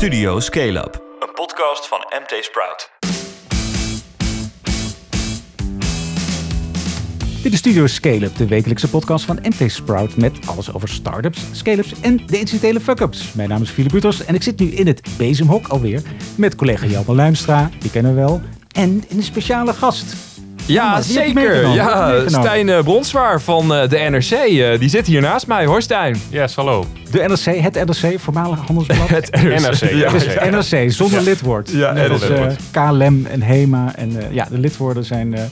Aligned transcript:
Studio 0.00 0.40
Scale 0.40 0.78
Up, 0.78 1.02
een 1.18 1.32
podcast 1.34 1.88
van 1.88 1.98
MT 1.98 2.44
Sprout. 2.44 2.90
Dit 7.42 7.52
is 7.52 7.58
Studio 7.58 7.86
Scale 7.86 8.24
Up, 8.24 8.36
de 8.36 8.46
wekelijkse 8.46 8.88
podcast 8.88 9.24
van 9.24 9.38
MT 9.42 9.70
Sprout 9.70 10.16
met 10.16 10.46
alles 10.46 10.74
over 10.74 10.88
startups, 10.88 11.40
scale-ups 11.52 12.00
en 12.00 12.26
de 12.26 12.38
incidentele 12.38 12.80
fuck-ups. 12.80 13.32
Mijn 13.32 13.48
naam 13.48 13.62
is 13.62 13.70
Philip 13.70 13.92
Buters 13.92 14.24
en 14.24 14.34
ik 14.34 14.42
zit 14.42 14.58
nu 14.58 14.66
in 14.66 14.86
het 14.86 15.08
Bezemhok 15.16 15.68
alweer 15.68 16.02
met 16.36 16.54
collega 16.54 16.86
Jelmer 16.86 17.14
Luimstra, 17.16 17.70
die 17.78 17.90
kennen 17.90 18.14
we 18.14 18.20
wel, 18.20 18.40
en 18.72 19.04
een 19.08 19.22
speciale 19.22 19.72
gast. 19.72 20.29
Ja, 20.66 21.02
zeker. 21.02 21.68
Ja? 21.68 22.28
Stijn 22.28 22.68
eh, 22.68 22.82
Bronswaar 22.82 23.40
van 23.40 23.74
eh, 23.74 23.88
de 23.88 23.96
NRC. 23.98 24.30
eh, 24.30 24.78
die 24.78 24.88
zit 24.88 25.06
hier 25.06 25.20
naast 25.20 25.46
mij. 25.46 25.64
Hoor 25.66 25.82
Stijn. 25.82 26.20
Yes, 26.30 26.54
hallo. 26.54 26.86
De 27.10 27.18
NRC, 27.18 27.60
het 27.60 27.74
NRC, 27.86 28.20
voormalig 28.20 28.58
handelsblad. 28.66 29.08
Het 29.16 29.30
NRC, 29.42 29.90
ja. 29.90 30.12
Het 30.12 30.14
is 30.14 30.34
het 30.34 30.50
NRC, 30.70 30.92
zonder 30.92 31.22
lidwoord. 31.22 31.70
Ja, 31.70 31.92
Net 31.92 32.10
als 32.10 32.20
zonder 32.20 32.38
eh, 32.38 32.48
lidwoord. 32.48 32.70
KLM 32.98 33.26
en 33.26 33.42
HEMA. 33.42 33.92
En 33.96 34.20
eh, 34.20 34.32
ja, 34.34 34.46
de 34.50 34.58
lidwoorden 34.58 35.04
zijn, 35.04 35.34
eh, 35.34 35.42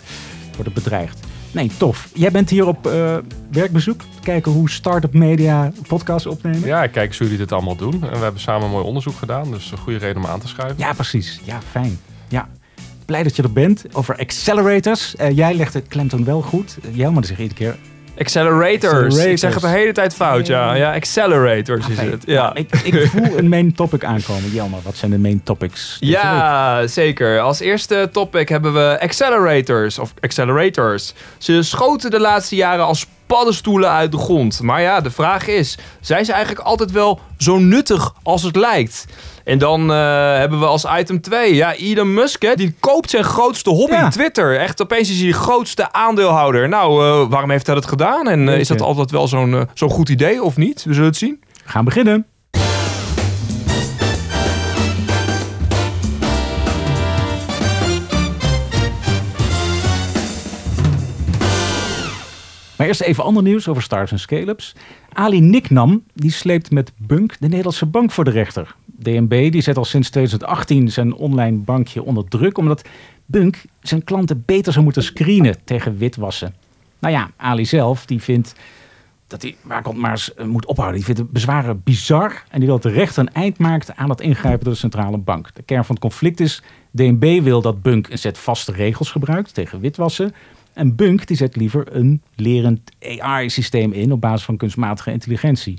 worden 0.54 0.72
bedreigd. 0.72 1.18
Nee, 1.50 1.70
tof. 1.76 2.08
Jij 2.14 2.30
bent 2.30 2.50
hier 2.50 2.66
op 2.66 2.86
eh, 2.86 3.16
werkbezoek. 3.52 4.00
Kijken 4.22 4.52
hoe 4.52 4.70
start-up 4.70 5.12
media 5.14 5.72
podcasts 5.86 6.26
opnemen. 6.26 6.66
Ja, 6.68 6.82
ik 6.82 6.92
kijk 6.92 7.08
eens 7.08 7.18
hoe 7.18 7.26
jullie 7.26 7.42
dit 7.42 7.52
allemaal 7.52 7.76
doen. 7.76 7.92
En 8.04 8.10
we 8.18 8.22
hebben 8.22 8.40
samen 8.40 8.64
een 8.66 8.70
mooi 8.72 8.84
onderzoek 8.84 9.16
gedaan, 9.18 9.50
dus 9.50 9.70
een 9.72 9.78
goede 9.78 9.98
reden 9.98 10.16
om 10.22 10.26
aan 10.28 10.40
te 10.40 10.48
schuiven. 10.48 10.76
Ja, 10.78 10.92
precies. 10.92 11.40
Ja, 11.44 11.58
fijn. 11.70 11.98
Ja. 12.28 12.48
Blij 13.08 13.22
dat 13.22 13.36
je 13.36 13.42
er 13.42 13.52
bent. 13.52 13.84
Over 13.92 14.16
accelerators. 14.16 15.16
Eh, 15.16 15.36
jij 15.36 15.54
legt 15.54 15.72
de 15.72 15.80
klemtoon 15.80 16.24
wel 16.24 16.42
goed. 16.42 16.76
Uh, 16.96 17.16
zeg 17.20 17.36
je 17.36 17.42
iedere 17.42 17.54
keer. 17.54 17.76
Accelerators. 18.18 18.92
Accelerators. 18.92 19.24
Ik 19.24 19.38
zeg 19.38 19.52
het 19.52 19.62
de 19.62 19.68
hele 19.68 19.92
tijd 19.92 20.14
fout, 20.14 20.46
ja. 20.46 20.74
Ja, 20.74 20.94
accelerators 20.94 21.88
is 21.88 21.94
Fijn. 21.94 22.10
het. 22.10 22.22
Ja. 22.26 22.54
Ik, 22.54 22.76
ik 22.82 23.06
voel 23.06 23.38
een 23.38 23.48
main 23.48 23.72
topic 23.74 24.04
aankomen. 24.04 24.50
Jelmer, 24.50 24.78
wat 24.82 24.96
zijn 24.96 25.10
de 25.10 25.18
main 25.18 25.42
topics? 25.42 25.96
Ja, 26.00 26.86
zeker. 26.86 27.40
Als 27.40 27.60
eerste 27.60 28.08
topic 28.12 28.48
hebben 28.48 28.72
we 28.72 28.98
accelerators 29.00 29.98
of 29.98 30.14
accelerators. 30.20 31.14
Ze 31.38 31.62
schoten 31.62 32.10
de 32.10 32.20
laatste 32.20 32.56
jaren 32.56 32.84
als 32.84 33.06
paddenstoelen 33.28 33.90
uit 33.90 34.12
de 34.12 34.18
grond. 34.18 34.60
Maar 34.62 34.80
ja, 34.80 35.00
de 35.00 35.10
vraag 35.10 35.46
is, 35.46 35.78
zijn 36.00 36.24
ze 36.24 36.32
eigenlijk 36.32 36.66
altijd 36.66 36.90
wel 36.90 37.20
zo 37.38 37.58
nuttig 37.58 38.14
als 38.22 38.42
het 38.42 38.56
lijkt? 38.56 39.04
En 39.44 39.58
dan 39.58 39.92
eh, 39.92 39.96
hebben 40.36 40.60
we 40.60 40.66
als 40.66 40.86
item 40.98 41.20
2, 41.20 41.54
ja, 41.54 41.74
Elon 41.74 42.14
Musk, 42.14 42.42
hè, 42.42 42.54
die 42.54 42.74
koopt 42.80 43.10
zijn 43.10 43.24
grootste 43.24 43.70
hobby, 43.70 43.94
Ja. 43.94 44.08
Twitter. 44.08 44.58
Echt, 44.58 44.82
opeens 44.82 45.10
is 45.10 45.18
hij 45.18 45.26
de 45.26 45.32
grootste 45.32 45.92
aandeelhouder. 45.92 46.68
Nou, 46.68 47.04
eh, 47.04 47.30
waarom 47.30 47.50
heeft 47.50 47.66
hij 47.66 47.74
dat 47.74 47.86
gedaan? 47.86 48.28
En 48.28 48.48
eh, 48.48 48.58
is 48.58 48.68
dat 48.68 48.80
altijd 48.80 49.10
wel 49.10 49.28
zo'n 49.28 49.68
zo'n 49.74 49.90
goed 49.90 50.08
idee 50.08 50.42
of 50.42 50.56
niet? 50.56 50.84
We 50.84 50.92
zullen 50.92 51.08
het 51.08 51.16
zien. 51.18 51.40
We 51.64 51.70
gaan 51.70 51.84
beginnen. 51.84 52.26
Maar 62.78 62.86
eerst 62.86 63.00
even 63.00 63.24
ander 63.24 63.42
nieuws 63.42 63.68
over 63.68 63.82
startups 63.82 64.12
en 64.12 64.18
scale-ups. 64.18 64.74
Ali 65.12 65.40
Niknam 65.40 66.02
die 66.14 66.30
sleept 66.30 66.70
met 66.70 66.92
Bunk 66.96 67.36
de 67.40 67.48
Nederlandse 67.48 67.86
bank 67.86 68.10
voor 68.10 68.24
de 68.24 68.30
rechter. 68.30 68.74
DNB 68.84 69.52
die 69.52 69.62
zet 69.62 69.76
al 69.76 69.84
sinds 69.84 70.10
2018 70.10 70.90
zijn 70.90 71.14
online 71.14 71.56
bankje 71.56 72.02
onder 72.02 72.28
druk... 72.28 72.58
omdat 72.58 72.88
Bunk 73.26 73.62
zijn 73.80 74.04
klanten 74.04 74.42
beter 74.46 74.72
zou 74.72 74.84
moeten 74.84 75.02
screenen 75.02 75.56
tegen 75.64 75.98
witwassen. 75.98 76.54
Nou 76.98 77.14
ja, 77.14 77.30
Ali 77.36 77.66
zelf 77.66 78.06
die 78.06 78.22
vindt 78.22 78.54
dat 79.26 79.42
hij 79.42 79.56
waar 79.62 79.82
komt 79.82 79.98
maar 79.98 80.10
eens 80.10 80.34
eh, 80.34 80.46
moet 80.46 80.66
ophouden. 80.66 80.96
Die 80.96 81.04
vindt 81.04 81.20
de 81.20 81.26
bezwaren 81.26 81.82
bizar 81.82 82.42
en 82.50 82.58
die 82.58 82.68
wil 82.68 82.78
dat 82.78 82.92
de 82.92 82.98
rechter 82.98 83.22
een 83.22 83.32
eind 83.32 83.58
maakt 83.58 83.96
aan 83.96 84.10
het 84.10 84.20
ingrijpen 84.20 84.64
door 84.64 84.72
de 84.72 84.78
centrale 84.78 85.18
bank. 85.18 85.54
De 85.54 85.62
kern 85.62 85.84
van 85.84 85.94
het 85.94 86.04
conflict 86.04 86.40
is, 86.40 86.62
DNB 86.90 87.42
wil 87.42 87.60
dat 87.60 87.82
Bunk 87.82 88.08
een 88.08 88.18
set 88.18 88.38
vaste 88.38 88.72
regels 88.72 89.10
gebruikt 89.10 89.54
tegen 89.54 89.80
witwassen. 89.80 90.34
En 90.78 90.96
Bunk 90.96 91.26
die 91.26 91.36
zet 91.36 91.56
liever 91.56 91.96
een 91.96 92.22
lerend 92.34 92.80
AI-systeem 93.18 93.92
in 93.92 94.12
op 94.12 94.20
basis 94.20 94.44
van 94.44 94.56
kunstmatige 94.56 95.10
intelligentie. 95.10 95.78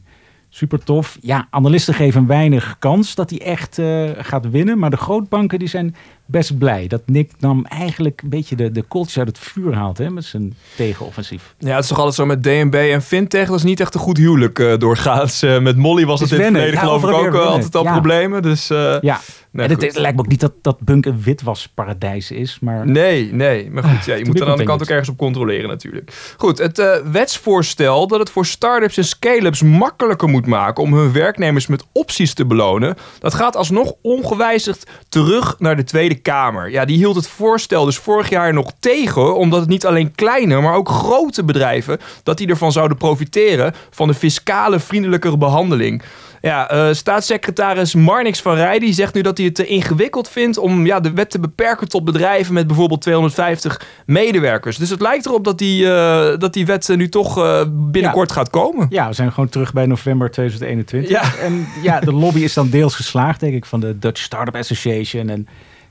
Super 0.51 0.83
tof. 0.83 1.17
Ja, 1.21 1.47
analisten 1.49 1.93
geven 1.93 2.27
weinig 2.27 2.75
kans 2.79 3.15
dat 3.15 3.29
hij 3.29 3.41
echt 3.41 3.77
eh, 3.79 4.03
gaat 4.17 4.49
winnen. 4.49 4.79
Maar 4.79 4.89
de 4.89 4.97
grootbanken 4.97 5.59
die 5.59 5.67
zijn 5.67 5.95
best 6.25 6.57
blij 6.57 6.87
dat 6.87 7.01
Nick 7.05 7.31
nam 7.39 7.65
eigenlijk 7.65 8.21
een 8.21 8.29
beetje 8.29 8.55
de, 8.55 8.71
de 8.71 8.81
kooltjes 8.81 9.17
uit 9.17 9.27
het 9.27 9.39
vuur 9.39 9.73
haalt 9.75 9.97
hè, 9.97 10.09
met 10.09 10.25
zijn 10.25 10.53
tegenoffensief. 10.75 11.55
Ja, 11.57 11.73
het 11.73 11.83
is 11.83 11.89
toch 11.89 11.97
altijd 11.97 12.15
zo 12.15 12.25
met 12.25 12.43
DNB 12.43 12.73
en 12.73 13.01
Fintech. 13.01 13.47
Dat 13.47 13.55
is 13.55 13.63
niet 13.63 13.79
echt 13.79 13.93
een 13.93 13.99
goed 13.99 14.17
huwelijk 14.17 14.59
eh, 14.59 14.77
doorgaans. 14.77 15.41
Eh, 15.41 15.59
met 15.59 15.77
Molly 15.77 16.05
was 16.05 16.19
Het 16.19 16.31
in 16.31 16.37
het 16.37 16.45
verleden 16.45 16.73
Ja, 16.73 16.79
geloof 16.79 17.03
ik 17.03 17.09
ook 17.09 17.33
altijd 17.33 17.75
al 17.75 17.83
Ja. 17.83 17.91
problemen. 17.91 18.41
Dus 18.41 18.67
Ja, 18.67 19.19
nee, 19.51 19.65
en 19.65 19.71
het, 19.71 19.81
het 19.81 19.97
lijkt 19.97 20.15
me 20.15 20.21
ook 20.23 20.29
niet 20.29 20.39
dat, 20.39 20.53
dat 20.61 20.79
Bunk 20.79 21.05
een 21.05 21.21
witwasparadijs 21.21 22.31
is, 22.31 22.59
maar 22.59 22.87
Nee, 22.87 23.33
nee. 23.33 23.71
Maar 23.71 23.83
goed, 23.83 24.05
ja, 24.05 24.15
je 24.15 24.25
moet 24.25 24.39
er 24.39 24.49
aan 24.49 24.57
de 24.57 24.63
kant 24.63 24.81
ook 24.81 24.89
ergens 24.89 25.09
op 25.09 25.17
controleren 25.17 25.69
natuurlijk. 25.69 26.33
Goed, 26.37 26.57
het 26.57 27.01
wetsvoorstel 27.11 28.07
dat 28.07 28.19
het 28.19 28.29
voor 28.29 28.45
start-ups 28.45 28.97
en 28.97 29.05
scale-ups 29.05 29.61
makkelijker 29.61 30.29
moet 30.29 30.38
maken 30.47 30.83
om 30.83 30.93
hun 30.93 31.11
werknemers 31.11 31.67
met 31.67 31.83
opties 31.91 32.33
te 32.33 32.45
belonen, 32.45 32.95
dat 33.19 33.33
gaat 33.33 33.55
alsnog 33.55 33.93
ongewijzigd 34.01 34.89
terug 35.09 35.55
naar 35.59 35.75
de 35.75 35.83
Tweede 35.83 36.15
Kamer. 36.15 36.71
Ja, 36.71 36.85
die 36.85 36.97
hield 36.97 37.15
het 37.15 37.27
voorstel 37.27 37.85
dus 37.85 37.97
vorig 37.97 38.29
jaar 38.29 38.53
nog 38.53 38.71
tegen, 38.79 39.35
omdat 39.35 39.59
het 39.59 39.69
niet 39.69 39.85
alleen 39.85 40.15
kleine, 40.15 40.61
maar 40.61 40.75
ook 40.75 40.89
grote 40.89 41.43
bedrijven, 41.43 41.99
dat 42.23 42.37
die 42.37 42.47
ervan 42.47 42.71
zouden 42.71 42.97
profiteren 42.97 43.73
van 43.89 44.07
de 44.07 44.13
fiscale 44.13 44.79
vriendelijkere 44.79 45.37
behandeling. 45.37 46.03
Ja, 46.41 46.69
eh, 46.69 46.93
staatssecretaris 46.93 47.95
Marnix 47.95 48.41
van 48.41 48.55
Rij 48.55 48.79
die 48.79 48.93
zegt 48.93 49.13
nu 49.13 49.21
dat 49.21 49.37
hij 49.37 49.45
het 49.45 49.55
te 49.55 49.65
ingewikkeld 49.65 50.29
vindt 50.29 50.57
om 50.57 50.85
ja, 50.85 50.99
de 50.99 51.11
wet 51.11 51.29
te 51.29 51.39
beperken 51.39 51.87
tot 51.87 52.05
bedrijven 52.05 52.53
met 52.53 52.67
bijvoorbeeld 52.67 53.01
250 53.01 53.81
medewerkers. 54.05 54.77
Dus 54.77 54.89
het 54.89 55.01
lijkt 55.01 55.25
erop 55.25 55.43
dat 55.43 55.57
die, 55.57 55.91
eh, 55.91 56.37
dat 56.37 56.53
die 56.53 56.65
wet 56.65 56.89
eh, 56.89 56.97
nu 56.97 57.09
toch 57.09 57.65
binnenkort 57.69 58.31
gaat 58.31 58.49
komen. 58.49 58.87
ja, 58.89 59.07
we 59.07 59.13
zijn 59.13 59.31
gewoon 59.31 59.49
terug 59.49 59.73
bij 59.73 59.85
november 59.85 60.31
2021. 60.31 61.09
Ja. 61.11 61.43
En 61.43 61.67
ja, 61.81 61.99
de 61.99 62.13
lobby 62.13 62.39
is 62.39 62.53
dan 62.53 62.69
deels 62.69 62.95
geslaagd, 62.95 63.39
denk 63.39 63.53
ik, 63.53 63.65
van 63.65 63.79
de 63.79 63.99
Dutch 63.99 64.21
Startup 64.21 64.55
Association 64.55 65.29
en 65.29 65.47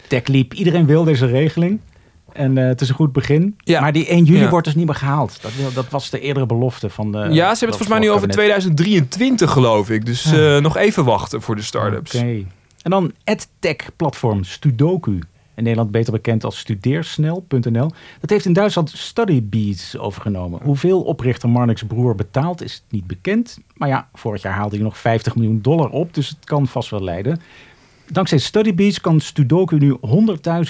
TechLeap. 0.06 0.54
Iedereen 0.54 0.86
wil 0.86 1.04
deze 1.04 1.26
regeling. 1.26 1.80
En 2.38 2.59
eh, 2.59 2.66
het 2.66 2.81
is 2.81 2.88
een 2.88 2.94
goed 2.94 3.12
begin. 3.12 3.56
Ja. 3.59 3.81
Maar 3.81 3.93
die 3.93 4.06
1 4.06 4.25
juli 4.25 4.41
Ja. 4.41 4.49
wordt 4.50 4.66
dus 4.66 4.75
niet 4.75 4.87
meer 4.87 4.94
gehaald. 4.94 5.38
Dat, 5.43 5.54
wil- 5.54 5.72
dat 5.72 5.88
was 5.88 6.10
de 6.10 6.21
eerdere 6.21 6.47
belofte 6.47 6.91
van 6.91 7.12
de... 7.12 7.19
ja, 7.19 7.26
ze 7.26 7.34
hebben 7.34 7.49
het 7.53 7.59
volgens 7.60 7.88
mij 7.88 7.99
nu 7.99 8.10
over 8.10 8.28
2023 8.28 9.50
geloof 9.50 9.91
ik. 9.91 10.06
Dus 10.06 10.32
eh, 10.32 10.59
nog 10.59 10.77
even 10.77 11.04
wachten 11.04 11.43
voor 11.43 11.56
de 11.56 11.62
start-ups. 11.62 12.15
Oké. 12.15 12.44
En 12.82 12.91
dan 12.91 13.12
EdTech-platform 13.25 14.44
Studoku. 14.44 15.19
In 15.54 15.65
Nederland 15.65 15.91
beter 15.91 16.12
bekend 16.12 16.44
als 16.44 16.59
studeersnel.nl. 16.59 17.91
Dat 18.21 18.31
heeft 18.31 18.44
in 18.44 18.53
Duitsland 18.53 18.91
StudyBeats 18.91 19.97
overgenomen. 19.98 20.60
Hoeveel 20.62 21.03
oprichter 21.03 21.48
Marnix 21.48 21.82
broer 21.82 22.15
betaalt 22.15 22.62
is 22.62 22.82
niet 22.91 23.06
bekend. 23.06 23.59
Maar 23.75 23.88
ja, 23.88 24.09
vorig 24.15 24.43
jaar 24.43 24.53
haalde 24.54 24.75
hij 24.75 24.84
nog 24.84 24.98
50 24.98 25.34
miljoen 25.37 25.59
dollar 25.62 25.88
op. 25.91 26.15
Dus 26.15 26.28
het 26.28 26.38
kan 26.44 26.66
vast 26.66 26.91
wel 26.91 27.03
leiden. 27.03 27.41
Dankzij 28.10 28.38
StudyBeats 28.38 29.00
kan 29.00 29.20
Studoku 29.20 29.76
nu 29.78 29.96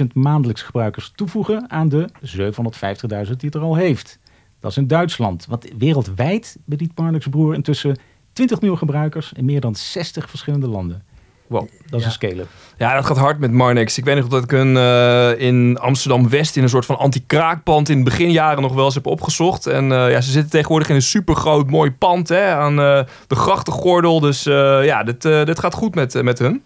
100.000 0.00 0.06
maandelijks 0.12 0.62
gebruikers 0.62 1.12
toevoegen 1.14 1.70
aan 1.70 1.88
de 1.88 2.08
750.000 2.36 3.36
die 3.36 3.36
het 3.40 3.54
er 3.54 3.60
al 3.60 3.74
heeft. 3.76 4.18
Dat 4.60 4.70
is 4.70 4.76
in 4.76 4.86
Duitsland. 4.86 5.46
Want 5.48 5.66
wereldwijd 5.78 6.56
bedient 6.64 6.98
Marnix 6.98 7.26
broer 7.26 7.54
intussen 7.54 7.98
20 8.32 8.60
miljoen 8.60 8.78
gebruikers 8.78 9.32
in 9.36 9.44
meer 9.44 9.60
dan 9.60 9.74
60 9.74 10.28
verschillende 10.30 10.68
landen. 10.68 11.02
Wow, 11.46 11.60
dat 11.86 11.94
is 11.94 12.00
Ja. 12.00 12.06
een 12.06 12.12
scale-up. 12.12 12.48
Ja, 12.78 12.94
dat 12.94 13.06
gaat 13.06 13.16
hard 13.16 13.38
met 13.38 13.52
Marnix. 13.52 13.98
Ik 13.98 14.04
weet 14.04 14.16
nog 14.16 14.28
dat 14.28 14.42
ik 14.42 14.52
een 14.52 14.76
eh, 14.76 15.40
in 15.40 15.78
Amsterdam-West 15.80 16.56
in 16.56 16.62
een 16.62 16.68
soort 16.68 16.86
van 16.86 16.98
anti-kraakpand 16.98 17.88
in 17.88 17.98
de 17.98 18.04
beginjaren 18.04 18.62
nog 18.62 18.74
wel 18.74 18.84
eens 18.84 18.94
heb 18.94 19.06
opgezocht. 19.06 19.66
En 19.66 19.92
eh, 19.92 20.10
ja, 20.10 20.20
ze 20.20 20.30
zitten 20.30 20.50
tegenwoordig 20.50 20.88
in 20.88 20.94
een 20.94 21.02
supergroot 21.02 21.70
mooi 21.70 21.92
pand 21.92 22.28
hè, 22.28 22.54
aan 22.54 22.80
eh, 22.80 23.00
de 23.26 23.34
grachtengordel. 23.34 24.20
Dus 24.20 24.46
eh, 24.46 24.84
ja, 24.84 25.02
dit, 25.02 25.24
eh, 25.24 25.44
dit 25.44 25.58
gaat 25.58 25.74
goed 25.74 25.94
met, 25.94 26.22
met 26.22 26.38
hun. 26.38 26.62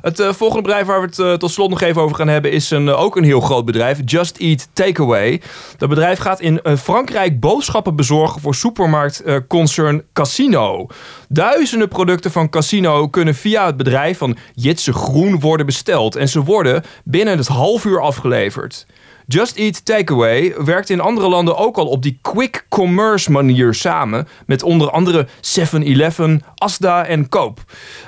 Het 0.00 0.20
eh, 0.20 0.32
volgende 0.32 0.62
bedrijf 0.62 0.86
waar 0.86 1.00
we 1.00 1.06
het 1.06 1.18
eh, 1.18 1.32
tot 1.32 1.50
slot 1.50 1.70
nog 1.70 1.80
even 1.80 2.02
over 2.02 2.16
gaan 2.16 2.28
hebben 2.28 2.52
is 2.52 2.70
een, 2.70 2.88
eh, 2.88 3.00
ook 3.00 3.16
een 3.16 3.24
heel 3.24 3.40
groot 3.40 3.64
bedrijf. 3.64 3.98
Just 4.04 4.36
Eat 4.36 4.68
Takeaway. 4.72 5.42
Dat 5.78 5.88
bedrijf 5.88 6.18
gaat 6.18 6.40
in 6.40 6.60
Frankrijk 6.78 7.40
boodschappen 7.40 7.96
bezorgen 7.96 8.40
voor 8.40 8.54
supermarktconcern 8.54 10.02
Casino. 10.12 10.86
Duizenden 11.28 11.88
producten 11.88 12.30
van 12.30 12.48
Casino 12.48 13.08
kunnen 13.08 13.34
via 13.34 13.66
het 13.66 13.76
bedrijf 13.76 14.18
van 14.18 14.36
Jitse 14.54 14.92
Groen 14.92 15.40
worden 15.40 15.66
besteld. 15.66 16.16
En 16.16 16.28
ze 16.28 16.42
worden 16.42 16.82
binnen 17.04 17.38
het 17.38 17.46
half 17.46 17.84
uur 17.84 18.00
afgeleverd. 18.00 18.86
Just 19.26 19.56
Eat 19.56 19.84
Takeaway 19.84 20.54
werkt 20.64 20.90
in 20.90 21.00
andere 21.00 21.28
landen 21.28 21.56
ook 21.56 21.76
al 21.76 21.86
op 21.86 22.02
die 22.02 22.18
quick 22.22 22.66
commerce 22.68 23.30
manier 23.30 23.74
samen. 23.74 24.28
Met 24.46 24.62
onder 24.62 24.90
andere 24.90 25.26
7-Eleven, 25.60 26.42
Asda 26.54 27.04
en 27.04 27.28
Coop. 27.28 27.58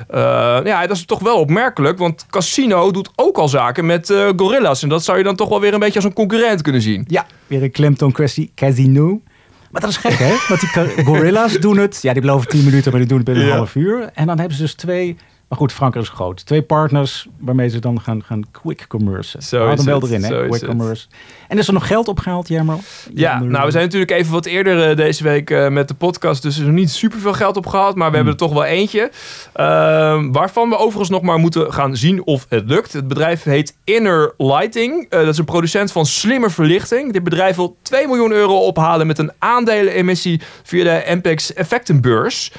Eh, 0.08 0.20
ja, 0.64 0.86
dat 0.86 0.96
is 0.96 1.04
toch 1.04 1.20
wel 1.20 1.38
opmerkelijk, 1.38 1.98
want 1.98 2.26
Casino 2.30 2.90
doet 2.90 3.10
ook 3.16 3.36
al 3.38 3.48
zaken 3.48 3.86
met 3.86 4.10
eh, 4.10 4.28
Gorillas. 4.36 4.82
En 4.82 4.88
dat 4.88 5.04
zou 5.04 5.18
je 5.18 5.24
dan 5.24 5.36
toch 5.36 5.48
wel 5.48 5.60
weer 5.60 5.72
een 5.74 5.78
beetje 5.80 5.94
als 5.94 6.04
een 6.04 6.12
concurrent 6.12 6.62
kunnen 6.62 6.82
zien. 6.82 7.04
Ja, 7.08 7.26
weer 7.46 7.62
een 7.62 7.70
klemtoon 7.70 8.12
kwestie. 8.12 8.52
Casino. 8.54 9.20
Maar 9.70 9.80
dat 9.80 9.90
is 9.90 9.96
gek, 9.96 10.12
hè? 10.18 10.34
Want 10.48 10.60
die 10.60 11.04
gorilla's 11.04 11.52
doen 11.58 11.76
het. 11.78 11.98
Ja, 12.02 12.12
die 12.12 12.20
beloven 12.22 12.48
10 12.48 12.64
minuten, 12.64 12.90
maar 12.90 13.00
die 13.00 13.08
doen 13.08 13.16
het 13.18 13.26
binnen 13.26 13.44
een 13.44 13.50
Ja. 13.50 13.56
half 13.56 13.74
uur. 13.74 14.10
En 14.14 14.26
dan 14.26 14.38
hebben 14.38 14.56
ze 14.56 14.62
dus 14.62 14.74
twee, 14.74 15.16
Maar 15.54 15.62
goed, 15.62 15.72
Frank 15.72 15.96
is 15.96 16.08
groot. 16.08 16.46
Twee 16.46 16.62
partners 16.62 17.26
waarmee 17.38 17.68
ze 17.68 17.78
dan 17.78 18.00
gaan, 18.00 18.24
gaan 18.24 18.44
quick 18.50 18.84
commerce. 18.88 19.42
Zo 19.42 19.68
hem 19.68 19.84
wel 19.84 20.02
erin, 20.02 20.24
hè? 20.24 20.48
Quick 20.48 20.64
commerce. 20.64 21.06
En 21.48 21.58
is 21.58 21.66
er 21.66 21.72
nog 21.72 21.86
geld 21.86 22.08
opgehaald, 22.08 22.48
Jammer? 22.48 22.76
Ja, 23.14 23.38
nou, 23.38 23.64
we 23.64 23.70
zijn 23.70 23.84
natuurlijk 23.84 24.10
even 24.10 24.32
wat 24.32 24.46
eerder 24.46 24.90
eh, 24.90 24.96
deze 24.96 25.22
week 25.22 25.50
eh, 25.50 25.68
met 25.68 25.88
de 25.88 25.94
podcast, 25.94 26.42
dus 26.42 26.54
er 26.54 26.60
is 26.60 26.66
nog 26.66 26.76
niet 26.76 26.90
superveel 26.90 27.32
geld 27.32 27.56
opgehaald, 27.56 27.96
maar 27.96 28.10
we 28.10 28.16
hebben 28.16 28.32
er 28.32 28.38
toch 28.38 28.52
wel 28.52 28.64
eentje. 28.64 29.10
Ehm, 29.52 30.32
waarvan 30.32 30.68
we 30.68 30.76
overigens 30.76 31.10
nog 31.10 31.22
maar 31.22 31.38
moeten 31.38 31.72
gaan 31.72 31.96
zien 31.96 32.24
of 32.24 32.46
het 32.48 32.68
lukt. 32.68 32.92
Het 32.92 33.08
bedrijf 33.08 33.42
heet 33.42 33.76
Inner 33.84 34.34
Lighting. 34.36 35.06
Eh, 35.08 35.18
dat 35.18 35.28
is 35.28 35.38
een 35.38 35.44
producent 35.44 35.92
van 35.92 36.06
slimme 36.06 36.50
verlichting. 36.50 37.12
Dit 37.12 37.24
bedrijf 37.24 37.56
wil 37.56 37.76
2 37.82 38.06
miljoen 38.06 38.32
euro 38.32 38.58
ophalen 38.58 39.06
met 39.06 39.18
een 39.18 39.32
aandelenemissie 39.38 40.40
via 40.62 40.84
de 40.84 41.06
Ampex 41.10 41.52
Effectenbeurs. 41.52 42.52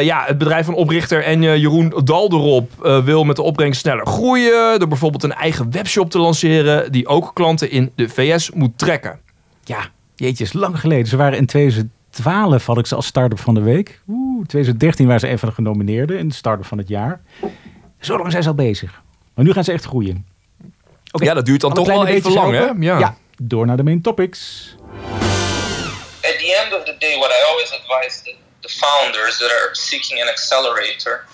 Ja, 0.00 0.24
het 0.26 0.38
bedrijf 0.38 0.64
van 0.64 0.74
oprichter 0.74 1.24
en 1.24 1.42
Jeroen 1.42 1.92
Dalderop 2.18 2.84
eh, 2.84 3.04
wil 3.04 3.24
met 3.24 3.36
de 3.36 3.42
opbrengst 3.42 3.80
sneller 3.80 4.06
groeien. 4.06 4.78
Door 4.78 4.88
bijvoorbeeld 4.88 5.22
een 5.22 5.32
eigen 5.32 5.70
webshop 5.70 6.10
te 6.10 6.18
lanceren 6.18 6.92
die 6.92 7.06
ook 7.06 7.30
klanten 7.34 7.70
in 7.70 7.92
de 7.94 8.08
VS 8.08 8.50
moet 8.50 8.78
trekken. 8.78 9.20
Ja, 9.64 9.78
jeetje, 10.16 10.44
is 10.44 10.52
lang 10.52 10.80
geleden. 10.80 11.06
Ze 11.06 11.16
waren 11.16 11.38
in 11.38 11.46
2012, 11.46 12.66
had 12.66 12.78
ik 12.78 12.86
ze 12.86 12.94
als 12.94 13.06
start-up 13.06 13.38
van 13.40 13.54
de 13.54 13.60
week. 13.60 14.00
Oeh, 14.08 14.46
2013 14.46 15.06
waren 15.06 15.20
ze 15.20 15.28
een 15.28 15.38
van 15.38 15.48
de 15.48 15.54
genomineerden 15.54 16.18
in 16.18 16.28
de 16.28 16.34
start-up 16.34 16.66
van 16.66 16.78
het 16.78 16.88
jaar. 16.88 17.20
Zo 18.00 18.16
lang 18.18 18.30
zijn 18.30 18.42
ze 18.42 18.48
al 18.48 18.54
bezig. 18.54 19.02
Maar 19.34 19.44
nu 19.44 19.52
gaan 19.52 19.64
ze 19.64 19.72
echt 19.72 19.84
groeien. 19.84 20.26
Oké, 21.12 21.24
Ja, 21.24 21.34
dat 21.34 21.46
duurt 21.46 21.60
dan 21.60 21.72
alle 21.72 21.84
toch 21.84 21.94
wel 21.94 22.06
even 22.06 22.32
lang, 22.32 22.52
hè? 22.52 22.70
Ja. 22.78 23.16
door 23.42 23.66
naar 23.66 23.76
de 23.76 23.82
main 23.82 24.00
topics. 24.02 24.74
at 26.24 26.38
the 26.38 26.50
end 26.62 26.72
of 26.78 26.84
the 26.84 26.96
day, 26.98 27.16
what 27.18 27.30
I 27.30 27.40
always 27.50 27.70
advise 27.72 28.22
the, 28.24 28.34
the 28.60 28.68
founders 28.68 29.38
that 29.38 29.50
are 29.50 29.68
seeking 29.74 30.20
an 30.22 30.28
accelerator 30.28 31.24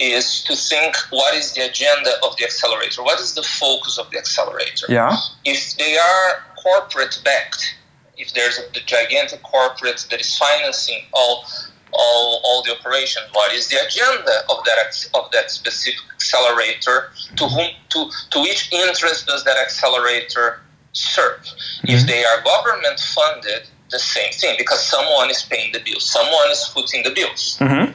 is 0.00 0.42
to 0.44 0.54
think 0.54 0.96
what 1.10 1.34
is 1.34 1.52
the 1.54 1.62
agenda 1.62 2.12
of 2.24 2.36
the 2.36 2.44
accelerator? 2.44 3.02
What 3.02 3.20
is 3.20 3.34
the 3.34 3.42
focus 3.42 3.98
of 3.98 4.10
the 4.10 4.18
accelerator? 4.18 4.86
Ja. 4.88 5.16
If 5.44 5.76
they 5.76 5.96
are 5.96 6.42
corporate 6.62 7.20
backed, 7.24 7.74
if 8.16 8.32
there's 8.34 8.58
a, 8.58 8.62
the 8.72 8.80
gigantic 8.80 9.42
corporate 9.42 10.06
that 10.10 10.20
is 10.20 10.36
financing 10.36 11.02
all, 11.12 11.44
all, 11.92 12.40
all 12.44 12.62
the 12.64 12.76
operation, 12.78 13.22
what 13.32 13.52
is 13.52 13.68
the 13.68 13.76
agenda 13.76 14.42
of 14.50 14.64
that 14.64 14.78
of 15.14 15.30
that 15.32 15.50
specific 15.50 16.00
accelerator? 16.14 17.10
To 17.36 17.44
mm-hmm. 17.44 17.54
whom 17.54 17.68
to 17.90 18.10
to 18.30 18.40
which 18.40 18.72
interest 18.72 19.26
does 19.26 19.44
that 19.44 19.56
accelerator 19.58 20.60
serve? 20.92 21.40
If 21.84 22.00
mm-hmm. 22.00 22.06
they 22.06 22.24
are 22.24 22.42
government 22.42 23.00
funded, 23.00 23.68
the 23.90 23.98
same 23.98 24.32
thing 24.32 24.56
because 24.58 24.84
someone 24.84 25.30
is 25.30 25.42
paying 25.42 25.72
the 25.72 25.80
bills, 25.80 26.04
someone 26.04 26.50
is 26.50 26.64
footing 26.66 27.02
the 27.02 27.10
bills, 27.10 27.56
mm-hmm. 27.60 27.92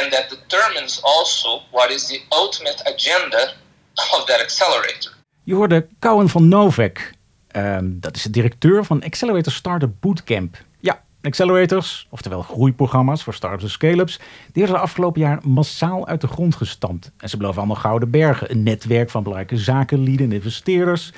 And 0.00 0.12
that 0.12 0.28
determines 0.28 1.02
also 1.02 1.62
what 1.70 1.90
is 1.90 2.06
the 2.06 2.20
ultimate 2.28 2.84
agenda 2.94 3.52
of 3.94 4.24
that 4.26 4.40
accelerator. 4.40 5.12
Je 5.42 5.54
hoorde 5.54 5.86
Cowan 5.98 6.28
van 6.28 6.48
Novak. 6.48 7.12
Ehm, 7.48 7.90
dat 7.92 8.16
is 8.16 8.22
de 8.22 8.30
directeur 8.30 8.84
van 8.84 9.02
Accelerator 9.02 9.52
Startup 9.52 9.90
Bootcamp. 10.00 10.56
Ja, 10.80 11.02
accelerators, 11.22 12.06
oftewel 12.10 12.42
groeiprogramma's 12.42 13.22
voor 13.22 13.34
startups 13.34 13.62
en 13.62 13.70
scale-ups, 13.70 14.16
die 14.16 14.62
werden 14.62 14.74
de 14.74 14.80
afgelopen 14.80 15.20
jaar 15.20 15.38
massaal 15.42 16.06
uit 16.06 16.20
de 16.20 16.26
grond 16.26 16.54
gestampt. 16.54 17.10
En 17.16 17.28
ze 17.28 17.36
beloven 17.36 17.58
allemaal 17.58 17.76
gouden 17.76 18.10
bergen, 18.10 18.50
een 18.50 18.62
netwerk 18.62 19.10
van 19.10 19.22
belangrijke 19.22 19.56
zakenlieden 19.56 20.26
en 20.26 20.32
investeerders, 20.32 21.12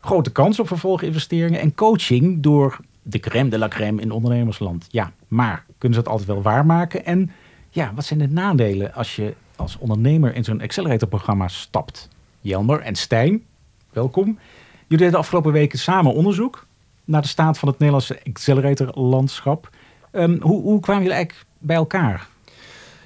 grote 0.00 0.32
kans 0.32 0.60
op 0.60 0.66
vervolginvesteringen 0.66 1.60
en 1.60 1.74
coaching 1.74 2.42
door 2.42 2.78
de 3.02 3.18
crème 3.18 3.50
de 3.50 3.58
la 3.58 3.68
crème 3.68 4.00
in 4.00 4.10
ondernemersland. 4.10 4.86
Ja, 4.90 5.12
maar 5.28 5.64
kunnen 5.78 5.98
ze 5.98 6.04
dat 6.04 6.12
altijd 6.12 6.28
wel 6.28 6.42
waarmaken? 6.42 7.04
En 7.04 7.30
ja, 7.74 7.92
wat 7.94 8.04
zijn 8.04 8.18
de 8.18 8.28
nadelen 8.28 8.94
als 8.94 9.16
je 9.16 9.34
als 9.56 9.78
ondernemer 9.78 10.34
in 10.34 10.44
zo'n 10.44 10.60
accelerator-programma 10.60 11.48
stapt? 11.48 12.08
Jelmer 12.40 12.80
en 12.80 12.94
Stijn, 12.94 13.42
welkom. 13.90 14.24
Jullie 14.24 14.96
deden 14.96 15.10
de 15.10 15.16
afgelopen 15.16 15.52
weken 15.52 15.78
samen 15.78 16.14
onderzoek 16.14 16.66
naar 17.04 17.22
de 17.22 17.28
staat 17.28 17.58
van 17.58 17.68
het 17.68 17.78
Nederlandse 17.78 18.20
accelerator-landschap. 18.28 19.70
Ehm, 20.10 20.40
hoe, 20.40 20.62
hoe 20.62 20.80
kwamen 20.80 21.02
jullie 21.02 21.16
eigenlijk 21.16 21.46
bij 21.58 21.76
elkaar? 21.76 22.28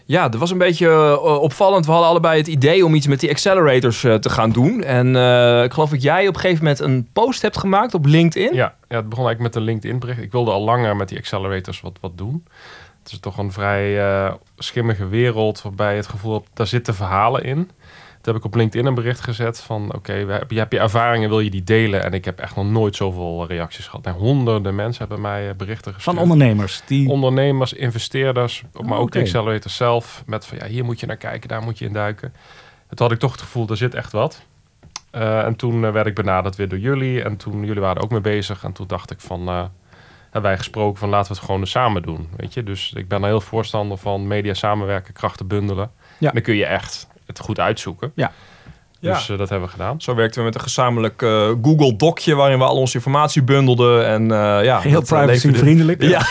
Ja, 0.05 0.29
dat 0.29 0.41
was 0.41 0.51
een 0.51 0.59
beetje 0.59 0.89
eh, 0.89 1.41
opvallend. 1.41 1.87
We 1.87 1.91
hadden 1.91 2.11
allebei 2.11 2.39
het 2.39 2.47
idee 2.47 2.85
om 2.85 2.95
iets 2.95 3.07
met 3.07 3.21
die 3.21 3.31
accelerators 3.31 4.05
eh, 4.05 4.15
te 4.15 4.31
gaan 4.31 4.51
doen. 4.51 4.83
En 4.83 5.17
eh, 5.17 5.63
ik 5.63 5.73
geloof 5.73 5.91
dat 5.91 6.03
jij 6.03 6.29
op 6.29 6.35
een 6.35 6.41
gegeven 6.41 6.65
moment 6.65 6.81
een 6.81 7.09
post 7.13 7.43
hebt 7.43 7.59
gemaakt 7.59 7.95
op 7.95 8.07
LinkedIn. 8.07 8.55
Ja, 8.55 8.75
ja, 8.89 8.97
het 8.97 9.09
begon 9.09 9.27
eigenlijk 9.27 9.55
met 9.55 9.55
een 9.55 9.69
LinkedIn 9.69 9.99
bericht. 9.99 10.21
Ik 10.21 10.33
wilde 10.33 10.51
al 10.51 10.63
langer 10.63 10.97
met 10.97 11.09
die 11.09 11.19
accelerators 11.19 11.81
wat, 11.81 11.99
wat 12.01 12.19
doen. 12.19 12.45
Het 13.07 13.15
is 13.15 13.21
toch 13.21 13.39
een 13.39 13.53
vrij 13.53 14.01
eh, 14.27 14.35
schimmige 14.57 15.09
wereld 15.09 15.63
waarbij 15.63 15.91
je 15.91 15.97
het 15.97 16.07
gevoel 16.07 16.33
hebt, 16.33 16.49
daar 16.55 16.67
zitten 16.67 16.95
verhalen 16.95 17.45
in. 17.45 17.57
Toen 18.21 18.35
heb 18.35 18.37
ik 18.37 18.45
op 18.45 18.55
LinkedIn 18.55 18.87
een 18.87 18.95
bericht 18.95 19.21
gezet 19.21 19.61
van, 19.61 19.95
oké, 19.95 20.13
heb- 20.13 20.51
je 20.51 20.59
hebt 20.59 20.73
je 20.73 20.79
ervaringen, 20.79 21.29
wil 21.29 21.41
je 21.41 21.51
die 21.51 21.65
delen? 21.65 22.03
En 22.05 22.13
ik 22.13 22.25
heb 22.25 22.39
echt 22.39 22.57
nog 22.57 22.67
nooit 22.67 22.97
zoveel 22.97 23.47
reacties 23.47 23.87
gehad. 23.87 24.07
En 24.07 24.13
honderden 24.13 24.75
mensen 24.75 24.99
hebben 25.07 25.21
mij 25.21 25.49
eh, 25.49 25.55
berichten 25.55 25.95
gestuurd. 25.95 26.17
Van 26.17 26.23
ondernemers 26.23 26.83
die. 26.87 27.09
ondernemers, 27.09 27.73
investeerders, 27.73 28.63
maar 28.73 28.83
Oh, 28.93 28.97
ook 28.99 29.03
oké. 29.03 29.19
de 29.19 29.25
accelerator 29.25 29.71
zelf. 29.71 30.23
Met 30.27 30.47
van 30.47 30.59
ja, 30.59 30.67
hier 30.67 30.85
moet 30.85 31.01
je 31.01 31.07
naar 31.07 31.17
kijken, 31.17 31.49
daar 31.49 31.63
moet 31.63 31.79
je 31.79 31.85
in 31.85 31.93
duiken. 31.93 32.35
Het 32.89 32.99
had 32.99 33.13
ik 33.13 33.19
toch 33.19 33.33
het 33.33 33.41
gevoel, 33.41 33.69
er 33.69 33.77
zit 33.77 33.95
echt 33.95 34.13
wat. 34.13 34.43
Eh, 35.11 35.45
en 35.45 35.57
toen 35.57 35.85
eh, 35.85 35.93
werd 35.93 36.07
ik 36.07 36.15
benaderd 36.15 36.57
weer 36.57 36.69
door 36.69 36.79
jullie. 36.79 37.23
En 37.23 37.37
toen 37.37 37.65
jullie 37.65 37.83
waren 37.83 38.03
ook 38.03 38.11
mee 38.11 38.21
bezig. 38.21 38.65
En 38.65 38.73
toen 38.73 38.87
dacht 38.87 39.11
ik 39.11 39.21
van, 39.21 39.49
eh, 39.49 39.65
hebben 40.37 40.51
wij 40.51 40.59
gesproken 40.59 40.99
van 40.99 41.09
laten 41.09 41.29
we 41.33 41.37
het 41.37 41.45
gewoon 41.47 41.61
eens 41.61 41.71
samen 41.71 42.03
doen. 42.03 42.29
Weet 42.37 42.55
je, 42.55 42.63
dus 42.63 42.93
ik 42.97 43.09
ben 43.09 43.21
er 43.23 43.29
heel 43.29 43.41
voorstander 43.41 43.99
van 43.99 44.27
media 44.27 44.55
samenwerken, 44.55 45.13
krachten 45.15 45.47
bundelen. 45.47 45.91
Ja. 46.19 46.31
Dan 46.31 46.43
kun 46.43 46.55
je 46.57 46.67
echt 46.67 47.09
het 47.27 47.39
goed 47.39 47.61
uitzoeken. 47.61 48.13
Ja. 48.15 48.33
Dus 49.01 49.29
eh, 49.31 49.39
dat 49.39 49.49
hebben 49.49 49.67
we 49.69 49.73
gedaan. 49.75 50.01
Zo 50.01 50.15
werkten 50.15 50.39
we 50.41 50.45
met 50.47 50.55
een 50.55 50.61
gezamenlijk 50.61 51.23
eh, 51.23 51.49
Google 51.63 51.97
Docje 51.97 52.35
waarin 52.35 52.59
we 52.59 52.65
al 52.65 52.77
onze 52.77 52.95
informatie 52.95 53.43
bundelden. 53.43 54.07
En 54.07 54.23
eh 54.31 54.65
ja, 54.65 54.81
Heel 54.81 54.93
dat, 54.93 55.05
privacy-vriendelijk. 55.09 56.03
Ja, 56.03 56.09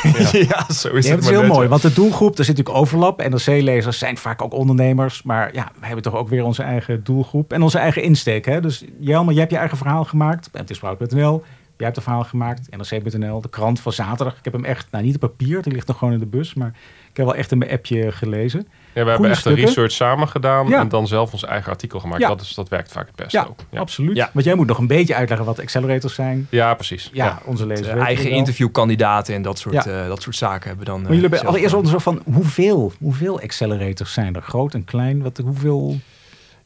ja. 0.50 0.74
zo 0.74 0.88
is 0.88 0.92
Ja, 0.92 0.94
het. 0.94 1.06
het 1.10 1.20
is 1.24 1.30
heel 1.30 1.42
net. 1.42 1.48
mooi, 1.52 1.68
want 1.68 1.82
de 1.82 1.94
doelgroep, 1.94 2.38
er 2.38 2.46
zit 2.46 2.58
natuurlijk 2.58 2.84
overlap. 2.84 3.28
NRC-lezers 3.28 3.98
zijn 3.98 4.18
vaak 4.18 4.42
ook 4.42 4.54
ondernemers. 4.54 5.24
Maar 5.24 5.54
ja, 5.54 5.72
we 5.80 5.86
hebben 5.86 6.04
toch 6.04 6.16
ook 6.16 6.30
weer 6.30 6.44
onze 6.44 6.64
eigen 6.64 7.04
doelgroep 7.04 7.54
en 7.54 7.62
onze 7.62 7.78
eigen 7.78 8.02
insteek. 8.04 8.46
Hè? 8.46 8.62
Dus 8.62 8.84
Jelmer, 9.00 9.32
jij 9.32 9.40
hebt 9.42 9.54
je 9.54 9.60
eigen 9.60 9.78
verhaal 9.78 10.04
gemaakt. 10.04 10.50
op 10.54 10.62
mtsprout.nl. 10.62 11.44
Jij 11.78 11.86
hebt 11.86 11.98
een 11.98 12.04
verhaal 12.04 12.24
gemaakt. 12.24 12.78
NRC.nl, 12.78 13.42
de 13.42 13.50
krant 13.50 13.80
van 13.80 13.92
zaterdag. 13.94 14.38
Ik 14.38 14.44
heb 14.44 14.54
hem 14.54 14.66
echt, 14.66 14.88
nou 14.92 15.04
niet 15.04 15.16
op 15.16 15.20
papier, 15.22 15.62
die 15.62 15.74
ligt 15.74 15.88
nog 15.88 15.98
gewoon 15.98 16.14
in 16.14 16.20
de 16.20 16.26
bus. 16.26 16.54
Maar 16.54 16.68
ik 17.10 17.18
heb 17.18 17.26
wel 17.26 17.36
echt 17.36 17.52
in 17.52 17.58
mijn 17.58 17.72
appje 17.72 18.12
gelezen. 18.12 18.68
Ja, 18.94 19.04
we 19.04 19.10
hebben 19.10 19.30
echt 19.30 19.40
stukken. 19.40 19.62
een 19.62 19.68
research 19.68 19.92
samen 19.92 20.28
gedaan. 20.28 20.68
Ja. 20.68 20.80
En 20.80 20.90
dan 20.90 21.08
zelf 21.08 21.32
ons 21.32 21.44
eigen 21.46 21.72
artikel 21.72 22.00
gemaakt. 22.00 22.22
Ja. 22.22 22.28
Dat, 22.28 22.42
is, 22.42 22.54
dat 22.54 22.70
werkt 22.70 22.92
vaak 22.92 23.08
het 23.08 23.16
beste 23.16 23.38
Ja, 23.38 23.44
ook. 23.46 23.80
absoluut. 23.80 24.16
Ja. 24.16 24.30
Want 24.34 24.46
jij 24.46 24.56
moet 24.56 24.68
nog 24.68 24.78
een 24.78 24.88
beetje 24.88 25.16
uitleggen 25.16 25.46
wat 25.48 25.60
accelerators 25.60 26.14
zijn. 26.14 26.48
Ja, 26.50 26.74
precies. 26.74 27.10
Ja, 27.14 27.26
Ja. 27.26 27.40
onze 27.46 27.66
lezers 27.66 27.88
De 27.88 27.94
weten 27.94 28.08
eigen 28.08 28.30
interviewkandidaten 28.30 29.36
en 29.36 29.42
dat 29.42 29.60
soort, 29.60 29.84
Ja. 29.84 29.86
eh, 30.02 30.08
dat 30.08 30.22
soort 30.22 30.36
zaken 30.36 30.68
hebben 30.68 30.86
dan. 30.86 30.96
eh, 30.96 31.02
Maar 31.02 31.12
jullie 31.14 31.22
hebben 31.22 31.40
zelf 31.40 31.52
allereerst 31.52 31.76
onderzoek 31.76 32.02
van 32.02 32.22
hoeveel, 32.34 32.94
hoeveel 33.00 33.40
accelerators 33.42 34.14
zijn 34.14 34.36
er? 34.36 34.42
Groot 34.42 34.74
en 34.74 34.84
klein? 34.84 35.22
Wat, 35.22 35.38
hoeveel? 35.38 36.00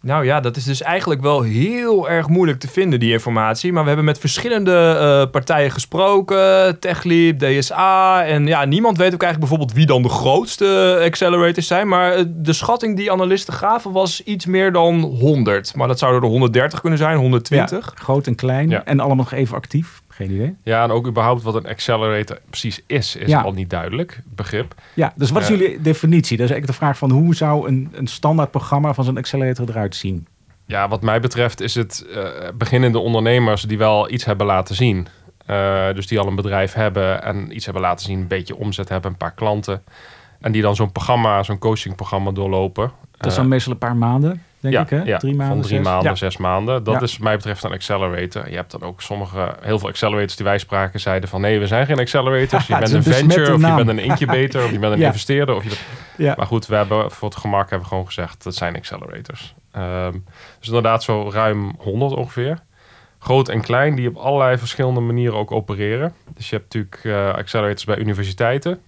Nou 0.02 0.26
ja, 0.26 0.40
dat 0.40 0.56
is 0.56 0.64
dus 0.64 0.82
eigenlijk 0.82 1.22
wel 1.22 1.42
heel 1.42 2.10
erg 2.10 2.28
moeilijk 2.28 2.60
te 2.60 2.68
vinden, 2.68 3.00
die 3.00 3.12
informatie. 3.12 3.72
Maar 3.72 3.82
we 3.82 3.88
hebben 3.88 4.06
met 4.06 4.20
verschillende 4.20 4.98
eh, 5.00 5.32
partijen 5.32 5.72
gesproken. 5.72 6.80
TechLeap, 6.80 7.40
DSA. 7.40 8.26
En 8.26 8.48
ja, 8.48 8.66
niemand 8.66 8.98
weet 8.98 9.14
ook 9.14 9.24
eigenlijk 9.24 9.40
bijvoorbeeld 9.40 9.74
wie 9.74 9.86
dan 9.86 10.02
de 10.02 10.10
grootste 10.10 11.00
accelerators 11.04 11.68
zijn. 11.68 11.88
Maar 11.88 12.14
eh, 12.14 12.24
de 12.28 12.54
schatting 12.54 12.98
die 12.98 13.12
analisten 13.12 13.54
gaven 13.54 13.92
was 13.92 14.24
iets 14.24 14.46
meer 14.46 14.72
dan 14.72 15.02
100. 15.02 15.76
Maar 15.76 15.88
dat 15.88 16.00
zouden 16.00 16.22
er 16.22 16.30
130 16.30 16.82
kunnen 16.82 17.00
zijn, 17.00 17.18
120. 17.18 17.86
Ja, 17.86 18.02
groot 18.04 18.28
en 18.28 18.36
klein. 18.36 18.70
Ja. 18.70 18.86
En 18.86 19.00
allemaal 19.00 19.18
nog 19.18 19.32
even 19.32 19.56
actief. 19.56 20.02
Geen 20.20 20.32
idee. 20.32 20.56
Ja, 20.64 20.84
en 20.84 20.92
ook 20.92 21.08
überhaupt 21.08 21.44
wat 21.44 21.56
een 21.56 21.66
accelerator 21.68 22.40
precies 22.50 22.82
is, 22.88 23.16
is 23.16 23.28
Ja. 23.30 23.42
al 23.42 23.52
niet 23.52 23.70
duidelijk. 23.70 24.22
Begrip. 24.36 24.76
Ja, 24.94 25.14
dus 25.16 25.30
wat 25.30 25.42
is 25.42 25.48
jullie 25.48 25.82
definitie? 25.82 26.38
Dat 26.38 26.46
is 26.46 26.52
eigenlijk 26.52 26.68
de 26.68 26.86
vraag 26.86 26.98
van 26.98 27.12
hoe 27.12 27.36
zou 27.36 27.68
een, 27.68 27.90
een 27.94 28.08
standaard 28.08 28.52
programma 28.52 28.94
van 28.94 29.04
zo'n 29.04 29.18
accelerator 29.18 29.70
eruit 29.70 29.96
zien? 29.96 30.28
Ja, 30.66 30.88
wat 30.88 31.02
mij 31.02 31.20
betreft 31.20 31.62
is 31.62 31.76
het 31.76 32.06
eh, 32.16 32.24
beginnende 32.56 33.00
ondernemers 33.00 33.62
die 33.62 33.78
wel 33.78 34.12
iets 34.12 34.26
hebben 34.26 34.46
laten 34.46 34.76
zien. 34.76 35.08
Eh, 35.46 35.94
dus 35.94 36.08
die 36.08 36.20
al 36.20 36.28
een 36.28 36.36
bedrijf 36.36 36.74
hebben 36.74 37.24
en 37.24 37.56
iets 37.56 37.66
hebben 37.66 37.84
laten 37.84 38.06
zien, 38.06 38.20
een 38.20 38.28
beetje 38.28 38.56
omzet 38.56 38.90
hebben, 38.90 39.12
een 39.12 39.18
paar 39.18 39.34
klanten. 39.34 39.84
En 40.42 40.52
die 40.52 40.62
dan 40.62 40.76
zo'n 40.76 40.92
programma, 40.92 41.44
zo'n 41.44 41.58
coachingprogramma 41.60 42.32
doorlopen. 42.32 42.92
Dat 43.18 43.26
is 43.26 43.32
Eh, 43.32 43.40
dan 43.40 43.48
meestal 43.48 43.72
een 43.72 43.78
paar 43.78 43.96
maanden, 43.96 44.44
denk 44.60 44.74
ja, 44.74 44.82
ik 44.82 44.90
hè? 44.90 45.02
ja, 45.04 45.18
drie 45.18 45.36
maanden, 45.36 45.56
van 45.58 45.66
drie 45.66 45.78
zes? 45.78 45.86
maanden, 45.88 46.10
Ja. 46.10 46.16
zes 46.16 46.38
maanden. 46.38 46.84
Dat 46.84 47.02
is 47.02 47.12
wat 47.12 47.22
mij 47.22 47.36
betreft 47.36 47.64
een 47.64 47.72
accelerator. 47.72 48.50
Je 48.50 48.56
hebt 48.56 48.72
dan 48.72 48.84
ook 48.84 49.02
sommige, 49.02 49.56
heel 49.62 49.80
veel 49.80 49.88
accelerators 49.90 50.36
die 50.36 50.46
wij 50.46 50.58
spraken, 50.58 51.00
zeiden 51.00 51.30
van 51.30 51.42
nee, 51.42 51.60
we 51.60 51.68
zijn 51.68 51.86
geen 51.86 52.00
accelerators. 52.00 52.68
Je 52.68 52.74
bent 52.80 52.84
is 52.88 52.92
een 52.94 53.04
venture, 53.04 53.54
of 53.54 53.62
je 53.62 53.76
bent 53.76 53.90
een 53.90 54.00
incubator, 54.00 54.64
of 54.64 54.72
je 54.72 54.80
bent 54.80 54.94
een 54.94 55.02
investeerder. 55.12 55.56
Of 55.56 55.64
je 55.64 55.70
bent-. 56.18 56.38
Maar 56.38 56.46
goed, 56.48 56.66
we 56.68 56.76
hebben 56.76 57.12
voor 57.12 57.30
het 57.30 57.38
gemak 57.38 57.62
hebben 57.62 57.80
we 57.80 57.88
gewoon 57.88 58.06
gezegd 58.06 58.44
dat 58.44 58.56
zijn 58.56 58.76
accelerators. 58.76 59.54
Ehm, 59.72 60.12
dus 60.60 60.68
inderdaad 60.68 61.04
zo 61.04 61.30
ruim 61.34 61.76
100 61.78 62.14
ongeveer. 62.14 62.60
Groot 63.20 63.50
en 63.50 63.62
klein, 63.62 63.96
die 63.96 64.08
op 64.10 64.16
allerlei 64.16 64.58
verschillende 64.58 65.00
manieren 65.00 65.38
ook 65.38 65.52
opereren. 65.52 66.14
Dus 66.36 66.50
je 66.50 66.56
hebt 66.56 66.74
natuurlijk 66.74 67.02
eh, 67.04 67.34
accelerators 67.34 67.84
bij 67.86 67.98
universiteiten. 67.98 68.82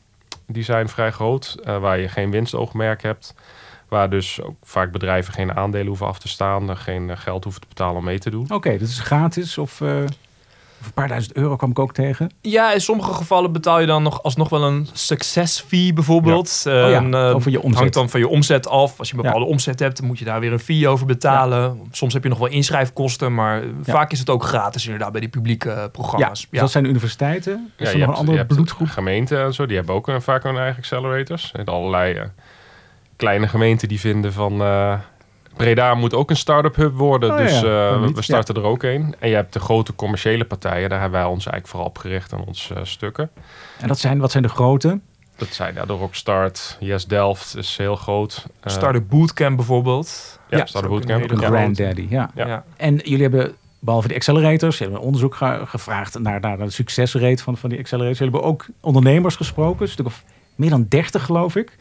Die 0.47 0.63
zijn 0.63 0.89
vrij 0.89 1.11
groot, 1.11 1.57
eh, 1.63 1.77
waar 1.77 1.99
je 1.99 2.07
geen 2.07 2.31
winstoogmerk 2.31 3.01
hebt. 3.01 3.35
Waar 3.91 4.10
dus 4.10 4.41
ook 4.41 4.55
vaak 4.63 4.91
bedrijven 4.91 5.33
geen 5.33 5.55
aandelen 5.55 5.88
hoeven 5.88 6.07
af 6.07 6.19
te 6.19 6.27
staan, 6.27 6.77
geen 6.77 7.10
eh, 7.10 7.17
geld 7.17 7.43
hoeven 7.43 7.62
te 7.62 7.67
betalen 7.67 7.95
om 7.98 8.03
mee 8.03 8.19
te 8.19 8.29
doen. 8.29 8.45
Oké, 8.51 8.71
dat 8.77 8.88
is 8.88 9.00
gratis 9.00 9.57
of, 9.57 9.81
eh, 9.81 9.88
of 10.79 10.86
een 10.88 10.93
paar 10.93 11.07
duizend 11.07 11.36
euro 11.36 11.55
kwam 11.55 11.69
ik 11.69 11.79
ook 11.79 11.93
tegen. 11.93 12.31
Ja, 12.41 12.74
in 12.74 12.81
sommige 12.81 13.13
gevallen 13.13 13.51
betaal 13.51 13.79
je 13.79 13.86
dan 13.86 14.03
nog 14.03 14.24
alsnog 14.24 14.50
wel 14.50 14.63
een 14.63 14.88
success 14.93 15.62
fee 15.62 15.93
bijvoorbeeld. 15.93 16.63
Oh 16.67 16.74
ja, 16.74 16.98
Een, 16.98 17.13
eh, 17.13 17.36
over 17.36 17.50
je 17.51 17.55
Het 17.55 17.65
omzet. 17.65 17.79
hangt 17.79 17.93
dan 17.93 18.10
van 18.10 18.19
je 18.19 18.27
omzet 18.27 18.67
af. 18.67 19.00
Als 19.00 19.10
je 19.10 19.15
een 19.15 19.21
bepaalde 19.21 19.45
omzet 19.45 19.79
hebt, 19.79 19.98
dan 19.98 20.07
moet 20.07 20.19
je 20.19 20.25
daar 20.25 20.39
weer 20.39 20.51
een 20.53 20.60
fee 20.60 20.88
over 20.88 21.05
betalen. 21.05 21.79
Soms 21.91 22.13
heb 22.13 22.24
je 22.24 22.29
nog 22.29 22.38
wel 22.38 22.48
inschrijfkosten, 22.50 23.33
maar 23.33 23.63
vaak 23.83 24.12
is 24.12 24.19
het 24.19 24.29
ook 24.29 24.43
gratis 24.43 24.83
inderdaad 24.86 25.12
bij 25.12 25.21
die 25.21 25.29
publieke 25.29 25.69
Ja, 25.69 25.88
programma's. 25.88 26.48
dus 26.50 26.60
dat 26.60 26.71
zijn 26.71 26.86
universiteiten. 26.86 27.71
Is 27.77 27.89
er 27.93 27.98
nog 28.00 28.07
een 28.10 28.15
andere 28.15 28.45
bloedgroep? 28.45 28.88
gemeenten 28.89 29.43
en 29.43 29.53
zo, 29.53 29.65
die 29.65 29.75
hebben 29.75 29.95
ook 29.95 30.07
een, 30.07 30.21
vaak 30.21 30.43
hun 30.43 30.57
eigen 30.57 30.77
accelerators. 30.77 31.51
En 31.55 31.65
allerlei 31.65 32.29
kleine 33.21 33.47
gemeenten 33.47 33.87
die 33.87 33.99
vinden 33.99 34.33
van... 34.33 34.61
eh, 34.61 34.93
Breda 35.55 35.93
moet 35.93 36.13
ook 36.13 36.29
een 36.29 36.35
start-up 36.35 36.75
hub 36.75 36.93
worden, 36.97 37.31
Oh 37.31 37.37
dus 37.37 37.59
ja, 37.59 37.89
eh, 37.89 38.01
niet? 38.01 38.15
we 38.15 38.21
starten 38.21 38.55
er 38.55 38.63
ook 38.63 38.83
een. 38.83 39.15
En 39.19 39.29
je 39.29 39.35
hebt 39.35 39.53
de 39.53 39.59
grote 39.59 39.95
commerciële 39.95 40.45
partijen, 40.45 40.89
daar 40.89 40.99
hebben 41.01 41.19
wij 41.19 41.29
ons 41.29 41.45
eigenlijk 41.45 41.67
vooral 41.67 41.87
op 41.87 41.97
gericht 41.97 42.33
aan 42.33 42.43
onze 42.45 42.73
eh, 42.73 42.79
stukken. 42.83 43.29
En 43.79 43.87
dat 43.87 43.99
zijn, 43.99 44.19
wat 44.19 44.31
zijn 44.31 44.43
de 44.43 44.49
grote? 44.49 44.99
Dat 45.37 45.47
zijn 45.47 45.73
ja, 45.73 45.85
de 45.85 45.93
Rockstart, 45.93 46.77
Yes 46.79 47.05
Delft 47.05 47.57
is 47.57 47.77
heel 47.77 47.95
groot. 47.95 48.45
Eh, 48.59 48.71
Startup 48.73 49.09
Bootcamp 49.09 49.55
bijvoorbeeld. 49.55 50.39
ja, 50.49 50.57
ja, 50.57 50.65
Startup 50.65 50.89
Bootcamp. 50.91 51.27
De. 51.29 51.35
Granddaddy, 51.37 52.05
ja. 52.09 52.29
Ja. 52.35 52.47
Ja. 52.47 52.63
En 52.77 52.95
jullie 52.95 53.21
hebben, 53.21 53.53
behalve 53.79 54.07
de 54.07 54.15
accelerators, 54.15 54.77
jullie 54.77 54.93
hebben 54.93 54.99
een 54.99 55.13
onderzoek 55.13 55.35
ge- 55.35 55.61
gevraagd 55.65 56.19
naar, 56.19 56.39
naar 56.39 56.57
de 56.57 56.69
succesrate 56.69 57.43
van, 57.43 57.57
van 57.57 57.69
die 57.69 57.79
accelerators. 57.79 58.19
Jullie 58.19 58.33
hebben 58.33 58.51
ook 58.51 58.65
ondernemers 58.81 59.35
gesproken, 59.35 59.81
een 59.81 59.91
stuk 59.91 60.05
of 60.05 60.23
meer 60.55 60.69
dan 60.69 60.85
30 60.89 61.23
geloof 61.25 61.55
ik. 61.55 61.77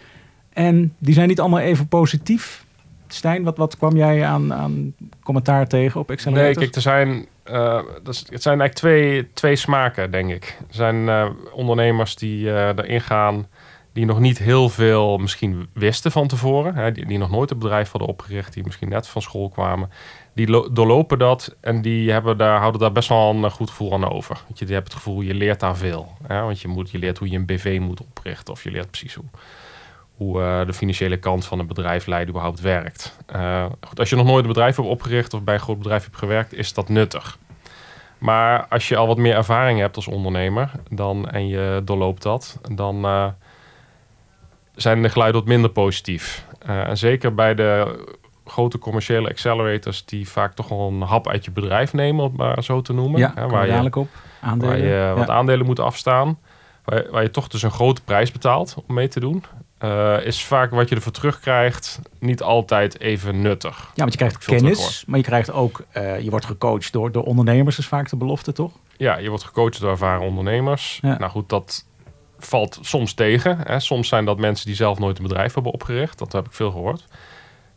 En 0.52 0.94
die 0.98 1.14
zijn 1.14 1.28
niet 1.28 1.40
allemaal 1.40 1.58
even 1.60 1.88
positief. 1.88 2.64
Stijn, 3.08 3.42
wat, 3.42 3.56
wat 3.56 3.76
kwam 3.76 3.96
jij 3.96 4.24
aan, 4.24 4.52
aan 4.54 4.94
commentaar 5.22 5.66
tegen 5.66 6.00
op 6.00 6.08
Nee, 6.08 6.16
accelerators? 6.16 6.56
kijk, 6.56 6.74
er 6.74 6.80
zijn, 6.80 7.26
eh, 7.42 7.82
dat 8.02 8.24
het 8.30 8.42
zijn 8.42 8.60
eigenlijk 8.60 8.74
twee, 8.74 9.28
twee 9.32 9.56
smaken, 9.56 10.10
denk 10.10 10.30
ik. 10.30 10.56
Er 10.68 10.74
zijn 10.74 11.08
eh, 11.08 11.26
ondernemers 11.52 12.16
die 12.16 12.52
eh, 12.52 12.66
erin 12.68 13.00
gaan, 13.00 13.46
die 13.92 14.04
nog 14.04 14.20
niet 14.20 14.38
heel 14.38 14.68
veel 14.68 15.18
misschien 15.18 15.68
wisten 15.72 16.10
van 16.10 16.26
tevoren. 16.26 16.74
Hè, 16.74 16.92
die, 16.92 17.06
die 17.06 17.18
nog 17.18 17.30
nooit 17.30 17.50
een 17.50 17.58
bedrijf 17.58 17.90
hadden 17.90 18.08
opgericht, 18.10 18.52
die 18.52 18.64
misschien 18.64 18.88
net 18.88 19.06
van 19.08 19.22
school 19.22 19.48
kwamen. 19.48 19.90
Die 20.34 20.48
lo- 20.48 20.72
doorlopen 20.72 21.18
dat 21.18 21.56
en 21.60 21.82
die 21.82 22.10
hebben 22.12 22.36
daar, 22.38 22.58
houden 22.58 22.80
daar 22.80 22.92
best 22.92 23.08
wel 23.08 23.34
een 23.34 23.50
goed 23.50 23.68
gevoel 23.68 23.92
aan 23.92 24.10
over. 24.10 24.38
Want 24.46 24.58
je, 24.58 24.66
je 24.66 24.72
hebt 24.72 24.86
het 24.86 24.96
gevoel, 24.96 25.20
je 25.20 25.34
leert 25.34 25.60
daar 25.60 25.76
veel. 25.76 26.12
Hè? 26.26 26.40
Want 26.40 26.60
je, 26.60 26.68
moet, 26.68 26.90
je 26.90 26.98
leert 26.98 27.18
hoe 27.18 27.30
je 27.30 27.36
een 27.36 27.46
BV 27.46 27.78
moet 27.82 28.00
oprichten 28.00 28.52
of 28.52 28.62
je 28.64 28.70
leert 28.70 28.90
precies 28.90 29.14
hoe 29.14 29.24
hoe 30.20 30.42
eh, 30.42 30.66
de 30.66 30.72
financiële 30.72 31.16
kant 31.16 31.46
van 31.46 31.58
een 31.58 31.66
bedrijf 31.66 32.06
leiden 32.06 32.28
überhaupt 32.28 32.60
werkt. 32.60 33.16
Eh, 33.26 33.66
goed, 33.80 33.98
als 33.98 34.10
je 34.10 34.16
nog 34.16 34.26
nooit 34.26 34.42
een 34.42 34.52
bedrijf 34.52 34.76
hebt 34.76 34.88
opgericht 34.88 35.34
of 35.34 35.42
bij 35.42 35.54
een 35.54 35.60
groot 35.60 35.78
bedrijf 35.78 36.04
hebt 36.04 36.16
gewerkt, 36.16 36.54
is 36.54 36.74
dat 36.74 36.88
nuttig. 36.88 37.38
Maar 38.18 38.66
als 38.68 38.88
je 38.88 38.96
al 38.96 39.06
wat 39.06 39.16
meer 39.16 39.34
ervaring 39.34 39.78
hebt 39.78 39.96
als 39.96 40.08
ondernemer 40.08 40.70
dan, 40.90 41.28
en 41.28 41.48
je 41.48 41.82
doorloopt 41.84 42.22
dat, 42.22 42.58
dan 42.72 43.04
eh, 43.04 43.26
zijn 44.74 45.02
de 45.02 45.08
geluiden 45.08 45.40
wat 45.40 45.50
minder 45.50 45.70
positief. 45.70 46.46
En 46.66 46.98
zeker 46.98 47.34
bij 47.34 47.54
de 47.54 48.04
grote 48.44 48.78
commerciële 48.78 49.28
accelerators 49.28 50.04
die 50.04 50.28
vaak 50.28 50.54
toch 50.54 50.68
wel 50.68 50.88
een 50.88 51.00
hap 51.00 51.28
uit 51.28 51.44
je 51.44 51.50
bedrijf 51.50 51.92
nemen, 51.92 52.24
om 52.24 52.28
het 52.28 52.36
maar 52.36 52.64
zo 52.64 52.82
te 52.82 52.92
noemen. 52.92 53.20
ja, 53.20 53.32
hè, 53.34 53.48
waar 53.48 53.64
je 53.64 53.70
dadelijk 53.70 53.96
op. 53.96 54.08
Aandelen. 54.40 54.68
Waar 54.68 54.86
je 54.86 55.14
wat 55.16 55.30
aandelen 55.30 55.66
moet 55.66 55.80
afstaan. 55.80 56.38
Waar 56.84 57.02
je, 57.02 57.08
waar 57.10 57.22
je 57.22 57.30
toch 57.30 57.48
dus 57.48 57.62
een 57.62 57.70
grote 57.70 58.02
prijs 58.02 58.32
betaalt 58.32 58.76
om 58.86 58.94
mee 58.94 59.08
te 59.08 59.20
doen. 59.20 59.44
Eh, 59.80 60.16
is 60.24 60.44
vaak 60.44 60.70
wat 60.70 60.88
je 60.88 60.94
ervoor 60.94 61.12
terugkrijgt 61.12 62.00
niet 62.18 62.42
altijd 62.42 63.00
even 63.00 63.40
nuttig. 63.42 63.76
Ja, 63.78 63.90
want 63.94 64.12
je 64.12 64.18
krijgt 64.18 64.44
kennis, 64.44 65.04
maar 65.06 65.18
je 65.18 65.24
krijgt 65.24 65.52
ook, 65.52 65.84
eh, 65.90 66.20
je 66.20 66.30
wordt 66.30 66.44
gecoacht 66.44 66.92
door, 66.92 67.12
door 67.12 67.22
ondernemers, 67.22 67.78
is 67.78 67.86
vaak 67.86 68.08
de 68.08 68.16
belofte, 68.16 68.52
toch? 68.52 68.72
Ja, 68.96 69.18
je 69.18 69.28
wordt 69.28 69.44
gecoacht 69.44 69.80
door 69.80 69.90
ervaren 69.90 70.26
ondernemers. 70.26 70.98
Ja. 71.02 71.18
Nou 71.18 71.30
goed, 71.30 71.48
dat 71.48 71.84
valt 72.38 72.78
soms 72.80 73.14
tegen. 73.14 73.58
Hè. 73.64 73.80
Soms 73.80 74.08
zijn 74.08 74.24
dat 74.24 74.38
mensen 74.38 74.66
die 74.66 74.74
zelf 74.74 74.98
nooit 74.98 75.16
een 75.18 75.26
bedrijf 75.26 75.54
hebben 75.54 75.72
opgericht. 75.72 76.18
Dat 76.18 76.32
heb 76.32 76.46
ik 76.46 76.52
veel 76.52 76.70
gehoord. 76.70 77.06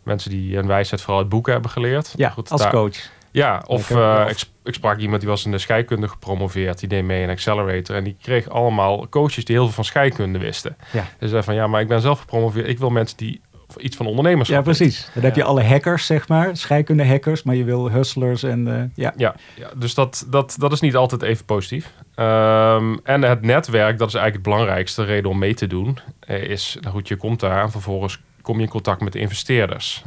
Mensen 0.03 0.29
die 0.29 0.57
een 0.57 0.67
wijsheid 0.67 1.01
vooral 1.01 1.19
uit 1.19 1.29
boeken 1.29 1.53
hebben 1.53 1.71
geleerd. 1.71 2.13
Ja, 2.15 2.29
goed, 2.29 2.49
als 2.51 2.61
daar- 2.61 2.71
coach. 2.71 2.97
Ja, 3.33 3.63
of 3.67 3.91
eh, 3.91 4.25
ik, 4.29 4.37
sp- 4.37 4.51
ik 4.63 4.73
sprak 4.73 4.97
iemand 4.99 5.21
die 5.21 5.29
was 5.29 5.45
in 5.45 5.51
de 5.51 5.57
scheikunde 5.57 6.07
gepromoveerd. 6.07 6.79
Die 6.79 6.89
deed 6.89 7.03
mee 7.03 7.21
in 7.23 7.29
Accelerator. 7.29 7.95
En 7.95 8.03
die 8.03 8.15
kreeg 8.21 8.49
allemaal 8.49 9.09
coaches 9.09 9.45
die 9.45 9.55
heel 9.55 9.65
veel 9.65 9.73
van 9.73 9.85
scheikunde 9.85 10.39
wisten. 10.39 10.75
Ja. 10.91 11.05
En 11.19 11.29
zei 11.29 11.43
van 11.43 11.55
ja, 11.55 11.67
maar 11.67 11.81
ik 11.81 11.87
ben 11.87 12.01
zelf 12.01 12.19
gepromoveerd. 12.19 12.67
Ik 12.67 12.79
wil 12.79 12.89
mensen 12.89 13.17
die 13.17 13.41
iets 13.77 13.95
van 13.97 14.05
ondernemerschap 14.05 14.57
Ja, 14.57 14.63
precies. 14.63 15.09
Dan 15.13 15.23
heb 15.23 15.35
je 15.35 15.43
alle 15.43 15.63
hackers, 15.63 16.05
zeg 16.05 16.27
maar, 16.27 16.57
scheikunde 16.57 17.05
hackers, 17.07 17.43
maar 17.43 17.55
je 17.55 17.63
wil 17.63 17.89
hustlers 17.91 18.43
en 18.43 18.67
eh, 18.67 18.83
ja. 18.95 19.13
Ja, 19.17 19.35
ja 19.55 19.69
dus 19.75 19.93
dat, 19.93 20.25
dat, 20.29 20.55
dat 20.59 20.71
is 20.71 20.79
niet 20.79 20.95
altijd 20.95 21.21
even 21.21 21.45
positief. 21.45 21.93
Ehm, 22.15 22.95
en 23.03 23.21
het 23.21 23.41
netwerk, 23.41 23.97
dat 23.97 24.07
is 24.07 24.13
eigenlijk 24.13 24.33
het 24.33 24.43
belangrijkste 24.43 25.03
reden 25.03 25.29
om 25.29 25.37
mee 25.39 25.53
te 25.53 25.67
doen. 25.67 25.99
eh, 26.19 26.43
Is, 26.43 26.77
nou 26.81 26.93
goed, 26.93 27.07
je 27.07 27.15
komt 27.15 27.39
daar 27.39 27.63
en 27.63 27.71
vervolgens 27.71 28.19
kom 28.41 28.57
je 28.57 28.63
in 28.63 28.69
contact 28.69 29.01
met 29.01 29.13
de 29.13 29.19
investeerders. 29.19 30.03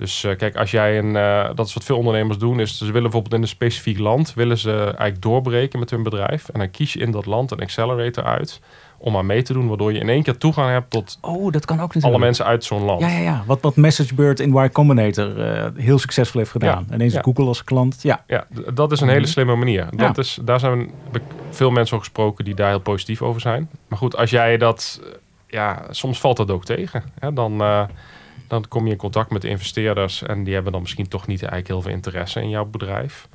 Dus 0.00 0.24
eh, 0.24 0.36
kijk, 0.36 0.56
als 0.56 0.70
jij 0.70 0.98
een, 0.98 1.16
eh, 1.16 1.50
dat 1.54 1.66
is 1.66 1.74
wat 1.74 1.84
veel 1.84 1.96
ondernemers 1.96 2.38
doen, 2.38 2.60
is 2.60 2.78
ze 2.78 2.84
willen 2.84 3.02
bijvoorbeeld 3.02 3.34
in 3.34 3.42
een 3.42 3.48
specifiek 3.48 3.98
land, 3.98 4.34
willen 4.34 4.58
ze 4.58 4.72
eigenlijk 4.72 5.22
doorbreken 5.22 5.78
met 5.78 5.90
hun 5.90 6.02
bedrijf. 6.02 6.48
En 6.48 6.58
dan 6.58 6.70
kies 6.70 6.92
je 6.92 6.98
in 6.98 7.10
dat 7.10 7.26
land 7.26 7.50
een 7.50 7.60
accelerator 7.60 8.24
uit 8.24 8.60
om 8.98 9.16
aan 9.16 9.26
mee 9.26 9.42
te 9.42 9.52
doen, 9.52 9.68
waardoor 9.68 9.92
je 9.92 9.98
in 9.98 10.08
één 10.08 10.22
keer 10.22 10.38
toegang 10.38 10.70
hebt 10.70 10.90
tot 10.90 11.18
Oh, 11.20 11.52
dat 11.52 11.64
kan 11.64 11.76
ook 11.76 11.86
natuurlijk. 11.86 12.14
alle 12.14 12.18
mensen 12.18 12.44
uit 12.44 12.64
zo'n 12.64 12.82
land. 12.82 13.00
Ja, 13.00 13.08
ja, 13.08 13.18
ja. 13.18 13.42
Wat, 13.46 13.60
wat 13.60 13.76
MessageBird 13.76 14.40
in 14.40 14.54
Y 14.54 14.68
Combinator 14.68 15.40
eh, 15.40 15.66
heel 15.76 15.98
succesvol 15.98 16.40
heeft 16.40 16.52
gedaan. 16.52 16.86
Ja, 16.88 16.94
Ineens 16.94 17.12
ja. 17.12 17.22
Google 17.22 17.44
als 17.46 17.64
klant. 17.64 17.98
Ja, 18.02 18.24
Ja, 18.26 18.46
dat 18.74 18.92
is 18.92 19.00
een 19.00 19.08
hele 19.08 19.26
slimme 19.26 19.56
manier. 19.56 19.86
Ja. 19.90 20.06
Dat 20.06 20.18
is, 20.18 20.38
daar 20.42 20.60
zijn 20.60 20.90
veel 21.50 21.70
mensen 21.70 21.94
over 21.96 22.06
gesproken 22.06 22.44
die 22.44 22.54
daar 22.54 22.68
heel 22.68 22.80
positief 22.80 23.22
over 23.22 23.40
zijn. 23.40 23.68
Maar 23.88 23.98
goed, 23.98 24.16
als 24.16 24.30
jij 24.30 24.56
dat... 24.56 25.00
Ja, 25.46 25.82
soms 25.90 26.20
valt 26.20 26.36
dat 26.36 26.50
ook 26.50 26.64
tegen. 26.64 27.02
Hè? 27.18 27.32
Dan, 27.32 27.62
dan 28.46 28.68
kom 28.68 28.84
je 28.86 28.92
in 28.92 28.98
contact 28.98 29.30
met 29.30 29.42
de 29.42 29.48
investeerders... 29.48 30.22
en 30.22 30.44
die 30.44 30.54
hebben 30.54 30.72
dan 30.72 30.80
misschien 30.80 31.08
toch 31.08 31.26
niet 31.26 31.40
eigenlijk 31.40 31.68
heel 31.72 31.82
veel 31.82 31.92
interesse 31.92 32.40
in 32.40 32.48
jouw 32.48 32.64
bedrijf. 32.64 33.28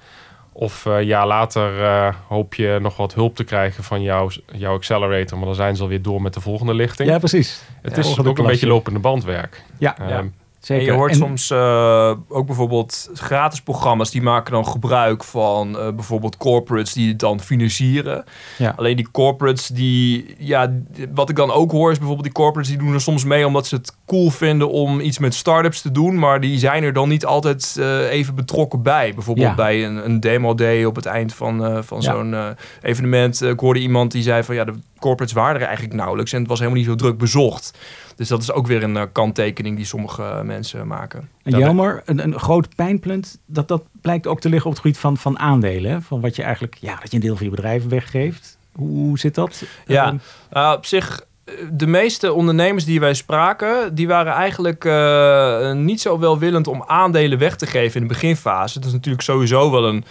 Of 0.51 0.85
eh, 0.85 0.97
een 0.97 1.05
jaar 1.05 1.27
later 1.27 1.83
eh, 1.83 2.15
hoop 2.27 2.53
je 2.53 2.77
nog 2.81 2.97
wat 2.97 3.13
hulp 3.13 3.35
te 3.35 3.43
krijgen 3.43 3.83
van 3.83 4.01
jouw, 4.01 4.29
jouw 4.51 4.75
accelerator... 4.75 5.37
maar 5.37 5.47
dan 5.47 5.55
zijn 5.55 5.75
ze 5.75 5.81
alweer 5.81 6.01
door 6.01 6.21
met 6.21 6.33
de 6.33 6.41
volgende 6.41 6.73
lichting. 6.73 7.09
ja 7.09 7.17
precies. 7.17 7.61
het 7.81 7.95
Ja, 7.95 8.01
is 8.01 8.19
ook 8.19 8.25
een 8.25 8.33
klasje. 8.33 8.51
beetje 8.51 8.67
lopende 8.67 8.99
bandwerk. 8.99 9.63
Ja, 9.77 9.95
Ja. 10.07 10.23
Zeker. 10.65 10.83
En 10.87 10.91
je 10.91 10.97
hoort 10.97 11.11
En- 11.11 11.17
soms 11.17 11.49
eh, 11.51 12.13
ook 12.27 12.45
bijvoorbeeld 12.45 13.09
gratis 13.13 13.61
programma's 13.61 14.11
die 14.11 14.21
maken 14.21 14.51
dan 14.53 14.67
gebruik 14.67 15.23
van 15.23 15.79
eh, 15.79 15.91
bijvoorbeeld 15.91 16.37
corporates 16.37 16.93
die 16.93 17.09
het 17.09 17.19
dan 17.19 17.39
financieren. 17.39 18.23
Ja. 18.57 18.73
Alleen 18.77 18.95
die 18.95 19.11
corporates 19.11 19.67
die, 19.67 20.35
ja, 20.37 20.73
wat 21.13 21.29
ik 21.29 21.35
dan 21.35 21.51
ook 21.51 21.71
hoor 21.71 21.91
is 21.91 21.97
bijvoorbeeld 21.97 22.25
die 22.27 22.35
corporates 22.43 22.69
die 22.71 22.83
doen 22.83 22.93
er 22.93 23.01
soms 23.01 23.23
mee 23.23 23.47
omdat 23.47 23.67
ze 23.67 23.75
het 23.75 23.95
cool 24.05 24.29
vinden 24.29 24.69
om 24.69 24.99
iets 24.99 25.19
met 25.19 25.33
startups 25.35 25.81
te 25.81 25.91
doen, 25.91 26.19
maar 26.19 26.39
die 26.41 26.59
zijn 26.59 26.83
er 26.83 26.93
dan 26.93 27.09
niet 27.09 27.25
altijd 27.25 27.75
eh, 27.79 28.11
even 28.11 28.35
betrokken 28.35 28.81
bij. 28.81 29.13
Bijvoorbeeld 29.13 29.47
Ja. 29.47 29.55
bij 29.55 29.85
een, 29.85 30.05
een 30.05 30.19
demo 30.19 30.53
day 30.55 30.83
op 30.85 30.95
het 30.95 31.05
eind 31.05 31.33
van, 31.33 31.83
van 31.83 32.01
Ja. 32.01 32.11
zo'n 32.11 32.35
evenement. 32.81 33.41
Ik 33.41 33.59
hoorde 33.59 33.79
iemand 33.79 34.11
die 34.11 34.23
zei 34.23 34.43
van 34.43 34.55
ja, 34.55 34.63
de 34.63 34.73
corporates 35.05 35.35
waren 35.35 35.61
er 35.61 35.67
eigenlijk 35.67 35.95
nauwelijks 35.95 36.33
en 36.33 36.39
het 36.39 36.47
was 36.47 36.59
helemaal 36.59 36.79
niet 36.79 36.89
zo 36.89 36.95
druk 36.95 37.17
bezocht. 37.17 37.77
Dus 38.15 38.27
dat 38.27 38.41
is 38.41 38.51
ook 38.51 38.67
weer 38.67 38.83
een 38.83 38.97
eh, 38.97 39.03
kanttekening 39.11 39.75
die 39.75 39.85
sommige 39.85 40.23
eh, 40.23 40.41
mensen 40.41 40.87
maken. 40.87 41.29
En 41.43 41.57
Jelmer, 41.57 42.01
een, 42.05 42.23
een 42.23 42.39
groot 42.39 42.75
pijnpunt, 42.75 43.39
dat, 43.45 43.67
dat 43.67 43.83
blijkt 44.01 44.27
ook 44.27 44.39
te 44.39 44.49
liggen 44.49 44.65
op 44.69 44.71
het 44.75 44.81
gebied 44.81 44.97
van, 44.99 45.17
van 45.17 45.39
aandelen. 45.39 45.91
hè? 45.91 46.01
Van 46.01 46.21
wat 46.21 46.35
je 46.35 46.43
eigenlijk, 46.43 46.77
ja, 46.79 46.95
dat 46.99 47.09
je 47.11 47.15
een 47.17 47.23
deel 47.23 47.35
van 47.35 47.45
je 47.45 47.51
bedrijf 47.51 47.87
weggeeft. 47.87 48.57
Hoe, 48.75 48.89
hoe 48.89 49.19
zit 49.19 49.35
dat? 49.35 49.63
Ja. 49.87 50.05
Ehm, 50.05 50.15
Nou, 50.51 50.77
op 50.77 50.85
zich, 50.85 51.25
eh, 51.45 51.53
de 51.71 51.87
meeste 51.87 52.33
ondernemers 52.33 52.85
die 52.85 52.99
wij 52.99 53.13
spraken, 53.13 53.95
die 53.95 54.07
waren 54.07 54.33
eigenlijk 54.33 54.85
eh, 54.85 55.71
niet 55.73 56.01
zo 56.01 56.19
welwillend 56.19 56.67
om 56.67 56.83
aandelen 56.87 57.37
weg 57.39 57.55
te 57.55 57.65
geven 57.65 58.01
in 58.01 58.07
de 58.07 58.13
beginfase. 58.13 58.79
Dat 58.79 58.87
is 58.87 58.93
natuurlijk 58.93 59.23
sowieso 59.23 59.71
wel 59.71 59.85
een, 59.87 60.05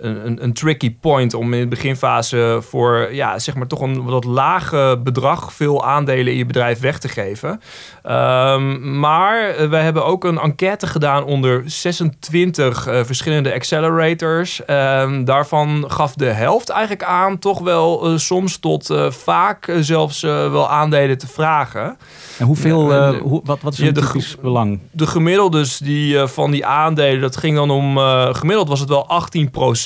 een, 0.00 0.26
een- 0.26 0.42
een 0.42 0.52
tricky 0.52 0.96
point 1.00 1.34
om 1.34 1.52
in 1.54 1.60
de 1.60 1.66
beginfase 1.68 2.58
voor 2.68 3.08
ja, 3.12 3.38
zeg 3.38 3.54
maar 3.54 3.66
toch 3.66 3.80
een 3.80 4.04
wat 4.04 4.24
lage 4.24 5.00
bedrag 5.04 5.52
veel 5.52 5.84
aandelen 5.84 6.32
in 6.32 6.38
je 6.38 6.46
bedrijf 6.46 6.80
weg 6.80 6.98
te 6.98 7.08
geven. 7.08 7.60
Ehm, 8.02 8.98
maar 9.00 9.48
eh, 9.48 9.68
wij 9.68 9.82
hebben 9.82 10.04
ook 10.04 10.24
een 10.24 10.38
enquête 10.38 10.86
gedaan 10.86 11.24
onder 11.24 11.62
26 11.66 12.86
eh, 12.86 13.00
verschillende 13.04 13.54
accelerators. 13.54 14.64
Ehm, 14.64 15.24
daarvan 15.24 15.84
gaf 15.88 16.14
de 16.14 16.24
helft 16.24 16.68
eigenlijk 16.68 17.04
aan 17.04 17.38
toch 17.38 17.58
wel 17.60 18.06
eh, 18.06 18.16
soms 18.16 18.58
tot 18.58 18.94
vaak 19.08 19.72
zelfs 19.80 20.20
wel 20.20 20.68
aandelen 20.70 21.18
te 21.18 21.26
vragen. 21.26 21.96
en 22.38 22.46
hoeveel, 22.46 22.92
Ja, 22.92 23.06
en, 23.12 23.18
hoe, 23.18 23.40
wat, 23.44 23.58
wat 23.60 23.72
is 23.72 23.78
ja, 23.78 23.90
de 23.90 24.34
belang? 24.42 24.80
De 24.90 25.06
gemiddeldes 25.06 25.78
die, 25.78 26.18
van 26.18 26.50
die 26.50 26.66
aandelen, 26.66 27.20
dat 27.20 27.36
ging 27.36 27.56
dan 27.56 27.70
om... 27.70 27.98
gemiddeld 28.34 28.68
was 28.68 28.80
het 28.80 28.88
wel 28.88 29.08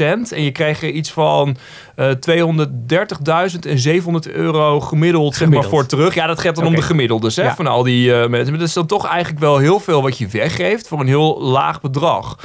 en 0.04 0.42
je 0.42 0.50
kreeg 0.50 0.82
er 0.82 0.90
iets 0.90 1.10
van 1.12 1.56
230.000 1.96 3.66
en 3.66 3.78
700 3.78 4.28
euro 4.30 4.80
gemiddeld, 4.80 5.34
zeg 5.34 5.48
maar, 5.48 5.64
voor 5.64 5.86
terug. 5.86 6.14
Ja, 6.14 6.26
dat 6.26 6.40
gaat 6.40 6.56
dan 6.56 6.66
om 6.66 6.74
de 6.74 6.82
gemiddeldes 6.82 7.36
hè, 7.36 7.42
Ja. 7.42 7.54
van 7.54 7.66
al 7.66 7.82
die 7.82 8.12
eh, 8.14 8.28
mensen. 8.28 8.50
Maar 8.50 8.58
dat 8.58 8.68
is 8.68 8.74
dan 8.74 8.86
toch 8.86 9.06
eigenlijk 9.06 9.40
wel 9.40 9.58
heel 9.58 9.80
veel 9.80 10.02
wat 10.02 10.18
je 10.18 10.26
weggeeft 10.28 10.88
voor 10.88 11.00
een 11.00 11.06
heel 11.06 11.42
laag 11.42 11.80
bedrag. 11.80 12.38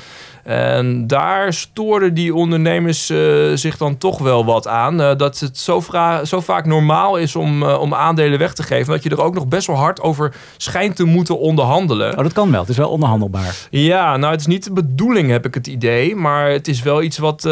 En 0.50 1.08
daar 1.08 1.54
stoorden 1.54 2.14
die 2.14 2.36
ondernemers 2.36 3.10
eh, 3.10 3.18
zich 3.54 3.78
dan 3.78 3.98
toch 3.98 4.18
wel 4.18 4.46
wat 4.46 4.68
aan. 4.68 5.02
eh, 5.02 5.18
dat 5.18 5.40
het 5.40 5.58
zo, 5.58 5.84
zo 6.24 6.40
vaak 6.40 6.66
normaal 6.66 7.18
is 7.18 7.36
om, 7.36 7.64
eh, 7.64 7.80
om 7.80 7.94
aandelen 7.94 8.40
weg 8.40 8.54
te 8.54 8.64
geven. 8.64 8.94
Dat 8.94 9.04
je 9.04 9.10
er 9.10 9.22
ook 9.22 9.34
nog 9.34 9.48
best 9.48 9.68
wel 9.68 9.76
hard 9.76 10.02
over 10.02 10.34
schijnt 10.58 10.96
te 10.96 11.04
moeten 11.04 11.40
onderhandelen. 11.40 12.18
Oh, 12.18 12.24
dat 12.24 12.34
kan 12.34 12.52
wel. 12.52 12.60
Het 12.60 12.70
is 12.70 12.78
wel 12.78 12.90
onderhandelbaar. 12.90 13.56
Ja, 13.70 14.18
nou 14.18 14.32
het 14.32 14.40
is 14.40 14.48
niet 14.48 14.64
de 14.64 14.74
bedoeling 14.74 15.30
heb 15.30 15.46
ik 15.46 15.54
het 15.54 15.68
idee. 15.68 16.16
Maar 16.16 16.50
het 16.50 16.68
is 16.68 16.82
wel 16.82 17.02
iets 17.02 17.18
wat, 17.18 17.44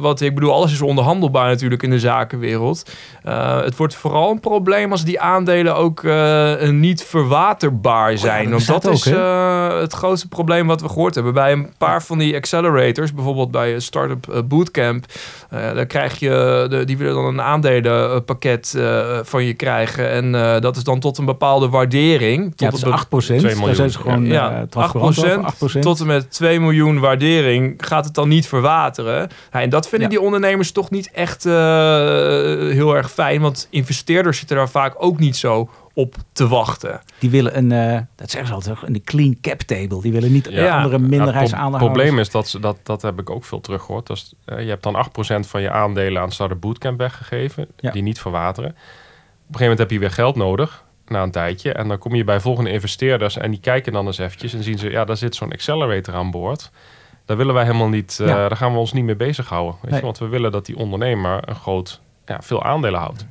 wat 0.00 0.20
ik 0.20 0.34
bedoel, 0.34 0.52
alles 0.52 0.72
is 0.72 0.80
onderhandelbaar 0.80 1.48
natuurlijk 1.48 1.82
in 1.82 1.90
de 1.90 1.98
zakenwereld. 1.98 2.90
Het 3.62 3.76
wordt 3.76 3.94
vooral 3.94 4.30
een 4.30 4.40
probleem 4.40 4.90
als 4.90 5.04
die 5.04 5.20
aandelen 5.20 5.76
ook 5.76 6.02
niet 6.70 7.04
verwaterbaar 7.04 8.18
zijn. 8.18 8.50
dat 8.50 8.64
Want 8.64 8.82
dat 8.82 8.92
is 8.92 9.04
het 9.80 9.92
grootste 9.92 10.28
probleem 10.28 10.66
wat 10.66 10.80
we 10.80 10.88
gehoord 10.88 11.14
hebben. 11.14 11.34
Bij 11.34 11.52
een 11.52 11.72
paar 11.78 12.02
van 12.02 12.18
die 12.18 12.31
accelerators, 12.36 13.12
bijvoorbeeld 13.14 13.50
bij 13.50 13.74
een 13.74 13.82
Startup 13.82 14.28
eh, 14.28 14.38
Bootcamp, 14.44 15.04
eh 15.50 15.74
dan 15.74 15.86
krijg 15.86 16.18
je, 16.18 16.66
de, 16.70 16.84
die 16.84 16.96
willen 16.96 17.14
dan 17.14 17.24
een 17.24 17.40
aandelenpakket 17.42 18.74
eh, 18.76 19.18
van 19.22 19.44
je 19.44 19.54
krijgen. 19.54 20.10
En 20.10 20.34
eh, 20.34 20.60
dat 20.60 20.76
is 20.76 20.84
dan 20.84 21.00
tot 21.00 21.18
een 21.18 21.24
bepaalde 21.24 21.68
waardering. 21.68 22.50
Tot 22.50 22.60
Ja, 22.60 22.66
het 22.66 22.74
is 22.74 22.82
een 22.82 22.88
be- 22.90 22.94
8 22.94 23.08
procent. 23.08 23.38
2 23.38 23.50
Daar 23.50 23.58
miljoen. 23.58 23.76
zijn 23.76 23.90
ze 23.90 23.98
gewoon 23.98 24.26
ja, 24.26 24.50
eh, 24.50 24.60
8%, 24.62 24.68
transparant 24.70 25.18
over. 25.18 25.78
8%. 25.78 25.82
tot 25.82 26.00
en 26.00 26.06
met 26.06 26.30
2 26.30 26.60
miljoen 26.60 26.98
waardering 27.00 27.74
gaat 27.78 28.04
het 28.04 28.14
dan 28.14 28.28
niet 28.28 28.46
verwateren. 28.46 29.28
Ja, 29.52 29.60
en 29.60 29.70
dat 29.70 29.88
vinden 29.88 30.10
Ja. 30.10 30.14
die 30.16 30.24
ondernemers 30.24 30.72
toch 30.72 30.90
niet 30.90 31.10
echt 31.10 31.46
eh, 31.46 31.52
heel 32.72 32.96
erg 32.96 33.10
fijn. 33.10 33.40
Want 33.40 33.66
investeerders 33.70 34.38
zitten 34.38 34.56
daar 34.56 34.68
vaak 34.70 34.94
ook 34.98 35.18
niet 35.18 35.36
zo 35.36 35.68
op 35.94 36.14
te 36.32 36.48
wachten. 36.48 37.00
Die 37.18 37.30
willen 37.30 37.56
een, 37.56 37.72
eh, 37.72 38.00
dat 38.16 38.30
zeggen 38.30 38.48
ze 38.48 38.54
altijd, 38.54 38.76
een 38.94 39.02
clean 39.04 39.36
cap 39.40 39.58
table. 39.60 40.00
Die 40.02 40.12
willen 40.12 40.32
niet 40.32 40.48
Ja. 40.50 40.76
andere 40.76 40.94
het 40.98 41.08
minderheidsaandeelhouders. 41.08 41.92
probleem 41.92 42.18
is 42.18 42.30
dat, 42.30 42.48
ze- 42.48 42.60
dat, 42.60 42.76
dat 42.82 43.02
heb 43.02 43.20
ik 43.20 43.30
ook 43.30 43.44
veel 43.44 43.60
teruggehoord. 43.60 44.06
Dat 44.06 44.16
is, 44.16 44.32
eh, 44.44 44.60
je 44.62 44.68
hebt 44.68 44.82
dan 44.82 44.94
8% 44.94 45.46
van 45.46 45.62
je 45.62 45.70
aandelen 45.70 46.22
aan 46.22 46.32
Startup 46.32 46.60
Bootcamp 46.60 46.98
weggegeven, 46.98 47.66
Ja. 47.76 47.90
die 47.90 48.02
niet 48.02 48.20
verwateren. 48.20 48.70
Op 48.70 48.76
een 48.76 48.84
gegeven 49.44 49.60
moment 49.60 49.78
heb 49.78 49.90
je 49.90 49.98
weer 49.98 50.10
geld 50.10 50.36
nodig, 50.36 50.84
na 51.06 51.22
een 51.22 51.30
tijdje. 51.30 51.72
En 51.72 51.88
dan 51.88 51.98
kom 51.98 52.14
je 52.14 52.24
bij 52.24 52.40
volgende 52.40 52.70
investeerders 52.70 53.36
en 53.36 53.50
die 53.50 53.60
kijken 53.60 53.92
dan 53.92 54.06
eens 54.06 54.18
eventjes 54.18 54.54
en 54.54 54.62
zien 54.62 54.78
ze, 54.78 54.90
ja, 54.90 55.04
daar 55.04 55.16
zit 55.16 55.34
zo'n 55.34 55.52
accelerator 55.52 56.14
aan 56.14 56.30
boord. 56.30 56.70
Daar 57.24 57.36
willen 57.36 57.54
wij 57.54 57.64
helemaal 57.64 57.88
niet, 57.88 58.18
eh, 58.20 58.26
Ja. 58.26 58.48
daar 58.48 58.56
gaan 58.56 58.72
we 58.72 58.78
ons 58.78 58.92
niet 58.92 59.04
mee 59.04 59.16
bezighouden. 59.16 59.74
Weet 59.80 59.90
Nee. 59.90 59.98
je? 60.00 60.04
Want 60.06 60.18
we 60.18 60.28
willen 60.28 60.52
dat 60.52 60.66
die 60.66 60.76
ondernemer 60.76 61.48
een 61.48 61.54
groot, 61.54 62.00
ja, 62.26 62.42
veel 62.42 62.62
aandelen 62.62 63.00
houdt. 63.00 63.26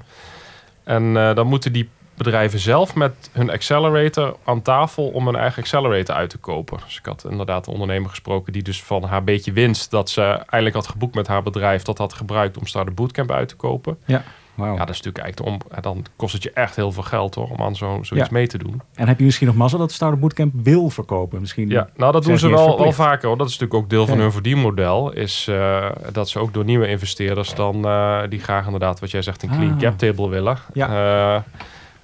En 0.84 1.14
dan 1.14 1.48
moeten 1.48 1.74
die 1.74 1.90
bedrijven 2.24 2.60
zelf 2.60 2.96
met 2.96 3.30
hun 3.32 3.50
accelerator 3.50 4.36
aan 4.44 4.62
tafel 4.62 5.08
om 5.08 5.26
hun 5.26 5.36
eigen 5.36 5.62
accelerator 5.62 6.16
uit 6.16 6.30
te 6.30 6.38
kopen. 6.38 6.80
Dus 6.86 6.98
ik 6.98 7.06
had 7.06 7.26
inderdaad 7.30 7.68
een 7.68 7.74
ondernemer 7.74 8.10
gesproken 8.10 8.54
die 8.54 8.64
dus 8.64 8.84
van 8.84 9.04
haar 9.04 9.24
beetje 9.24 9.52
winst 9.52 9.92
dat 9.92 10.10
ze 10.10 10.22
eigenlijk 10.24 10.74
had 10.76 10.88
geboekt 10.88 11.16
met 11.16 11.28
haar 11.28 11.44
bedrijf, 11.44 11.84
dat 11.84 11.98
had 11.98 12.14
gebruikt 12.14 12.58
om 12.58 12.66
Startup 12.66 12.96
Bootcamp 12.96 13.32
uit 13.32 13.48
te 13.48 13.56
kopen. 13.56 13.98
Ja. 14.06 14.24
Ja, 14.58 14.68
dat 14.78 14.90
is 14.90 15.02
natuurlijk 15.02 15.24
eigenlijk 15.24 15.64
om, 15.66 15.82
dan 15.82 16.06
kost 16.16 16.34
het 16.34 16.44
je 16.44 16.52
echt 16.52 16.76
heel 16.76 16.92
veel 16.92 17.04
geld 17.04 17.36
hoor, 17.36 17.50
om 17.50 17.62
aan 17.62 17.76
zo, 17.76 18.00
zoiets 18.02 18.28
Ja. 18.30 18.34
mee 18.36 18.48
te 18.48 18.58
doen. 18.58 18.82
En 18.96 19.08
heb 19.08 19.20
je 19.20 19.26
misschien 19.26 19.48
nog 19.48 19.56
mazzel 19.56 19.80
dat 19.80 19.92
Startup 19.92 20.20
Bootcamp 20.20 20.54
wil 20.64 20.90
verkopen? 20.90 21.40
Misschien 21.40 21.70
Ja, 21.70 21.90
nou 21.96 22.12
dat 22.12 22.24
doen 22.24 22.38
ze 22.38 22.50
wel, 22.50 22.78
wel 22.78 22.92
vaker 22.92 23.28
hoor. 23.28 23.38
Dat 23.38 23.48
is 23.50 23.58
natuurlijk 23.58 23.84
ook 23.84 23.90
deel 23.90 24.06
van 24.08 24.16
Ja. 24.16 24.22
hun 24.22 24.32
verdienmodel. 24.32 25.12
Is 25.12 25.48
eh, 25.48 25.90
dat 26.12 26.30
ze 26.30 26.40
ook 26.40 26.54
door 26.54 26.64
nieuwe 26.66 26.88
investeerders 26.88 27.54
dan 27.54 27.86
eh, 27.86 28.20
die 28.30 28.40
graag 28.40 28.66
inderdaad 28.66 29.00
wat 29.00 29.12
jij 29.12 29.22
zegt 29.22 29.44
een 29.44 29.50
clean 29.50 29.72
Ah. 29.74 29.80
cap 29.80 29.98
table 29.98 30.30
willen. 30.30 30.58
Ja. 30.74 30.88
Eh, 31.36 31.42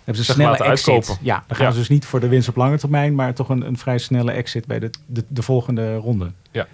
hebben 0.07 0.25
ze 0.25 0.31
snelle 0.33 0.57
exit. 0.57 0.67
uitkopen. 0.93 1.25
Ja, 1.25 1.43
dan 1.47 1.57
gaan 1.57 1.65
Ja. 1.65 1.71
ze 1.71 1.77
dus 1.77 1.89
niet 1.89 2.05
voor 2.05 2.19
de 2.19 2.27
winst 2.27 2.49
op 2.49 2.55
lange 2.55 2.77
termijn, 2.77 3.15
maar 3.15 3.33
toch 3.33 3.49
een, 3.49 3.67
een 3.67 3.77
vrij 3.77 3.97
snelle 3.97 4.31
exit 4.31 4.65
bij 4.67 4.79
de, 4.79 4.89
de, 5.05 5.23
de 5.27 5.41
volgende 5.41 5.95
ronde. 5.95 6.31
ja, 6.51 6.67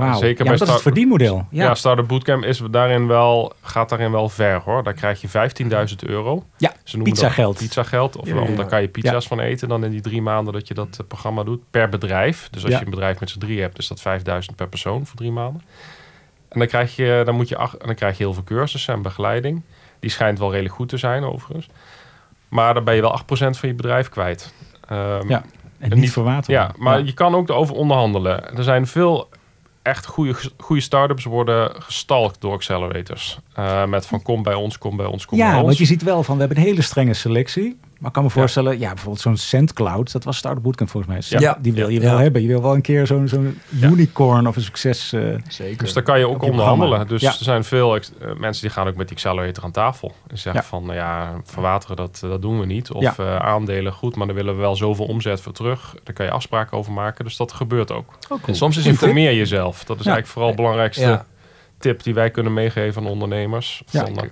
Wauw. 0.00 0.12
zeker 0.18 0.44
ja, 0.44 0.50
bij 0.50 0.58
dat 0.58 0.68
is 0.68 0.72
het 0.74 0.82
verdienmodel. 0.82 1.46
Ja, 1.50 1.64
Ja, 1.64 1.74
Startup 1.74 2.08
Bootcamp 2.08 2.44
is 2.44 2.62
daarin 2.70 3.06
wel, 3.06 3.52
gaat 3.62 3.88
daarin 3.88 4.10
wel 4.10 4.28
ver 4.28 4.60
hoor. 4.64 4.82
Daar 4.82 4.92
krijg 4.92 5.20
je 5.20 5.28
15.000 5.28 5.96
euro. 6.06 6.44
Ja, 6.56 6.72
Ze 6.84 6.96
noemen 6.96 7.12
pizza 7.12 7.28
geld. 7.30 7.56
Pizza 7.58 7.82
geld. 7.82 8.16
Of 8.16 8.26
Ja, 8.28 8.34
ja, 8.34 8.42
ja. 8.48 8.56
daar 8.56 8.66
kan 8.66 8.80
je 8.80 8.88
pizza's 8.88 9.26
van 9.26 9.40
eten 9.40 9.68
dan 9.68 9.84
in 9.84 9.90
die 9.90 10.00
drie 10.00 10.22
maanden 10.22 10.52
dat 10.52 10.68
je 10.68 10.74
dat 10.74 10.96
eh, 11.00 11.06
programma 11.06 11.42
doet. 11.42 11.60
Per 11.70 11.88
bedrijf. 11.88 12.48
Dus 12.50 12.62
als 12.62 12.72
Ja. 12.72 12.78
je 12.78 12.84
een 12.84 12.90
bedrijf 12.90 13.20
met 13.20 13.30
z'n 13.30 13.38
drie 13.38 13.60
hebt, 13.60 13.78
is 13.78 13.88
dat 13.88 14.00
5.000 14.00 14.54
per 14.56 14.68
persoon 14.68 15.06
voor 15.06 15.16
drie 15.16 15.32
maanden. 15.32 15.62
En 16.48 16.58
dan 16.58 16.68
krijg 16.68 16.96
je, 16.96 17.22
dan 17.24 17.34
moet 17.34 17.48
je, 17.48 17.56
ach- 17.56 17.76
en 17.76 17.86
dan 17.86 17.94
krijg 17.94 18.16
je 18.18 18.22
heel 18.22 18.34
veel 18.34 18.44
cursussen 18.44 18.94
en 18.94 19.02
begeleiding. 19.02 19.62
Die 20.00 20.10
schijnt 20.10 20.38
wel 20.38 20.50
redelijk 20.50 20.74
goed 20.74 20.88
te 20.88 20.96
zijn 20.96 21.24
overigens. 21.24 21.68
Maar 22.54 22.74
dan 22.74 22.84
ben 22.84 22.94
je 22.94 23.00
wel 23.00 23.10
8% 23.12 23.58
van 23.58 23.68
je 23.68 23.74
bedrijf 23.74 24.08
kwijt. 24.08 24.52
Ehm, 24.88 25.28
Ja, 25.28 25.42
en 25.42 25.44
En 25.78 25.88
niet 25.88 25.94
niet- 25.98 26.12
verwateren. 26.12 26.60
ja, 26.60 26.70
maar 26.78 27.02
je 27.04 27.12
kan 27.12 27.34
ook 27.34 27.48
erover 27.48 27.74
onderhandelen. 27.74 28.56
Er 28.56 28.62
zijn 28.64 28.86
veel 28.86 29.28
echt 29.82 30.06
goede, 30.06 30.34
goede 30.58 30.82
start-ups 30.82 31.24
worden 31.24 31.70
gestalkt 31.82 32.40
door 32.40 32.52
accelerators. 32.52 33.38
Eh, 33.54 33.84
met 33.84 34.06
van 34.06 34.22
kom 34.22 34.42
bij 34.42 34.54
ons, 34.54 34.78
kom 34.78 34.96
bij 34.96 35.06
ons, 35.06 35.26
kom 35.26 35.38
bij 35.38 35.46
Ja, 35.46 35.54
ons. 35.56 35.64
want 35.64 35.78
je 35.78 35.84
ziet 35.84 36.02
wel 36.02 36.22
van, 36.22 36.34
we 36.34 36.40
hebben 36.40 36.58
een 36.58 36.64
hele 36.68 36.82
strenge 36.82 37.14
selectie. 37.14 37.76
Maar 38.04 38.12
ik 38.12 38.18
kan 38.22 38.28
me 38.32 38.38
voorstellen, 38.38 38.78
ja, 38.78 38.88
bijvoorbeeld 38.88 39.20
zo'n 39.20 39.36
SendCloud, 39.36 40.12
dat 40.12 40.24
was 40.24 40.36
Startup 40.36 40.62
Bootcamp 40.62 40.90
volgens 40.90 41.30
mij. 41.30 41.40
Ja. 41.40 41.58
Die 41.60 41.72
wil 41.72 41.88
je 41.88 42.00
Ja. 42.00 42.06
wel 42.10 42.18
hebben. 42.18 42.42
Je 42.42 42.48
wil 42.48 42.62
wel 42.62 42.74
een 42.74 42.80
keer 42.82 43.06
zo'n 43.06 43.28
zo'n 43.28 43.58
Ja. 43.68 43.88
unicorn 43.88 44.46
of 44.46 44.56
een 44.56 44.62
succes. 44.62 45.12
eh, 45.12 45.20
Zeker. 45.48 45.78
Dus 45.84 45.92
daar 45.92 46.02
kan 46.02 46.18
je 46.18 46.28
ook 46.28 46.42
onderhandelen. 46.42 47.06
Dus 47.06 47.20
Ja. 47.22 47.28
er 47.28 47.36
zijn 47.44 47.64
veel 47.64 47.96
eh, 47.96 48.02
mensen 48.38 48.62
die 48.62 48.70
gaan 48.70 48.86
ook 48.88 48.94
met 48.96 49.08
die 49.08 49.16
accelerator 49.16 49.64
aan 49.64 49.70
tafel. 49.70 50.12
En 50.26 50.38
zeggen 50.38 50.62
Ja. 50.62 50.68
van, 50.68 50.82
nou 50.84 50.94
ja, 50.96 51.40
verwateren 51.44 51.96
dat, 51.96 52.18
dat 52.20 52.42
doen 52.42 52.60
we 52.60 52.66
niet. 52.66 52.90
Of 52.90 53.02
Ja. 53.02 53.14
eh, 53.18 53.36
aandelen, 53.36 53.92
goed, 53.92 54.16
maar 54.16 54.26
dan 54.26 54.36
willen 54.36 54.54
we 54.54 54.60
wel 54.60 54.76
zoveel 54.76 55.06
omzet 55.06 55.40
voor 55.40 55.52
terug. 55.52 55.94
Daar 56.02 56.14
kan 56.14 56.26
je 56.26 56.32
afspraken 56.32 56.78
over 56.78 56.92
maken. 56.92 57.24
Dus 57.24 57.36
dat 57.36 57.52
gebeurt 57.52 57.92
ook. 57.92 58.18
En 58.46 58.54
soms 58.56 58.76
is 58.76 58.86
informeer 58.86 59.34
jezelf. 59.34 59.84
Dat 59.84 59.98
is 59.98 60.04
Ja. 60.04 60.10
eigenlijk 60.12 60.26
vooral 60.26 60.50
de 60.50 60.56
belangrijkste 60.56 61.02
Ja. 61.02 61.24
tip 61.78 62.02
die 62.02 62.14
wij 62.14 62.30
kunnen 62.30 62.52
meegeven 62.52 63.02
aan 63.02 63.08
ondernemers. 63.08 63.82
Ja. 63.90 64.00
Van, 64.04 64.16
eh, 64.18 64.28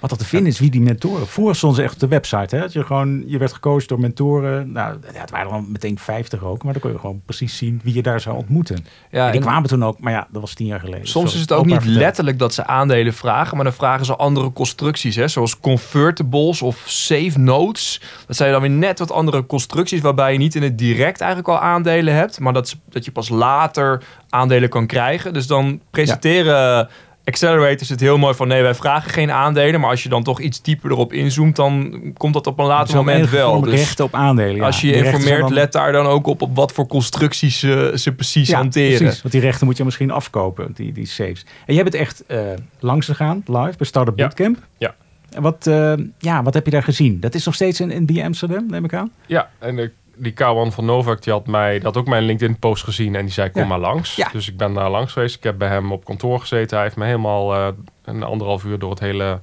Wat 0.00 0.10
dat 0.10 0.18
te 0.18 0.24
vinden 0.24 0.52
is 0.52 0.58
wie 0.58 0.70
die 0.70 0.80
mentoren. 0.80 1.26
Vroeger 1.26 1.54
stonden 1.56 1.78
ze 1.78 1.84
echt 1.84 1.94
op 1.94 2.00
de 2.00 2.08
website. 2.08 2.56
Hè? 2.56 2.62
Dat 2.62 2.72
je, 2.72 2.84
gewoon, 2.84 3.22
je 3.26 3.38
werd 3.38 3.52
gecoacht 3.52 3.88
door 3.88 4.00
mentoren. 4.00 4.72
Nou, 4.72 4.96
ja, 5.14 5.20
het 5.20 5.30
waren 5.30 5.50
dan 5.50 5.66
meteen 5.70 5.98
50 5.98 6.42
ook. 6.44 6.62
Maar 6.62 6.72
dan 6.72 6.82
kon 6.82 6.92
je 6.92 6.98
gewoon 6.98 7.20
precies 7.24 7.56
zien 7.56 7.80
wie 7.84 7.94
je 7.94 8.02
daar 8.02 8.20
zou 8.20 8.36
ontmoeten. 8.36 8.76
Ja, 9.10 9.24
En 9.24 9.30
die 9.32 9.40
en- 9.40 9.46
kwamen 9.46 9.68
toen 9.68 9.84
ook. 9.84 10.00
Maar 10.00 10.12
ja, 10.12 10.26
dat 10.32 10.40
was 10.40 10.54
tien 10.54 10.66
jaar 10.66 10.80
geleden. 10.80 11.08
Soms 11.08 11.34
is 11.34 11.40
het 11.40 11.52
ook 11.52 11.66
niet 11.66 11.84
letterlijk 11.84 12.38
dat 12.38 12.54
ze 12.54 12.66
aandelen 12.66 13.14
vragen, 13.14 13.54
maar 13.56 13.64
dan 13.64 13.74
vragen 13.74 14.06
ze 14.06 14.16
andere 14.16 14.52
constructies, 14.52 15.16
hè, 15.16 15.28
zoals 15.28 15.58
convertibles 15.60 16.62
of 16.62 16.82
safe 16.86 17.38
notes. 17.38 18.00
Dat 18.26 18.36
zijn 18.36 18.52
dan 18.52 18.60
weer 18.60 18.70
net 18.70 18.98
wat 18.98 19.10
andere 19.12 19.46
constructies, 19.46 20.00
waarbij 20.00 20.32
je 20.32 20.38
niet 20.38 20.54
in 20.54 20.62
het 20.62 20.78
direct 20.78 21.20
eigenlijk 21.20 21.48
al 21.48 21.58
aandelen 21.58 22.14
hebt, 22.14 22.40
maar 22.40 22.52
dat, 22.52 22.76
dat 22.88 23.04
je 23.04 23.12
pas 23.12 23.28
later 23.28 24.02
aandelen 24.28 24.68
kan 24.68 24.86
krijgen. 24.86 25.32
Dus 25.32 25.46
dan 25.46 25.80
presenteren 25.90 26.88
accelerators 27.24 27.88
het 27.88 28.00
heel 28.00 28.18
mooi 28.18 28.34
van 28.34 28.48
nee, 28.48 28.62
wij 28.62 28.74
vragen 28.74 29.10
geen 29.10 29.30
aandelen, 29.30 29.80
maar 29.80 29.90
als 29.90 30.02
je 30.02 30.08
dan 30.08 30.22
toch 30.22 30.40
iets 30.40 30.62
dieper 30.62 30.90
erop 30.90 31.12
inzoomt, 31.12 31.56
dan 31.56 32.00
komt 32.16 32.34
dat 32.34 32.46
op 32.46 32.58
een 32.58 32.64
later 32.66 32.96
moment 32.96 33.30
wel. 33.30 33.60
Dus 33.60 33.74
rechten 33.74 34.04
op 34.04 34.14
aandelen. 34.14 34.56
ja. 34.56 34.64
als 34.66 34.80
je 34.80 34.86
je 34.86 34.92
Die 34.92 35.04
informeert, 35.04 35.40
dan- 35.40 35.52
let 35.52 35.72
daar 35.72 35.92
dan 35.92 36.06
ook 36.06 36.26
op 36.26 36.42
op 36.42 36.56
wat 36.56 36.72
voor 36.72 36.86
constructies 36.86 37.58
ze, 37.58 37.92
ze 37.94 38.12
precies 38.12 38.48
ja, 38.48 38.56
hanteren. 38.56 38.98
Precies, 38.98 39.22
want 39.22 39.32
die 39.34 39.42
rechten 39.42 39.66
moet 39.66 39.76
je 39.76 39.84
misschien 39.84 40.10
afkopen, 40.10 40.72
die, 40.74 40.92
die 40.92 41.06
saves. 41.06 41.46
En 41.66 41.74
jij 41.74 41.82
bent 41.82 41.94
echt 41.94 42.24
eh, 42.26 42.40
langs 42.78 43.06
gegaan, 43.06 43.42
live, 43.46 43.74
bij 43.76 43.86
Startup. 43.86 44.16
Bootcamp. 44.16 44.58
Ja. 44.78 44.94
En 45.30 45.42
wat, 45.42 45.66
eh, 45.66 45.92
ja, 46.18 46.42
wat 46.42 46.54
heb 46.54 46.64
je 46.64 46.70
daar 46.70 46.82
gezien? 46.82 47.20
Dat 47.20 47.34
is 47.34 47.44
nog 47.44 47.54
steeds 47.54 47.80
in, 47.80 47.90
in 47.90 48.06
BM 48.06 48.22
Amsterdam, 48.24 48.66
neem 48.70 48.84
ik 48.84 48.94
aan? 48.94 49.10
Ja, 49.26 49.50
en 49.58 49.76
de, 49.76 49.90
die 50.20 50.32
Kawan 50.32 50.72
van 50.72 50.84
Novak 50.84 51.22
die 51.22 51.32
had, 51.32 51.46
mij, 51.46 51.80
had 51.82 51.96
ook 51.96 52.06
mijn 52.06 52.22
LinkedIn-post 52.22 52.84
gezien 52.84 53.14
en 53.14 53.24
die 53.24 53.32
zei: 53.32 53.50
Kom 53.50 53.62
Ja. 53.62 53.68
maar 53.68 53.78
langs. 53.78 54.16
Ja. 54.16 54.28
Dus 54.32 54.48
ik 54.48 54.56
ben 54.56 54.74
daar 54.74 54.90
langs 54.90 55.12
geweest. 55.12 55.36
Ik 55.36 55.42
heb 55.42 55.58
bij 55.58 55.68
hem 55.68 55.92
op 55.92 56.04
kantoor 56.04 56.40
gezeten. 56.40 56.76
Hij 56.76 56.86
heeft 56.86 56.96
me 56.98 57.04
helemaal 57.04 57.54
eh, 57.54 57.66
een 58.04 58.22
anderhalf 58.22 58.64
uur 58.64 58.78
door 58.78 58.90
het 58.90 59.00
hele 59.00 59.40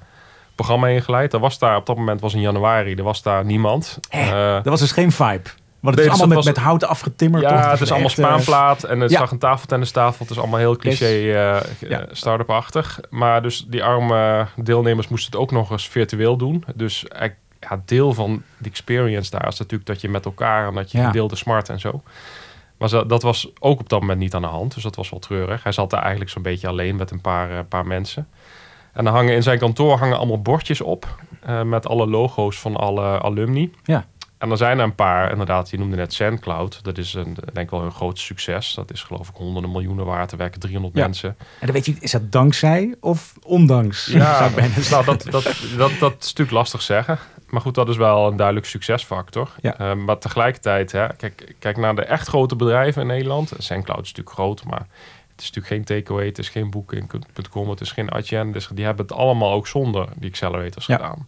programma 0.55 0.87
heen 0.87 1.01
geleid. 1.01 1.33
Er 1.33 1.39
was 1.39 1.59
daar 1.59 1.75
op 1.77 1.85
dat 1.85 1.95
moment 1.97 2.21
was 2.21 2.33
in 2.33 2.41
januari, 2.41 2.93
er 2.95 3.03
was 3.03 3.21
daar 3.21 3.45
niemand. 3.45 3.99
Hè? 4.09 4.21
Eh, 4.47 4.53
Dat 4.55 4.65
was 4.65 4.79
dus 4.79 4.91
geen 4.91 5.11
vibe. 5.11 5.49
Want 5.79 5.95
het 5.95 6.05
Nee, 6.05 6.13
is 6.13 6.19
dus 6.19 6.21
allemaal 6.21 6.43
dat 6.43 6.45
met, 6.45 6.55
was- 6.55 6.63
met 6.63 6.81
hout 6.81 6.83
afgetimmerd. 6.97 7.43
ja, 7.43 7.69
het 7.71 7.81
is 7.81 7.89
allemaal 7.91 8.09
eh, 8.09 8.15
spaanplaat 8.15 8.83
en 8.83 8.99
het 8.99 9.11
ja. 9.11 9.17
zag 9.17 9.31
een 9.31 9.37
tafeltennistafel. 9.37 10.19
Het 10.25 10.29
is 10.29 10.37
allemaal 10.39 10.59
heel 10.59 10.75
cliché 10.75 11.05
Ja. 11.07 12.05
start-up-achtig. 12.11 12.99
Maar 13.09 13.41
dus 13.41 13.65
die 13.67 13.83
arme 13.83 14.47
deelnemers 14.55 15.07
moesten 15.07 15.31
het 15.31 15.41
ook 15.41 15.51
nog 15.51 15.71
eens 15.71 15.87
virtueel 15.87 16.37
doen. 16.37 16.63
Dus 16.75 17.07
eigenlijk, 17.07 17.39
ja, 17.59 17.81
deel 17.85 18.13
van 18.13 18.43
de 18.57 18.69
experience 18.69 19.29
daar 19.31 19.47
is 19.47 19.59
natuurlijk 19.59 19.89
dat 19.89 20.01
je 20.01 20.09
met 20.09 20.25
elkaar 20.25 20.67
en 20.67 20.73
dat 20.73 20.91
je 20.91 20.97
Ja. 20.97 21.05
gedeelde 21.05 21.35
smart 21.35 21.69
en 21.69 21.79
zo. 21.79 22.01
Maar 22.77 22.89
zo- 22.89 23.05
dat 23.05 23.21
was 23.21 23.51
ook 23.59 23.79
op 23.79 23.89
dat 23.89 23.99
moment 23.99 24.19
niet 24.19 24.33
aan 24.33 24.41
de 24.41 24.47
hand. 24.47 24.73
Dus 24.73 24.83
dat 24.83 24.95
was 24.95 25.09
wel 25.09 25.19
treurig. 25.19 25.63
Hij 25.63 25.71
zat 25.71 25.89
daar 25.89 26.01
eigenlijk 26.01 26.31
zo'n 26.31 26.41
beetje 26.41 26.67
alleen 26.67 26.95
met 26.95 27.11
een 27.11 27.21
paar, 27.21 27.51
eh, 27.51 27.59
paar 27.69 27.87
mensen. 27.87 28.27
En 28.93 29.03
dan 29.03 29.13
hangen 29.13 29.33
in 29.33 29.43
zijn 29.43 29.59
kantoor 29.59 29.97
hangen 29.97 30.17
allemaal 30.17 30.41
bordjes 30.41 30.81
op. 30.81 31.15
eh, 31.41 31.61
met 31.61 31.87
alle 31.87 32.07
logo's 32.07 32.59
van 32.59 32.75
alle 32.75 33.21
alumni. 33.21 33.71
Ja. 33.83 34.05
En 34.37 34.51
er 34.51 34.57
zijn 34.57 34.77
er 34.77 34.83
een 34.83 34.95
paar, 34.95 35.31
inderdaad, 35.31 35.69
je 35.69 35.77
noemde 35.77 35.95
net 35.95 36.13
SandCloud. 36.13 36.83
Dat 36.83 36.97
is 36.97 37.13
een, 37.13 37.33
denk 37.53 37.57
ik 37.65 37.69
wel 37.69 37.81
een 37.81 37.91
groot 37.91 38.19
succes. 38.19 38.73
Dat 38.73 38.91
is 38.91 39.03
geloof 39.03 39.29
ik 39.29 39.35
honderden 39.35 39.71
miljoenen 39.71 40.05
waard. 40.05 40.31
Er 40.31 40.37
werken 40.37 40.59
300 40.59 40.95
Ja. 40.95 41.01
mensen. 41.03 41.35
En 41.39 41.65
dan 41.65 41.71
weet 41.71 41.85
je, 41.85 41.95
is 41.99 42.11
dat 42.11 42.31
dankzij 42.31 42.95
of 42.99 43.33
ondanks? 43.43 44.05
zeggen. 44.11 44.89
nou, 44.91 45.05
dat, 45.05 45.23
dat, 45.29 45.43
dat, 45.77 45.91
dat 45.99 46.11
is 46.19 46.27
natuurlijk 46.27 46.51
lastig 46.51 46.81
zeggen. 46.81 47.17
Maar 47.47 47.61
goed, 47.61 47.75
dat 47.75 47.89
is 47.89 47.97
wel 47.97 48.27
een 48.27 48.35
duidelijk 48.35 48.65
succesfactor. 48.65 49.49
Ja. 49.61 49.77
Eh, 49.77 49.93
maar 49.93 50.17
tegelijkertijd, 50.17 50.91
hè, 50.91 51.07
kijk, 51.15 51.55
kijk 51.59 51.77
naar 51.77 51.95
de 51.95 52.03
echt 52.03 52.27
grote 52.27 52.55
bedrijven 52.55 53.01
in 53.01 53.07
Nederland. 53.07 53.51
SandCloud 53.57 54.01
is 54.01 54.07
natuurlijk 54.07 54.35
groot, 54.35 54.63
maar 54.63 54.87
het 55.31 55.41
is 55.41 55.51
natuurlijk 55.51 55.67
geen 55.67 55.83
takeaway. 55.97 56.25
Het 56.25 56.37
is 56.37 56.49
geen 56.49 56.69
booking.com, 56.69 57.69
het 57.69 57.81
is 57.81 57.91
geen 57.91 58.11
Adyen. 58.11 58.51
Dus 58.51 58.67
die 58.73 58.85
hebben 58.85 59.05
het 59.05 59.15
allemaal 59.15 59.51
ook 59.51 59.67
zonder 59.67 60.07
die 60.15 60.29
accelerators 60.29 60.85
Ja. 60.85 60.95
gedaan. 60.95 61.27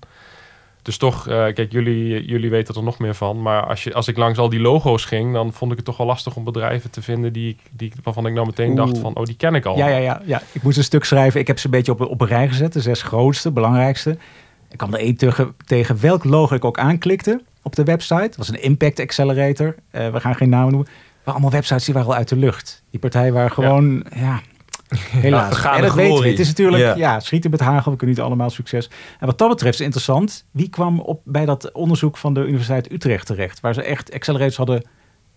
Dus 0.81 0.97
toch, 0.97 1.27
eh, 1.27 1.35
kijk, 1.35 1.71
jullie, 1.71 2.25
jullie 2.25 2.49
weten 2.49 2.75
er 2.75 2.83
nog 2.83 2.99
meer 2.99 3.15
van. 3.15 3.41
Maar 3.41 3.65
als, 3.65 3.83
je, 3.83 3.93
als 3.93 4.07
ik 4.07 4.17
langs 4.17 4.39
al 4.39 4.49
die 4.49 4.59
logo's 4.59 5.05
ging, 5.05 5.33
dan 5.33 5.53
vond 5.53 5.71
ik 5.71 5.77
het 5.77 5.85
toch 5.85 5.97
wel 5.97 6.07
lastig 6.07 6.35
om 6.35 6.43
bedrijven 6.43 6.89
te 6.89 7.01
vinden 7.01 7.33
die, 7.33 7.57
die, 7.71 7.93
waarvan 8.03 8.25
ik 8.25 8.33
nou 8.33 8.45
meteen 8.45 8.75
dacht 8.75 8.97
van, 8.97 9.15
oh, 9.15 9.23
die 9.23 9.35
ken 9.35 9.55
ik 9.55 9.65
al. 9.65 9.77
Ja, 9.77 9.87
ja, 9.87 9.97
ja, 9.97 10.21
ja. 10.25 10.41
Ik 10.51 10.63
moest 10.63 10.77
een 10.77 10.83
stuk 10.83 11.03
schrijven. 11.03 11.39
Ik 11.39 11.47
heb 11.47 11.59
ze 11.59 11.65
een 11.65 11.71
beetje 11.71 11.91
op, 11.91 12.01
op 12.01 12.21
een 12.21 12.27
rij 12.27 12.47
gezet. 12.47 12.73
De 12.73 12.81
zes 12.81 13.01
grootste, 13.01 13.51
belangrijkste. 13.51 14.17
Ik 14.69 14.77
kwam 14.77 14.93
er 14.93 14.99
één 14.99 15.15
tegen, 15.15 15.55
tegen 15.65 16.01
welk 16.01 16.23
logo 16.23 16.55
ik 16.55 16.65
ook 16.65 16.79
aanklikte 16.79 17.41
op 17.61 17.75
de 17.75 17.83
website. 17.83 18.21
Het 18.21 18.37
was 18.37 18.49
een 18.49 18.61
Impact 18.61 18.99
Accelerator. 18.99 19.75
Eh, 19.91 20.09
we 20.09 20.19
gaan 20.19 20.35
geen 20.35 20.49
namen 20.49 20.71
noemen. 20.71 20.89
Maar 21.23 21.33
allemaal 21.33 21.51
websites 21.51 21.85
die 21.85 21.93
waren 21.93 22.09
al 22.09 22.15
uit 22.15 22.29
de 22.29 22.35
lucht. 22.35 22.83
Die 22.89 22.99
partijen 22.99 23.33
waren 23.33 23.51
gewoon, 23.51 24.05
ja, 24.15 24.41
helaas. 24.97 25.47
vergane 25.47 25.75
en 25.75 25.81
dat 25.81 25.93
weten 25.93 26.21
we. 26.21 26.29
Het 26.29 26.39
is 26.39 26.47
natuurlijk, 26.47 26.83
Ja. 26.83 26.95
ja, 26.95 27.19
schieten 27.19 27.51
met 27.51 27.59
hagel. 27.59 27.91
We 27.91 27.97
kunnen 27.97 28.15
niet 28.15 28.25
allemaal 28.25 28.49
succes. 28.49 28.89
En 29.19 29.25
wat 29.25 29.37
dat 29.37 29.49
betreft 29.49 29.79
is 29.79 29.85
interessant. 29.85 30.45
Wie 30.51 30.69
kwam 30.69 30.99
op, 30.99 31.21
bij 31.25 31.45
dat 31.45 31.71
onderzoek 31.71 32.17
van 32.17 32.33
de 32.33 32.39
Universiteit 32.45 32.91
Utrecht 32.91 33.25
terecht? 33.25 33.59
Waar 33.59 33.73
ze 33.73 33.81
echt 33.83 34.13
accelerators 34.13 34.57
hadden 34.57 34.83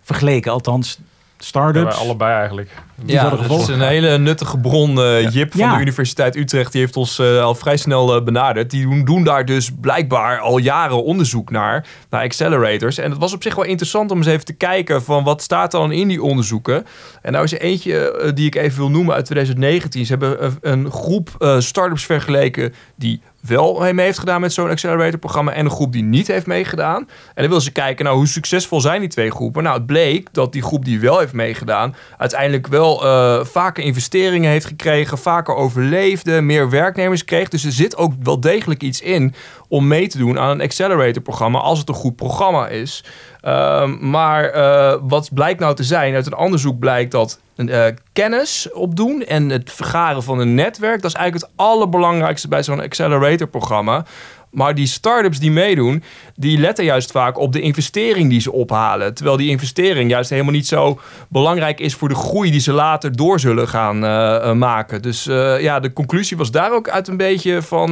vergeleken. 0.02 0.52
Althans, 0.52 0.98
Ja, 0.98 1.04
start-ups. 1.44 1.96
allebei 1.96 2.32
eigenlijk. 2.38 2.70
Die 3.04 3.14
Ja, 3.14 3.30
dat 3.30 3.60
is 3.60 3.66
een 3.68 3.80
hele 3.80 4.18
nuttige 4.18 4.58
bron. 4.58 4.98
eh, 5.00 5.30
Jip 5.30 5.50
van 5.50 5.60
Ja. 5.60 5.74
de 5.74 5.80
Universiteit 5.80 6.36
Utrecht 6.36 6.72
die 6.72 6.80
heeft 6.80 6.96
ons 6.96 7.18
eh, 7.18 7.42
al 7.42 7.54
vrij 7.54 7.76
snel 7.76 8.16
eh, 8.16 8.22
benaderd. 8.24 8.70
Die 8.70 8.82
doen, 8.82 9.04
doen 9.04 9.24
daar 9.24 9.44
dus 9.44 9.70
blijkbaar 9.80 10.38
al 10.38 10.58
jaren 10.58 11.04
onderzoek 11.04 11.50
naar, 11.50 11.86
naar 12.10 12.22
accelerators. 12.22 12.98
En 12.98 13.10
het 13.10 13.18
was 13.20 13.32
op 13.32 13.42
zich 13.42 13.54
wel 13.54 13.64
interessant 13.64 14.10
om 14.10 14.16
eens 14.16 14.26
even 14.26 14.44
te 14.44 14.52
kijken 14.52 15.02
van 15.02 15.24
wat 15.24 15.42
staat 15.42 15.70
dan 15.70 15.92
in 15.92 16.08
die 16.08 16.22
onderzoeken. 16.22 16.86
En 17.22 17.32
nou 17.32 17.44
is 17.44 17.52
er 17.52 17.60
eentje 17.60 18.30
die 18.34 18.46
ik 18.46 18.54
even 18.54 18.78
wil 18.78 18.90
noemen 18.90 19.14
uit 19.14 19.24
2019. 19.24 20.06
Ze 20.06 20.12
hebben 20.12 20.44
een, 20.44 20.56
een 20.60 20.90
groep 20.90 21.28
eh 21.38 21.58
startups 21.58 22.04
vergeleken 22.04 22.74
die 22.96 23.20
wel 23.46 23.92
mee 23.92 24.04
heeft 24.04 24.18
gedaan 24.18 24.40
met 24.40 24.52
zo'n 24.52 24.70
accelerator-programma 24.70 25.52
en 25.52 25.64
een 25.64 25.70
groep 25.70 25.92
die 25.92 26.02
niet 26.02 26.26
heeft 26.26 26.46
meegedaan. 26.46 26.96
En 26.98 27.08
dan 27.34 27.46
willen 27.46 27.62
ze 27.62 27.72
kijken, 27.72 28.04
nou, 28.04 28.16
hoe 28.16 28.26
succesvol 28.26 28.80
zijn 28.80 29.00
die 29.00 29.08
twee 29.08 29.30
groepen? 29.30 29.62
Nou, 29.62 29.76
het 29.76 29.86
bleek 29.86 30.28
dat 30.32 30.52
die 30.52 30.62
groep 30.62 30.84
die 30.84 31.00
wel 31.00 31.18
heeft 31.18 31.32
meegedaan, 31.32 31.94
uiteindelijk 32.18 32.66
wel 32.66 33.04
eh, 33.04 33.44
vaker 33.44 33.84
investeringen 33.84 34.50
heeft 34.50 34.66
gekregen, 34.66 35.18
vaker 35.18 35.54
overleefde, 35.54 36.40
meer 36.40 36.70
werknemers 36.70 37.24
kreeg. 37.24 37.48
Dus 37.48 37.64
er 37.64 37.72
zit 37.72 37.96
ook 37.96 38.12
wel 38.22 38.40
degelijk 38.40 38.82
iets 38.82 39.00
in 39.00 39.34
om 39.72 39.86
mee 39.86 40.08
te 40.08 40.18
doen 40.18 40.38
aan 40.38 40.50
een 40.50 40.60
accelerator-programma 40.60 41.58
als 41.58 41.78
het 41.78 41.88
een 41.88 41.94
goed 41.94 42.16
programma 42.16 42.68
is. 42.68 43.04
Ehm, 43.40 44.10
maar 44.10 44.44
eh, 44.44 44.96
wat 45.02 45.30
blijkt 45.34 45.60
nou 45.60 45.74
te 45.74 45.84
zijn? 45.84 46.14
Uit 46.14 46.26
een 46.26 46.36
onderzoek 46.36 46.78
blijkt 46.78 47.10
dat 47.10 47.40
eh, 47.56 47.84
kennis 48.12 48.68
opdoen 48.72 49.22
en 49.22 49.48
het 49.48 49.72
vergaren 49.72 50.22
van 50.22 50.38
een 50.38 50.54
netwerk, 50.54 51.02
dat 51.02 51.10
is 51.10 51.16
eigenlijk 51.16 51.46
het 51.46 51.66
allerbelangrijkste 51.66 52.48
bij 52.48 52.62
zo'n 52.62 52.80
accelerator-programma. 52.80 54.04
Maar 54.52 54.74
die 54.74 54.86
start-ups 54.86 55.38
die 55.38 55.50
meedoen, 55.50 56.02
die 56.36 56.58
letten 56.58 56.84
juist 56.84 57.10
vaak 57.10 57.38
op 57.38 57.52
de 57.52 57.60
investering 57.60 58.30
die 58.30 58.40
ze 58.40 58.52
ophalen. 58.52 59.14
Terwijl 59.14 59.36
die 59.36 59.50
investering 59.50 60.10
juist 60.10 60.30
helemaal 60.30 60.52
niet 60.52 60.66
zo 60.66 61.00
belangrijk 61.28 61.80
is 61.80 61.94
voor 61.94 62.08
de 62.08 62.14
groei 62.14 62.50
die 62.50 62.60
ze 62.60 62.72
later 62.72 63.16
door 63.16 63.40
zullen 63.40 63.68
gaan 63.68 64.04
eh, 64.04 64.36
eh, 64.36 64.56
maken. 64.56 65.02
Dus 65.02 65.26
eh, 65.26 65.60
ja, 65.60 65.80
de 65.80 65.92
conclusie 65.92 66.36
was 66.36 66.50
daar 66.50 66.72
ook 66.72 66.88
uit 66.88 67.08
een 67.08 67.16
beetje 67.16 67.62
van, 67.62 67.90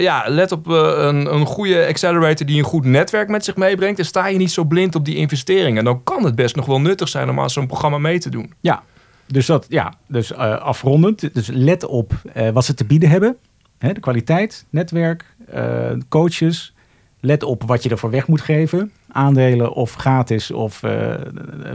ja, 0.00 0.24
let 0.26 0.52
op 0.52 0.66
een, 0.66 1.34
een 1.34 1.46
goede 1.46 1.86
accelerator 1.86 2.46
die 2.46 2.58
een 2.58 2.64
goed 2.64 2.84
netwerk 2.84 3.28
met 3.28 3.44
zich 3.44 3.56
meebrengt. 3.56 3.98
En 3.98 4.04
sta 4.04 4.26
je 4.26 4.38
niet 4.38 4.52
zo 4.52 4.64
blind 4.64 4.94
op 4.94 5.04
die 5.04 5.16
investeringen. 5.16 5.84
Dan 5.84 6.02
kan 6.02 6.24
het 6.24 6.34
best 6.34 6.56
nog 6.56 6.66
wel 6.66 6.80
nuttig 6.80 7.08
zijn 7.08 7.30
om 7.30 7.40
aan 7.40 7.50
zo'n 7.50 7.66
programma 7.66 7.98
mee 7.98 8.18
te 8.18 8.30
doen. 8.30 8.52
Ja, 8.60 8.82
dus 9.26 9.46
dat, 9.46 9.66
ja, 9.68 9.94
dus 10.06 10.34
afrondend. 10.34 11.34
Dus 11.34 11.48
let 11.52 11.84
op 11.84 12.12
wat 12.52 12.64
ze 12.64 12.74
te 12.74 12.84
bieden 12.84 13.08
hebben. 13.08 13.36
De 13.78 14.00
kwaliteit, 14.00 14.64
netwerk, 14.70 15.31
eh, 15.48 15.90
coaches. 16.08 16.74
Let 17.20 17.42
op 17.42 17.62
wat 17.66 17.82
je 17.82 17.88
ervoor 17.88 18.10
weg 18.10 18.26
moet 18.26 18.40
geven. 18.40 18.92
Aandelen 19.12 19.72
of 19.72 19.94
gratis 19.94 20.50
of 20.50 20.82
eh, 20.82 21.14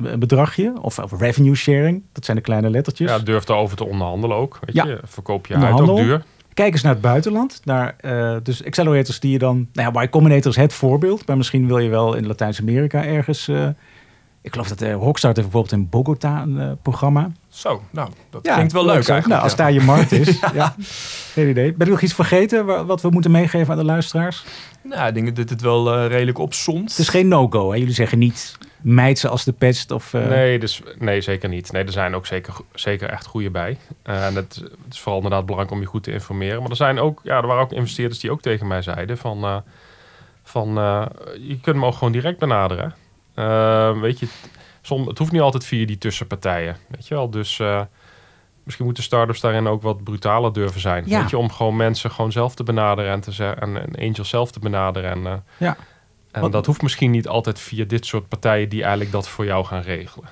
een 0.03 0.19
bedragje. 0.19 0.73
Of, 0.81 0.99
of 0.99 1.19
revenue 1.19 1.55
sharing. 1.55 2.03
Dat 2.11 2.25
zijn 2.25 2.37
de 2.37 2.43
kleine 2.43 2.69
lettertjes. 2.69 3.09
Ja, 3.09 3.19
durf 3.19 3.43
daarover 3.43 3.77
te 3.77 3.85
onderhandelen 3.85 4.37
ook. 4.37 4.59
Weet 4.61 4.75
Ja. 4.75 4.85
je, 4.85 4.99
verkoop 5.03 5.47
je 5.47 5.55
uit 5.55 5.79
ook 5.81 5.97
duur. 5.97 6.23
Kijk 6.53 6.73
eens 6.73 6.81
naar 6.81 6.93
het 6.93 7.01
buitenland. 7.01 7.61
Naar, 7.63 7.95
eh, 7.97 8.35
dus 8.43 8.65
accelerators 8.65 9.19
die 9.19 9.31
je 9.31 9.39
dan... 9.39 9.67
Nou 9.73 9.93
ja, 9.93 10.03
Y 10.03 10.09
Combinator 10.09 10.51
is 10.51 10.57
het 10.57 10.73
voorbeeld. 10.73 11.27
Maar 11.27 11.37
misschien 11.37 11.67
wil 11.67 11.77
je 11.77 11.89
wel 11.89 12.13
in 12.13 12.27
Latijns-Amerika 12.27 13.03
ergens... 13.03 13.49
ik 14.41 14.51
geloof 14.51 14.67
dat 14.67 14.81
uh, 14.81 14.93
Rockstart 14.93 15.35
heeft 15.35 15.49
bijvoorbeeld 15.51 15.81
in 15.81 15.89
Bogota 15.89 16.41
een 16.41 16.59
eh, 16.59 16.71
programma. 16.81 17.31
Zo, 17.49 17.81
nou, 17.89 18.09
dat 18.29 18.45
Ja, 18.45 18.53
klinkt 18.53 18.71
wel 18.73 18.85
leuk 18.85 18.93
eigenlijk. 18.93 19.27
Nou, 19.27 19.41
als 19.41 19.55
daar 19.55 19.71
je 19.71 19.81
markt 19.81 20.11
is. 20.11 20.39
ja. 20.53 20.75
Geen 21.33 21.49
idee. 21.49 21.73
Ben 21.73 21.85
je 21.87 21.93
nog 21.93 22.01
iets 22.01 22.13
vergeten 22.13 22.65
wa- 22.65 22.85
wat 22.85 23.01
we 23.01 23.09
moeten 23.09 23.31
meegeven 23.31 23.71
aan 23.71 23.77
de 23.79 23.85
luisteraars? 23.85 24.43
Nou, 24.83 25.07
ik 25.07 25.13
denk 25.13 25.35
dat 25.35 25.49
het 25.49 25.61
wel 25.61 25.93
eh, 25.93 26.07
redelijk 26.07 26.37
opzomt. 26.37 26.89
Het 26.89 26.99
is 26.99 27.09
geen 27.09 27.27
no-go. 27.27 27.71
Hè? 27.71 27.77
Jullie 27.77 27.93
zeggen 27.93 28.19
niet 28.19 28.57
meid 28.81 29.19
ze 29.19 29.27
als 29.29 29.43
de 29.43 29.51
pest. 29.53 29.91
Of, 29.91 30.13
eh, 30.13 30.27
Nee, 30.27 30.59
dus, 30.59 30.81
nee, 30.99 31.21
zeker 31.21 31.49
niet. 31.49 31.71
Nee, 31.71 31.83
er 31.83 31.91
zijn 31.91 32.15
ook 32.15 32.25
zeker, 32.25 32.53
zeker 32.73 33.09
echt 33.09 33.25
goede 33.25 33.49
bij. 33.49 33.77
Eh, 34.03 34.25
en 34.25 34.35
het, 34.35 34.55
het 34.55 34.93
is 34.93 34.99
vooral 34.99 35.21
inderdaad 35.21 35.45
belangrijk 35.45 35.73
om 35.75 35.81
je 35.81 35.87
goed 35.87 36.03
te 36.03 36.11
informeren. 36.11 36.61
Maar 36.61 36.69
er 36.69 36.75
zijn 36.75 36.99
ook, 36.99 37.19
ja, 37.23 37.37
er 37.37 37.47
waren 37.47 37.63
ook 37.63 37.71
investeerders 37.71 38.19
die 38.19 38.31
ook 38.31 38.41
tegen 38.41 38.67
mij 38.67 38.81
zeiden 38.81 39.17
van, 39.17 39.43
eh, 39.43 39.57
van 40.43 40.77
eh, 40.77 41.05
je 41.39 41.59
kunt 41.59 41.75
me 41.75 41.85
ook 41.85 41.93
gewoon 41.93 42.13
direct 42.13 42.39
benaderen. 42.39 42.93
Eh, 43.37 43.99
weet 43.99 44.19
je, 44.19 44.27
som, 44.81 45.07
het 45.07 45.17
hoeft 45.17 45.31
niet 45.31 45.41
altijd 45.41 45.65
via 45.65 45.85
die 45.85 45.97
tussenpartijen, 45.97 46.77
weet 46.87 47.07
je 47.07 47.15
wel. 47.15 47.29
Dus 47.29 47.59
eh, 47.59 47.81
misschien 48.63 48.85
moeten 48.85 49.03
startups 49.03 49.39
daarin 49.39 49.67
ook 49.67 49.81
wat 49.81 50.03
brutaler 50.03 50.53
durven 50.53 50.81
zijn. 50.81 51.03
Ja. 51.07 51.19
Weet 51.19 51.29
je, 51.29 51.37
om 51.37 51.51
gewoon 51.51 51.75
mensen 51.75 52.11
gewoon 52.11 52.31
zelf 52.31 52.55
te 52.55 52.63
benaderen 52.63 53.11
en 53.11 53.19
te 53.21 53.43
en, 53.45 53.77
en 53.77 54.07
angels 54.09 54.29
zelf 54.29 54.51
te 54.51 54.59
benaderen. 54.59 55.11
En, 55.11 55.25
eh, 55.25 55.33
Ja. 55.57 55.77
en 56.31 56.51
dat 56.51 56.65
hoeft 56.65 56.81
misschien 56.81 57.11
niet 57.11 57.27
altijd 57.27 57.59
via 57.59 57.85
dit 57.85 58.05
soort 58.05 58.27
partijen 58.27 58.69
die 58.69 58.81
eigenlijk 58.81 59.11
dat 59.11 59.29
voor 59.29 59.45
jou 59.45 59.65
gaan 59.65 59.81
regelen. 59.81 60.29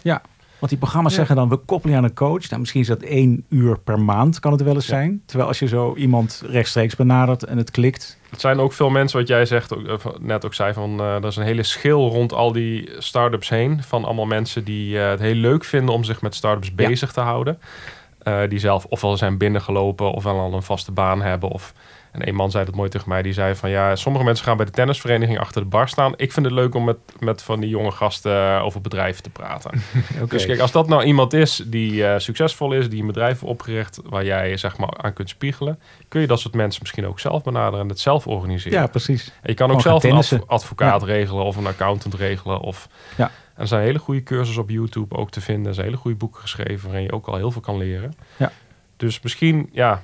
Want 0.59 0.71
die 0.71 0.77
programma's 0.79 1.13
zeggen 1.13 1.35
dan, 1.35 1.49
we 1.49 1.55
koppelen 1.57 1.93
je 1.95 2.01
aan 2.01 2.07
een 2.07 2.13
coach. 2.13 2.49
Nou, 2.49 2.59
misschien 2.59 2.81
is 2.81 2.87
dat 2.87 3.01
één 3.01 3.45
uur 3.49 3.79
per 3.79 3.99
maand, 3.99 4.39
kan 4.39 4.51
het 4.51 4.61
wel 4.61 4.73
eens 4.75 4.87
Ja. 4.87 4.93
zijn. 4.95 5.21
Terwijl 5.25 5.47
als 5.49 5.59
je 5.59 5.67
zo 5.67 5.95
iemand 5.95 6.43
rechtstreeks 6.45 6.95
benadert 6.95 7.43
en 7.43 7.57
het 7.57 7.71
klikt. 7.71 8.17
Het 8.29 8.41
zijn 8.41 8.59
ook 8.59 8.73
veel 8.73 8.89
mensen, 8.89 9.19
wat 9.19 9.27
jij 9.27 9.45
zegt, 9.45 9.75
ook, 9.75 9.87
eh, 9.87 10.11
net 10.19 10.45
ook 10.45 10.53
zei, 10.53 10.73
van 10.73 10.99
eh, 10.99 11.15
er 11.15 11.25
is 11.25 11.35
een 11.35 11.43
hele 11.43 11.63
schil 11.63 12.09
rond 12.09 12.33
al 12.33 12.51
die 12.51 12.89
start-ups 12.97 13.49
heen. 13.49 13.83
Van 13.83 14.05
allemaal 14.05 14.25
mensen 14.25 14.63
die 14.63 14.99
eh, 14.99 15.09
het 15.09 15.19
heel 15.19 15.33
leuk 15.35 15.63
vinden 15.65 15.93
om 15.95 16.03
zich 16.03 16.21
met 16.21 16.35
start-ups 16.35 16.67
Ja. 16.67 16.73
bezig 16.87 17.11
te 17.11 17.21
houden. 17.21 17.59
Die 18.49 18.59
zelf 18.59 18.85
ofwel 18.85 19.17
zijn 19.17 19.37
binnengelopen 19.37 20.11
ofwel 20.11 20.39
al 20.39 20.53
een 20.53 20.63
vaste 20.63 20.91
baan 20.91 21.21
hebben. 21.21 21.49
Of, 21.49 21.73
en 22.15 22.27
een 22.27 22.35
man 22.35 22.51
zei 22.51 22.65
dat 22.65 22.75
mooi 22.75 22.89
tegen 22.89 23.09
mij, 23.09 23.21
die 23.21 23.33
zei 23.33 23.55
van 23.55 23.69
ja, 23.69 23.95
sommige 23.95 24.25
mensen 24.25 24.45
gaan 24.45 24.57
bij 24.57 24.65
de 24.65 24.71
tennisvereniging 24.71 25.39
achter 25.39 25.61
de 25.61 25.67
bar 25.67 25.87
staan. 25.87 26.13
Ik 26.15 26.31
vind 26.31 26.45
het 26.45 26.55
leuk 26.55 26.75
om 26.75 26.83
met, 26.83 26.97
met 27.19 27.41
van 27.41 27.59
die 27.59 27.69
jonge 27.69 27.91
gasten 27.91 28.31
eh, 28.31 28.63
over 28.63 28.81
bedrijven 28.81 29.23
te 29.23 29.29
praten. 29.29 29.71
Oké. 30.21 30.27
Dus 30.27 30.45
kijk, 30.45 30.59
als 30.59 30.71
dat 30.71 30.87
nou 30.87 31.03
iemand 31.03 31.33
is 31.33 31.63
die 31.65 32.07
eh, 32.07 32.19
succesvol 32.19 32.73
is, 32.73 32.89
die 32.89 33.01
een 33.01 33.07
bedrijf 33.07 33.29
heeft 33.29 33.43
opgericht 33.43 33.99
waar 34.03 34.25
jij 34.25 34.57
zeg 34.57 34.77
maar 34.77 34.97
aan 34.97 35.13
kunt 35.13 35.29
spiegelen, 35.29 35.79
kun 36.07 36.21
je 36.21 36.27
dat 36.27 36.39
soort 36.39 36.53
mensen 36.53 36.81
misschien 36.81 37.07
ook 37.07 37.19
zelf 37.19 37.43
benaderen 37.43 37.79
en 37.79 37.89
het 37.89 37.99
zelf 37.99 38.27
organiseren. 38.27 38.79
ja, 38.79 38.87
precies. 38.87 39.25
En 39.41 39.49
je 39.49 39.53
kan 39.53 39.71
ook 39.71 39.81
zelf 39.81 40.03
een 40.03 40.11
adv- 40.11 40.41
advocaat 40.47 41.03
regelen 41.03 41.43
of 41.43 41.55
een 41.55 41.67
accountant 41.67 42.13
regelen. 42.13 42.59
Of... 42.59 42.87
Ja. 43.17 43.31
En 43.55 43.61
er 43.61 43.67
zijn 43.67 43.83
hele 43.83 43.99
goede 43.99 44.23
cursussen 44.23 44.63
op 44.63 44.69
YouTube 44.69 45.15
ook 45.15 45.31
te 45.31 45.41
vinden. 45.41 45.67
Er 45.67 45.73
zijn 45.73 45.85
hele 45.85 45.97
goede 45.97 46.17
boeken 46.17 46.41
geschreven 46.41 46.85
waarin 46.85 47.03
je 47.03 47.11
ook 47.11 47.27
al 47.27 47.35
heel 47.35 47.51
veel 47.51 47.61
kan 47.61 47.77
leren. 47.77 48.13
Ja. 48.37 48.51
Dus 48.97 49.21
misschien, 49.21 49.69
ja, 49.71 50.01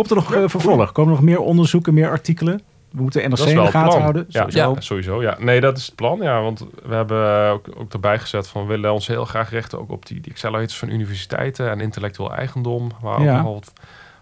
Komt 0.00 0.10
er 0.10 0.16
nog 0.16 0.34
eh, 0.34 0.48
vervolg? 0.48 0.92
Komen 0.92 1.12
er 1.14 1.16
nog 1.20 1.28
meer 1.28 1.40
onderzoeken, 1.40 1.94
meer 1.94 2.10
artikelen? 2.10 2.60
We 2.90 3.02
moeten 3.02 3.20
NRC 3.22 3.30
dat 3.30 3.38
is 3.46 3.52
in 3.52 3.54
wel 3.54 3.64
de 3.64 3.70
het 3.70 3.76
gaten 3.76 3.88
plan. 3.90 4.00
houden. 4.02 4.24
Ja, 4.28 4.40
Sowieso. 4.40 4.74
ja, 4.74 4.80
sowieso. 4.80 5.22
Ja. 5.22 5.36
Nee, 5.38 5.60
dat 5.60 5.76
is 5.78 5.86
het 5.86 5.94
plan. 5.94 6.18
Ja, 6.22 6.42
want 6.42 6.64
we 6.84 6.94
hebben 6.94 7.48
ook, 7.50 7.66
ook 7.76 7.92
erbij 7.92 8.18
gezet 8.18 8.48
van 8.48 8.62
we 8.62 8.68
willen 8.68 8.92
ons 8.92 9.06
heel 9.06 9.24
graag 9.24 9.50
richten 9.50 9.78
ook 9.78 9.90
op 9.90 10.06
die, 10.06 10.20
die 10.20 10.32
accelerators 10.32 10.78
van 10.78 10.90
universiteiten 10.90 11.70
en 11.70 11.80
intellectueel 11.80 12.34
eigendom, 12.34 12.90
waar 13.00 13.18
ook 13.18 13.24
Ja. 13.24 13.36
nogal 13.36 13.54
wat 13.54 13.72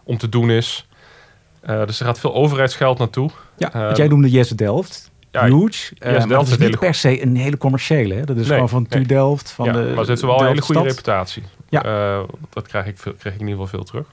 om 0.05 0.19
te 0.19 0.29
doen 0.29 0.51
is. 0.51 0.87
Eh, 1.61 1.87
dus 1.87 2.01
er 2.01 2.07
gaat 2.07 2.21
veel 2.21 2.35
overheidsgeld 2.35 2.99
naartoe. 2.99 3.31
Ja, 3.57 3.73
Eh, 3.73 3.81
want 3.83 3.97
jij 3.97 4.09
noemde 4.09 4.31
Yes 4.31 4.49
Delft. 4.49 5.11
ja, 5.31 5.45
Huge. 5.45 5.95
Eh, 5.99 6.11
maar 6.11 6.13
Delft 6.13 6.29
dat 6.29 6.47
is 6.47 6.51
is 6.53 6.59
niet 6.71 6.79
per 6.79 6.95
se 6.95 7.23
een 7.23 7.37
hele 7.37 7.57
commerciële. 7.59 8.15
Hè? 8.15 8.25
Dat 8.25 8.37
is 8.37 8.43
Nee, 8.43 8.53
gewoon 8.53 8.69
van 8.69 8.87
TU 8.87 8.97
nee. 8.99 9.07
Delft. 9.07 9.51
Van 9.51 9.67
ja, 9.67 9.73
de 9.73 9.93
maar 9.95 10.05
ze 10.05 10.11
heeft 10.11 10.23
wel 10.23 10.41
een 10.41 10.47
hele 10.47 10.63
goede 10.63 10.83
reputatie. 10.83 11.43
Ja. 11.69 11.83
Eh, 11.85 12.21
dat 12.51 12.67
krijg 12.67 12.87
ik, 12.87 12.99
veel, 12.99 13.13
kreeg 13.19 13.35
ik 13.35 13.41
in 13.41 13.47
ieder 13.49 13.63
geval 13.65 13.79
veel 13.79 13.85
terug. 13.85 14.07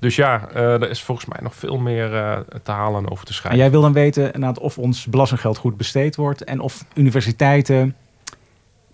Dus 0.00 0.16
ja, 0.16 0.48
eh, 0.54 0.62
er 0.72 0.90
is 0.90 1.02
volgens 1.02 1.26
mij 1.26 1.38
nog 1.42 1.54
veel 1.54 1.78
meer 1.78 2.14
eh, 2.14 2.38
te 2.62 2.70
halen 2.70 3.04
en 3.04 3.10
over 3.10 3.24
te 3.24 3.30
En 3.30 3.36
schrijven. 3.36 3.60
jij 3.60 3.70
wil 3.70 3.80
dan 3.80 3.92
weten 3.92 4.58
of 4.60 4.78
ons 4.78 5.06
belastinggeld 5.06 5.56
goed 5.58 5.76
besteed 5.76 6.16
wordt 6.16 6.44
en 6.44 6.60
of 6.60 6.84
universiteiten. 6.94 7.96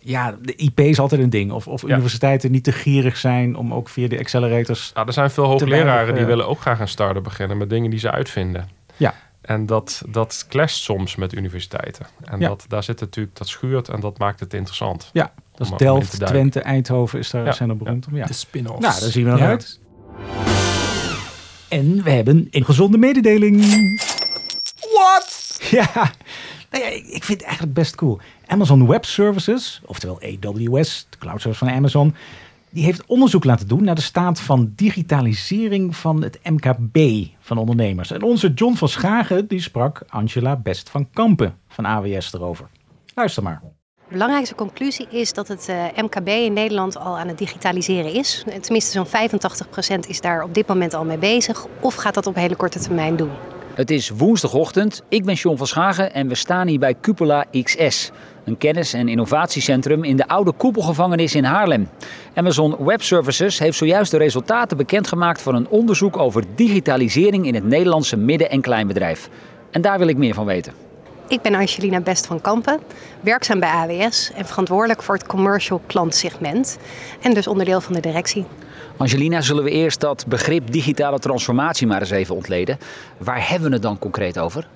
Ja, 0.02 0.36
de 0.42 0.54
IP 0.54 0.80
is 0.80 0.98
altijd 1.00 1.20
een 1.20 1.30
ding. 1.30 1.52
Of, 1.52 1.68
of 1.68 1.82
Ja. 1.82 1.88
universiteiten 1.88 2.50
niet 2.50 2.64
te 2.64 2.72
gierig 2.72 3.16
zijn 3.16 3.56
om 3.56 3.74
ook 3.74 3.88
via 3.88 4.08
de 4.08 4.18
accelerators. 4.18 4.90
Nou, 4.94 5.06
er 5.06 5.12
zijn 5.12 5.30
veel 5.30 5.44
weinig, 5.44 5.62
hoogleraren 5.68 6.12
die 6.14 6.22
eh, 6.22 6.28
willen 6.28 6.48
ook 6.48 6.60
graag 6.60 6.80
een 6.80 6.88
start-up 6.88 7.22
beginnen 7.22 7.56
met 7.56 7.70
dingen 7.70 7.90
die 7.90 7.98
ze 7.98 8.10
uitvinden. 8.10 8.68
Ja. 8.96 9.14
En 9.40 9.66
dat, 9.66 10.02
dat 10.08 10.46
clasht 10.48 10.82
soms 10.82 11.16
met 11.16 11.32
universiteiten. 11.32 12.06
En 12.24 12.40
Ja. 12.40 12.48
dat, 12.48 12.64
daar 12.68 12.82
zit 12.82 13.00
natuurlijk, 13.00 13.36
dat 13.36 13.48
schuurt 13.48 13.88
en 13.88 14.00
dat 14.00 14.18
maakt 14.18 14.40
het 14.40 14.54
interessant. 14.54 15.10
Ja, 15.12 15.32
dat 15.54 15.66
is 15.66 15.76
Delft. 15.76 16.26
Twente, 16.26 16.60
Eindhoven 16.60 17.18
is 17.18 17.30
daar, 17.30 17.44
Ja. 17.44 17.52
zijn 17.52 17.68
er 17.70 17.76
beroemd 17.76 18.06
om. 18.06 18.16
Ja. 18.16 18.26
De 18.26 18.32
spin-offs. 18.32 18.80
Nou, 18.80 19.00
daar 19.00 19.10
zien 19.10 19.24
we 19.24 19.30
nog 19.30 19.40
Ja. 19.40 19.46
uit. 19.46 19.80
En 21.70 22.02
we 22.02 22.10
hebben 22.10 22.48
een 22.50 22.64
gezonde 22.64 22.98
mededeling. 22.98 23.64
What? 24.94 25.58
Ja. 25.70 26.12
Nou 26.70 26.84
ja, 26.84 26.90
ik 26.90 27.24
vind 27.24 27.38
het 27.38 27.42
eigenlijk 27.42 27.74
best 27.74 27.94
cool. 27.94 28.20
Amazon 28.46 28.86
Web 28.86 29.04
Services, 29.04 29.80
oftewel 29.86 30.20
AWS, 30.22 31.06
de 31.10 31.18
cloud 31.18 31.40
service 31.40 31.64
van 31.64 31.74
Amazon, 31.74 32.14
die 32.70 32.84
heeft 32.84 33.06
onderzoek 33.06 33.44
laten 33.44 33.68
doen 33.68 33.84
naar 33.84 33.94
de 33.94 34.00
staat 34.00 34.40
van 34.40 34.72
digitalisering 34.76 35.96
van 35.96 36.22
het 36.22 36.38
MKB 36.42 37.26
van 37.40 37.58
ondernemers. 37.58 38.10
En 38.10 38.22
onze 38.22 38.52
John 38.52 38.74
van 38.74 38.88
Schagen, 38.88 39.46
die 39.46 39.60
sprak 39.60 40.02
Angela 40.08 40.56
Best 40.56 40.90
van 40.90 41.10
Kampen 41.10 41.58
van 41.68 41.86
AWS 41.86 42.32
erover. 42.32 42.68
Luister 43.14 43.42
maar. 43.42 43.62
De 44.10 44.16
belangrijkste 44.16 44.54
conclusie 44.54 45.06
is 45.10 45.32
dat 45.32 45.48
het 45.48 45.68
eh, 45.68 46.02
MKB 46.02 46.28
in 46.28 46.52
Nederland 46.52 46.98
al 46.98 47.18
aan 47.18 47.28
het 47.28 47.38
digitaliseren 47.38 48.12
is. 48.12 48.44
Tenminste, 48.60 48.90
zo'n 48.90 49.06
85% 49.06 50.08
is 50.08 50.20
daar 50.20 50.42
op 50.42 50.54
dit 50.54 50.66
moment 50.66 50.94
al 50.94 51.04
mee 51.04 51.18
bezig. 51.18 51.66
Of 51.80 51.94
gaat 51.94 52.14
dat 52.14 52.26
op 52.26 52.34
hele 52.34 52.56
korte 52.56 52.78
termijn 52.78 53.16
doen? 53.16 53.30
Het 53.74 53.90
is 53.90 54.08
woensdagochtend. 54.08 55.02
Ik 55.08 55.24
ben 55.24 55.34
John 55.34 55.56
van 55.56 55.66
Schagen 55.66 56.14
en 56.14 56.28
we 56.28 56.34
staan 56.34 56.66
hier 56.66 56.78
bij 56.78 56.94
Cupola 57.00 57.44
XS. 57.62 58.10
Een 58.44 58.58
kennis- 58.58 58.92
en 58.92 59.08
innovatiecentrum 59.08 60.04
in 60.04 60.16
de 60.16 60.28
oude 60.28 60.52
koepelgevangenis 60.52 61.34
in 61.34 61.44
Haarlem. 61.44 61.88
Amazon 62.34 62.76
Web 62.84 63.02
Services 63.02 63.58
heeft 63.58 63.78
zojuist 63.78 64.10
de 64.10 64.18
resultaten 64.18 64.76
bekendgemaakt 64.76 65.42
van 65.42 65.54
een 65.54 65.68
onderzoek 65.68 66.16
over 66.16 66.44
digitalisering 66.54 67.46
in 67.46 67.54
het 67.54 67.64
Nederlandse 67.64 68.16
midden- 68.16 68.50
en 68.50 68.60
kleinbedrijf. 68.60 69.28
En 69.70 69.80
daar 69.80 69.98
wil 69.98 70.08
ik 70.08 70.16
meer 70.16 70.34
van 70.34 70.46
weten. 70.46 70.89
Ik 71.30 71.42
ben 71.42 71.54
Angelina 71.54 72.00
Best 72.00 72.26
van 72.26 72.40
Kampen, 72.40 72.80
werkzaam 73.20 73.60
bij 73.60 73.68
AWS 73.68 74.30
en 74.34 74.46
verantwoordelijk 74.46 75.02
voor 75.02 75.14
het 75.14 75.26
commercial 75.26 75.80
klantsegment. 75.86 76.78
En 77.20 77.34
dus 77.34 77.46
onderdeel 77.46 77.80
van 77.80 77.94
de 77.94 78.00
directie. 78.00 78.44
Angelina, 78.96 79.40
zullen 79.40 79.64
we 79.64 79.70
eerst 79.70 80.00
dat 80.00 80.24
begrip 80.28 80.72
digitale 80.72 81.18
transformatie 81.18 81.86
maar 81.86 82.00
eens 82.00 82.10
even 82.10 82.34
ontleden. 82.34 82.78
Waar 83.18 83.48
hebben 83.48 83.68
we 83.68 83.74
het 83.74 83.82
dan 83.82 83.98
concreet 83.98 84.38
over? 84.38 84.68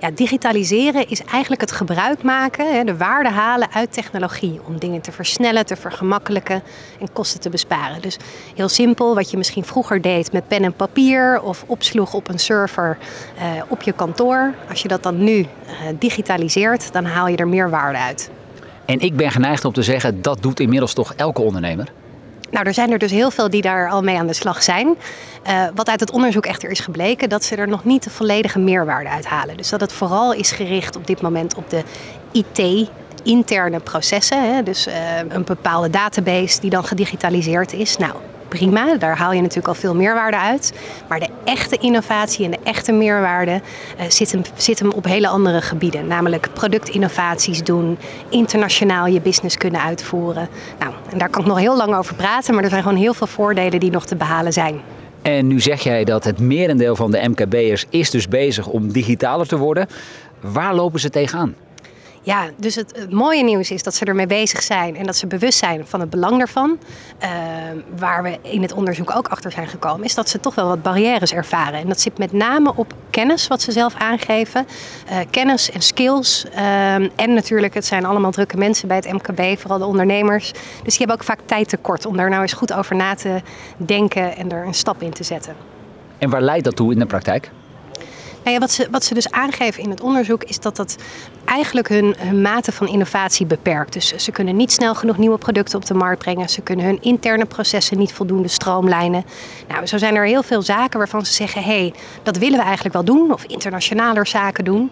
Ja, 0.00 0.10
digitaliseren 0.10 1.08
is 1.08 1.22
eigenlijk 1.22 1.60
het 1.60 1.72
gebruik 1.72 2.22
maken, 2.22 2.86
de 2.86 2.96
waarde 2.96 3.28
halen 3.28 3.68
uit 3.72 3.92
technologie. 3.92 4.60
Om 4.66 4.78
dingen 4.78 5.00
te 5.00 5.12
versnellen, 5.12 5.66
te 5.66 5.76
vergemakkelijken 5.76 6.62
en 7.00 7.12
kosten 7.12 7.40
te 7.40 7.50
besparen. 7.50 8.02
Dus 8.02 8.16
heel 8.54 8.68
simpel, 8.68 9.14
wat 9.14 9.30
je 9.30 9.36
misschien 9.36 9.64
vroeger 9.64 10.00
deed 10.00 10.32
met 10.32 10.48
pen 10.48 10.64
en 10.64 10.72
papier 10.72 11.40
of 11.40 11.64
opsloeg 11.66 12.14
op 12.14 12.28
een 12.28 12.38
server 12.38 12.98
eh, 13.38 13.46
op 13.68 13.82
je 13.82 13.92
kantoor. 13.92 14.54
Als 14.68 14.82
je 14.82 14.88
dat 14.88 15.02
dan 15.02 15.24
nu 15.24 15.38
eh, 15.40 15.48
digitaliseert, 15.98 16.92
dan 16.92 17.04
haal 17.04 17.28
je 17.28 17.36
er 17.36 17.48
meer 17.48 17.70
waarde 17.70 17.98
uit. 17.98 18.30
En 18.84 19.00
ik 19.00 19.16
ben 19.16 19.30
geneigd 19.30 19.64
om 19.64 19.72
te 19.72 19.82
zeggen, 19.82 20.22
dat 20.22 20.42
doet 20.42 20.60
inmiddels 20.60 20.94
toch 20.94 21.14
elke 21.14 21.42
ondernemer? 21.42 21.92
Nou, 22.50 22.66
er 22.66 22.74
zijn 22.74 22.92
er 22.92 22.98
dus 22.98 23.10
heel 23.10 23.30
veel 23.30 23.50
die 23.50 23.62
daar 23.62 23.90
al 23.90 24.02
mee 24.02 24.18
aan 24.18 24.26
de 24.26 24.32
slag 24.32 24.62
zijn. 24.62 24.96
Eh, 25.42 25.62
wat 25.74 25.88
uit 25.88 26.00
het 26.00 26.10
onderzoek 26.10 26.46
echter 26.46 26.70
is 26.70 26.80
gebleken, 26.80 27.28
dat 27.28 27.44
ze 27.44 27.56
er 27.56 27.68
nog 27.68 27.84
niet 27.84 28.02
de 28.02 28.10
volledige 28.10 28.58
meerwaarde 28.58 29.10
uit 29.10 29.26
halen. 29.26 29.56
Dus 29.56 29.68
dat 29.68 29.80
het 29.80 29.92
vooral 29.92 30.32
is 30.32 30.50
gericht 30.50 30.96
op 30.96 31.06
dit 31.06 31.20
moment 31.20 31.54
op 31.54 31.70
de 31.70 31.82
IT. 32.32 32.88
Interne 33.22 33.80
processen, 33.80 34.64
dus 34.64 34.86
eh, 34.86 35.18
een 35.28 35.44
bepaalde 35.44 35.90
database 35.90 36.60
die 36.60 36.70
dan 36.70 36.84
gedigitaliseerd 36.84 37.72
is. 37.72 37.96
Nou, 37.96 38.14
prima, 38.48 38.96
daar 38.96 39.16
haal 39.16 39.32
je 39.32 39.40
natuurlijk 39.40 39.68
al 39.68 39.74
veel 39.74 39.94
meerwaarde 39.94 40.38
uit. 40.38 40.72
Maar 41.08 41.20
de 41.20 41.28
echte 41.44 41.76
innovatie 41.76 42.44
en 42.44 42.50
de 42.50 42.58
echte 42.62 42.92
meerwaarde 42.92 43.60
eh, 43.98 44.08
zit, 44.08 44.32
hem, 44.32 44.42
zit 44.56 44.78
hem 44.78 44.90
op 44.90 45.04
hele 45.04 45.28
andere 45.28 45.60
gebieden. 45.60 46.06
Namelijk 46.06 46.48
productinnovaties 46.52 47.62
doen, 47.62 47.98
internationaal 48.28 49.06
je 49.06 49.20
business 49.20 49.56
kunnen 49.56 49.82
uitvoeren. 49.82 50.48
Nou, 50.78 50.92
en 51.10 51.18
daar 51.18 51.28
kan 51.28 51.40
ik 51.40 51.48
nog 51.48 51.58
heel 51.58 51.76
lang 51.76 51.94
over 51.94 52.14
praten, 52.14 52.54
maar 52.54 52.64
er 52.64 52.70
zijn 52.70 52.82
gewoon 52.82 52.98
heel 52.98 53.14
veel 53.14 53.26
voordelen 53.26 53.80
die 53.80 53.90
nog 53.90 54.06
te 54.06 54.16
behalen 54.16 54.52
zijn. 54.52 54.80
En 55.22 55.46
nu 55.46 55.60
zeg 55.60 55.80
jij 55.80 56.04
dat 56.04 56.24
het 56.24 56.38
merendeel 56.38 56.96
van 56.96 57.10
de 57.10 57.28
MKB'ers 57.28 57.84
is 57.90 58.10
dus 58.10 58.28
bezig 58.28 58.66
om 58.66 58.92
digitaler 58.92 59.46
te 59.46 59.56
worden. 59.56 59.86
Waar 60.40 60.74
lopen 60.74 61.00
ze 61.00 61.10
tegenaan? 61.10 61.54
Ja, 62.28 62.48
dus 62.56 62.74
het, 62.74 63.10
mooie 63.10 63.44
nieuws 63.44 63.70
is 63.70 63.82
dat 63.82 63.94
ze 63.94 64.04
ermee 64.04 64.26
bezig 64.26 64.62
zijn 64.62 64.96
en 64.96 65.06
dat 65.06 65.16
ze 65.16 65.26
bewust 65.26 65.58
zijn 65.58 65.86
van 65.86 66.00
het 66.00 66.10
belang 66.10 66.38
daarvan. 66.38 66.78
Uh, 67.22 67.28
waar 67.96 68.22
we 68.22 68.38
in 68.42 68.62
het 68.62 68.72
onderzoek 68.72 69.16
ook 69.16 69.28
achter 69.28 69.52
zijn 69.52 69.68
gekomen, 69.68 70.04
is 70.04 70.14
dat 70.14 70.28
ze 70.28 70.40
toch 70.40 70.54
wel 70.54 70.68
wat 70.68 70.82
barrières 70.82 71.32
ervaren. 71.32 71.80
En 71.80 71.88
dat 71.88 72.00
zit 72.00 72.18
met 72.18 72.32
name 72.32 72.72
op 72.74 72.94
kennis, 73.10 73.46
wat 73.46 73.62
ze 73.62 73.72
zelf 73.72 73.94
aangeven. 73.94 74.66
Uh, 75.10 75.16
kennis 75.30 75.70
en 75.70 75.82
skills. 75.82 76.44
Uh, 76.54 76.94
en 76.94 77.34
natuurlijk, 77.34 77.74
het 77.74 77.86
zijn 77.86 78.04
allemaal 78.04 78.30
drukke 78.30 78.56
mensen 78.56 78.88
bij 78.88 78.96
het 78.96 79.12
MKB, 79.12 79.60
vooral 79.60 79.78
de 79.78 79.86
ondernemers. 79.86 80.52
Dus 80.52 80.96
die 80.96 80.98
hebben 80.98 81.16
ook 81.16 81.24
vaak 81.24 81.40
tijd 81.44 81.68
tekort 81.68 82.06
om 82.06 82.16
daar 82.16 82.30
nou 82.30 82.42
eens 82.42 82.52
goed 82.52 82.72
over 82.72 82.96
na 82.96 83.14
te 83.14 83.40
denken 83.76 84.36
en 84.36 84.52
er 84.52 84.66
een 84.66 84.74
stap 84.74 85.02
in 85.02 85.12
te 85.12 85.24
zetten. 85.24 85.54
En 86.18 86.30
waar 86.30 86.42
leidt 86.42 86.64
dat 86.64 86.76
toe 86.76 86.92
in 86.92 86.98
de 86.98 87.06
praktijk? 87.06 87.50
Nou 88.48 88.60
wat, 88.60 88.70
ze, 88.70 88.88
wat 88.90 89.04
ze 89.04 89.14
dus 89.14 89.30
aangeven 89.30 89.82
in 89.82 89.90
het 89.90 90.00
onderzoek 90.00 90.44
is 90.44 90.60
dat 90.60 90.76
dat 90.76 90.96
eigenlijk 91.44 91.88
hun, 91.88 92.16
mate 92.42 92.72
van 92.72 92.88
innovatie 92.88 93.46
beperkt. 93.46 93.92
Dus 93.92 94.16
ze 94.16 94.30
kunnen 94.30 94.56
niet 94.56 94.72
snel 94.72 94.94
genoeg 94.94 95.18
nieuwe 95.18 95.38
producten 95.38 95.78
op 95.78 95.86
de 95.86 95.94
markt 95.94 96.18
brengen. 96.18 96.48
Ze 96.48 96.60
kunnen 96.60 96.84
hun 96.84 96.98
interne 97.02 97.44
processen 97.44 97.98
niet 97.98 98.12
voldoende 98.12 98.48
stroomlijnen. 98.48 99.24
Nou, 99.68 99.86
zo 99.86 99.98
zijn 99.98 100.14
er 100.14 100.26
heel 100.26 100.42
veel 100.42 100.62
zaken 100.62 100.98
waarvan 100.98 101.26
ze 101.26 101.32
zeggen: 101.32 101.62
hé, 101.62 101.78
hey, 101.78 101.94
dat 102.22 102.36
willen 102.36 102.58
we 102.58 102.64
eigenlijk 102.64 102.94
wel 102.94 103.04
doen. 103.04 103.32
Of 103.32 103.44
internationaler 103.44 104.26
zaken 104.26 104.64
doen. 104.64 104.90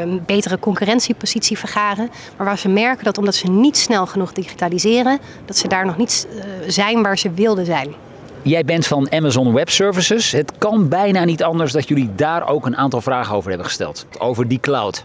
Een 0.00 0.22
betere 0.26 0.58
concurrentiepositie 0.58 1.58
vergaren. 1.58 2.10
Maar 2.36 2.46
waar 2.46 2.58
ze 2.58 2.68
merken 2.68 3.04
dat 3.04 3.18
omdat 3.18 3.34
ze 3.34 3.46
niet 3.50 3.76
snel 3.76 4.06
genoeg 4.06 4.32
digitaliseren, 4.32 5.18
dat 5.44 5.56
ze 5.56 5.68
daar 5.68 5.86
nog 5.86 5.96
niet 5.96 6.26
uh, 6.30 6.42
zijn 6.66 7.02
waar 7.02 7.18
ze 7.18 7.30
wilden 7.30 7.64
zijn. 7.66 8.05
Jij 8.46 8.64
bent 8.64 8.86
van 8.86 9.12
Amazon 9.12 9.52
Web 9.52 9.70
Services. 9.70 10.32
Het 10.32 10.52
kan 10.58 10.88
bijna 10.88 11.24
niet 11.24 11.42
anders 11.42 11.72
dat 11.72 11.88
jullie 11.88 12.14
daar 12.14 12.48
ook 12.48 12.66
een 12.66 12.76
aantal 12.76 13.00
vragen 13.00 13.34
over 13.34 13.48
hebben 13.48 13.66
gesteld. 13.66 14.06
Over 14.18 14.48
die 14.48 14.60
cloud. 14.60 15.04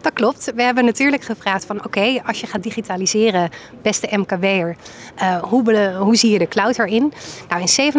Dat 0.00 0.12
klopt. 0.12 0.52
We 0.54 0.62
hebben 0.62 0.84
natuurlijk 0.84 1.22
gevraagd 1.22 1.64
van 1.64 1.76
oké, 1.76 1.86
okay, 1.86 2.22
als 2.26 2.40
je 2.40 2.46
gaat 2.46 2.62
digitaliseren, 2.62 3.50
beste 3.82 4.08
MKW'er, 4.16 4.76
uh, 5.22 5.42
hoe, 5.42 5.92
hoe 5.98 6.16
zie 6.16 6.30
je 6.30 6.38
de 6.38 6.48
cloud 6.48 6.78
erin? 6.78 7.12
Nou, 7.48 7.60
in 7.60 7.92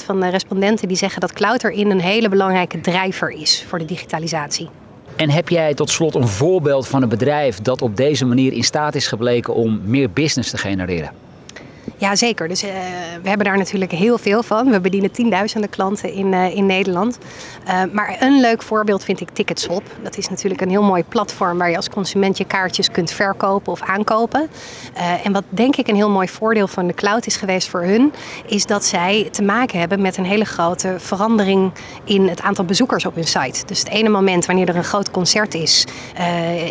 77% 0.00 0.04
van 0.04 0.20
de 0.20 0.28
respondenten 0.28 0.88
die 0.88 0.96
zeggen 0.96 1.20
dat 1.20 1.32
cloud 1.32 1.64
erin 1.64 1.90
een 1.90 2.00
hele 2.00 2.28
belangrijke 2.28 2.80
drijver 2.80 3.30
is 3.30 3.64
voor 3.68 3.78
de 3.78 3.84
digitalisatie. 3.84 4.68
En 5.16 5.30
heb 5.30 5.48
jij 5.48 5.74
tot 5.74 5.90
slot 5.90 6.14
een 6.14 6.28
voorbeeld 6.28 6.88
van 6.88 7.02
een 7.02 7.08
bedrijf 7.08 7.60
dat 7.60 7.82
op 7.82 7.96
deze 7.96 8.24
manier 8.24 8.52
in 8.52 8.64
staat 8.64 8.94
is 8.94 9.06
gebleken 9.06 9.54
om 9.54 9.80
meer 9.84 10.10
business 10.10 10.50
te 10.50 10.58
genereren? 10.58 11.27
Ja, 11.98 12.16
zeker. 12.16 12.48
Dus 12.48 12.64
uh, 12.64 12.70
we 13.22 13.28
hebben 13.28 13.46
daar 13.46 13.58
natuurlijk 13.58 13.92
heel 13.92 14.18
veel 14.18 14.42
van. 14.42 14.70
We 14.70 14.80
bedienen 14.80 15.10
tienduizenden 15.10 15.70
klanten 15.70 16.12
in, 16.12 16.32
uh, 16.32 16.56
in 16.56 16.66
Nederland. 16.66 17.18
Uh, 17.68 17.82
maar 17.92 18.16
een 18.20 18.40
leuk 18.40 18.62
voorbeeld 18.62 19.04
vind 19.04 19.20
ik 19.20 19.28
Ticketswap. 19.30 19.82
Dat 20.02 20.16
is 20.16 20.28
natuurlijk 20.28 20.60
een 20.60 20.68
heel 20.68 20.82
mooi 20.82 21.04
platform 21.04 21.58
waar 21.58 21.70
je 21.70 21.76
als 21.76 21.88
consument 21.88 22.38
je 22.38 22.44
kaartjes 22.44 22.90
kunt 22.90 23.10
verkopen 23.10 23.72
of 23.72 23.82
aankopen. 23.82 24.48
en 25.24 25.32
wat 25.32 25.44
denk 25.48 25.76
ik 25.76 25.88
een 25.88 25.94
heel 25.94 26.10
mooi 26.10 26.28
voordeel 26.28 26.68
van 26.68 26.86
de 26.86 26.94
cloud 26.94 27.26
is 27.26 27.36
geweest 27.36 27.68
voor 27.68 27.82
hun, 27.82 28.12
is 28.46 28.66
dat 28.66 28.84
zij 28.84 29.28
te 29.30 29.42
maken 29.42 29.78
hebben 29.78 30.00
met 30.00 30.16
een 30.16 30.24
hele 30.24 30.44
grote 30.44 30.94
verandering 30.98 31.72
in 32.04 32.28
het 32.28 32.42
aantal 32.42 32.64
bezoekers 32.64 33.06
op 33.06 33.14
hun 33.14 33.26
site. 33.26 33.66
Dus 33.66 33.78
het 33.78 33.88
ene 33.88 34.08
moment 34.08 34.46
wanneer 34.46 34.68
er 34.68 34.76
een 34.76 34.84
groot 34.84 35.10
concert 35.10 35.54
is, 35.54 35.86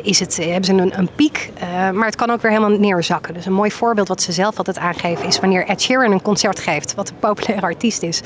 is 0.03 0.19
het, 0.19 0.37
hebben 0.37 0.65
ze 0.65 0.73
een, 0.73 0.99
een 0.99 1.09
piek. 1.15 1.51
maar 1.93 2.05
het 2.05 2.15
kan 2.15 2.29
ook 2.29 2.41
weer 2.41 2.51
helemaal 2.51 2.79
neerzakken. 2.79 3.33
Dus 3.33 3.45
een 3.45 3.53
mooi 3.53 3.71
voorbeeld 3.71 4.07
wat 4.07 4.21
ze 4.21 4.31
zelf 4.31 4.57
altijd 4.57 4.77
aangeven 4.77 5.16
is 5.21 5.39
wanneer 5.39 5.65
Ed 5.65 5.82
Sheeran 5.82 6.12
een 6.12 6.21
concert 6.21 6.60
geeft, 6.60 6.95
wat 6.95 7.10
een 7.10 7.19
populaire 7.19 7.65
artiest 7.65 8.03
is, 8.03 8.21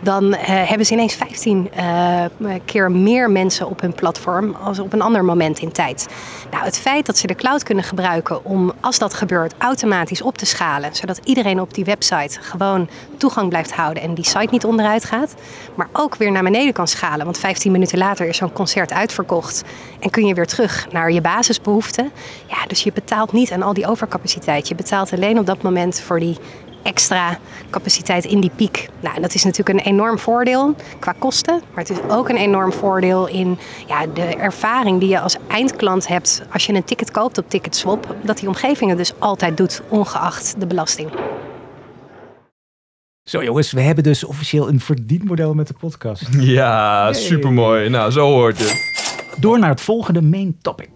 dan 0.00 0.24
uh, 0.24 0.38
hebben 0.44 0.86
ze 0.86 0.92
ineens 0.92 1.14
15 1.14 1.70
uh, 1.76 2.24
keer 2.64 2.90
meer 2.90 3.30
mensen 3.30 3.68
op 3.68 3.80
hun 3.80 3.94
platform 3.94 4.56
als 4.62 4.78
op 4.78 4.92
een 4.92 5.02
ander 5.02 5.24
moment 5.24 5.58
in 5.58 5.72
tijd. 5.72 6.08
Nou, 6.50 6.64
het 6.64 6.78
feit 6.78 7.06
dat 7.06 7.18
ze 7.18 7.26
de 7.26 7.34
cloud 7.34 7.62
kunnen 7.62 7.84
gebruiken 7.84 8.44
om, 8.44 8.72
als 8.80 8.98
dat 8.98 9.14
gebeurt, 9.14 9.54
automatisch 9.58 10.22
op 10.22 10.38
te 10.38 10.46
schalen, 10.46 10.94
zodat 10.94 11.20
iedereen 11.24 11.60
op 11.60 11.74
die 11.74 11.84
website 11.84 12.40
gewoon 12.40 12.88
toegang 13.16 13.48
blijft 13.48 13.72
houden 13.72 14.02
en 14.02 14.14
die 14.14 14.24
site 14.24 14.48
niet 14.50 14.64
onderuit 14.64 15.04
gaat, 15.04 15.34
maar 15.74 15.88
ook 15.92 16.16
weer 16.16 16.32
naar 16.32 16.42
beneden 16.42 16.72
kan 16.72 16.88
schalen, 16.88 17.24
want 17.24 17.38
15 17.38 17.72
minuten 17.72 17.98
later 17.98 18.26
is 18.26 18.36
zo'n 18.36 18.52
concert 18.52 18.92
uitverkocht 18.92 19.64
en 20.00 20.10
kun 20.10 20.26
je 20.26 20.34
weer 20.34 20.46
terug 20.46 20.86
naar 20.90 21.12
je 21.12 21.20
basisbehoeften. 21.20 22.10
Ja, 22.46 22.66
dus 22.66 22.82
je 22.82 22.92
betaalt 22.92 23.32
niet 23.32 23.52
aan 23.52 23.62
al 23.62 23.74
die 23.74 23.86
overcapaciteit, 23.86 24.68
je 24.68 24.74
betaalt 24.74 25.12
alleen 25.12 25.38
op 25.38 25.46
dat 25.46 25.62
moment 25.62 26.00
voor 26.00 26.20
die 26.20 26.29
extra 26.82 27.38
capaciteit 27.70 28.24
in 28.24 28.40
die 28.40 28.50
piek. 28.56 28.88
Nou, 29.00 29.20
dat 29.20 29.34
is 29.34 29.44
natuurlijk 29.44 29.78
een 29.78 29.92
enorm 29.92 30.18
voordeel 30.18 30.74
qua 30.98 31.14
kosten. 31.18 31.54
Maar 31.54 31.84
het 31.84 31.90
is 31.90 31.98
ook 32.08 32.28
een 32.28 32.36
enorm 32.36 32.72
voordeel 32.72 33.28
in 33.28 33.58
ja, 33.86 34.06
de 34.06 34.22
ervaring 34.22 35.00
die 35.00 35.08
je 35.08 35.20
als 35.20 35.36
eindklant 35.48 36.06
hebt 36.06 36.42
als 36.52 36.66
je 36.66 36.72
een 36.72 36.84
ticket 36.84 37.10
koopt 37.10 37.38
op 37.38 37.48
Ticketswap. 37.48 38.16
Dat 38.22 38.38
die 38.38 38.48
omgeving 38.48 38.90
het 38.90 38.98
dus 38.98 39.12
altijd 39.18 39.56
doet, 39.56 39.82
ongeacht 39.88 40.54
de 40.58 40.66
belasting. 40.66 41.10
Zo 43.22 43.44
jongens, 43.44 43.72
we 43.72 43.80
hebben 43.80 44.04
dus 44.04 44.24
officieel 44.24 44.68
een 44.68 44.80
verdienmodel 44.80 45.54
met 45.54 45.66
de 45.66 45.74
podcast. 45.74 46.26
Ja, 46.38 47.12
supermooi. 47.12 47.88
Nou, 47.88 48.10
zo 48.10 48.26
hoort 48.26 48.58
het. 48.58 48.88
Door 49.36 49.58
naar 49.58 49.70
het 49.70 49.80
volgende 49.80 50.22
main 50.22 50.58
topic. 50.62 50.90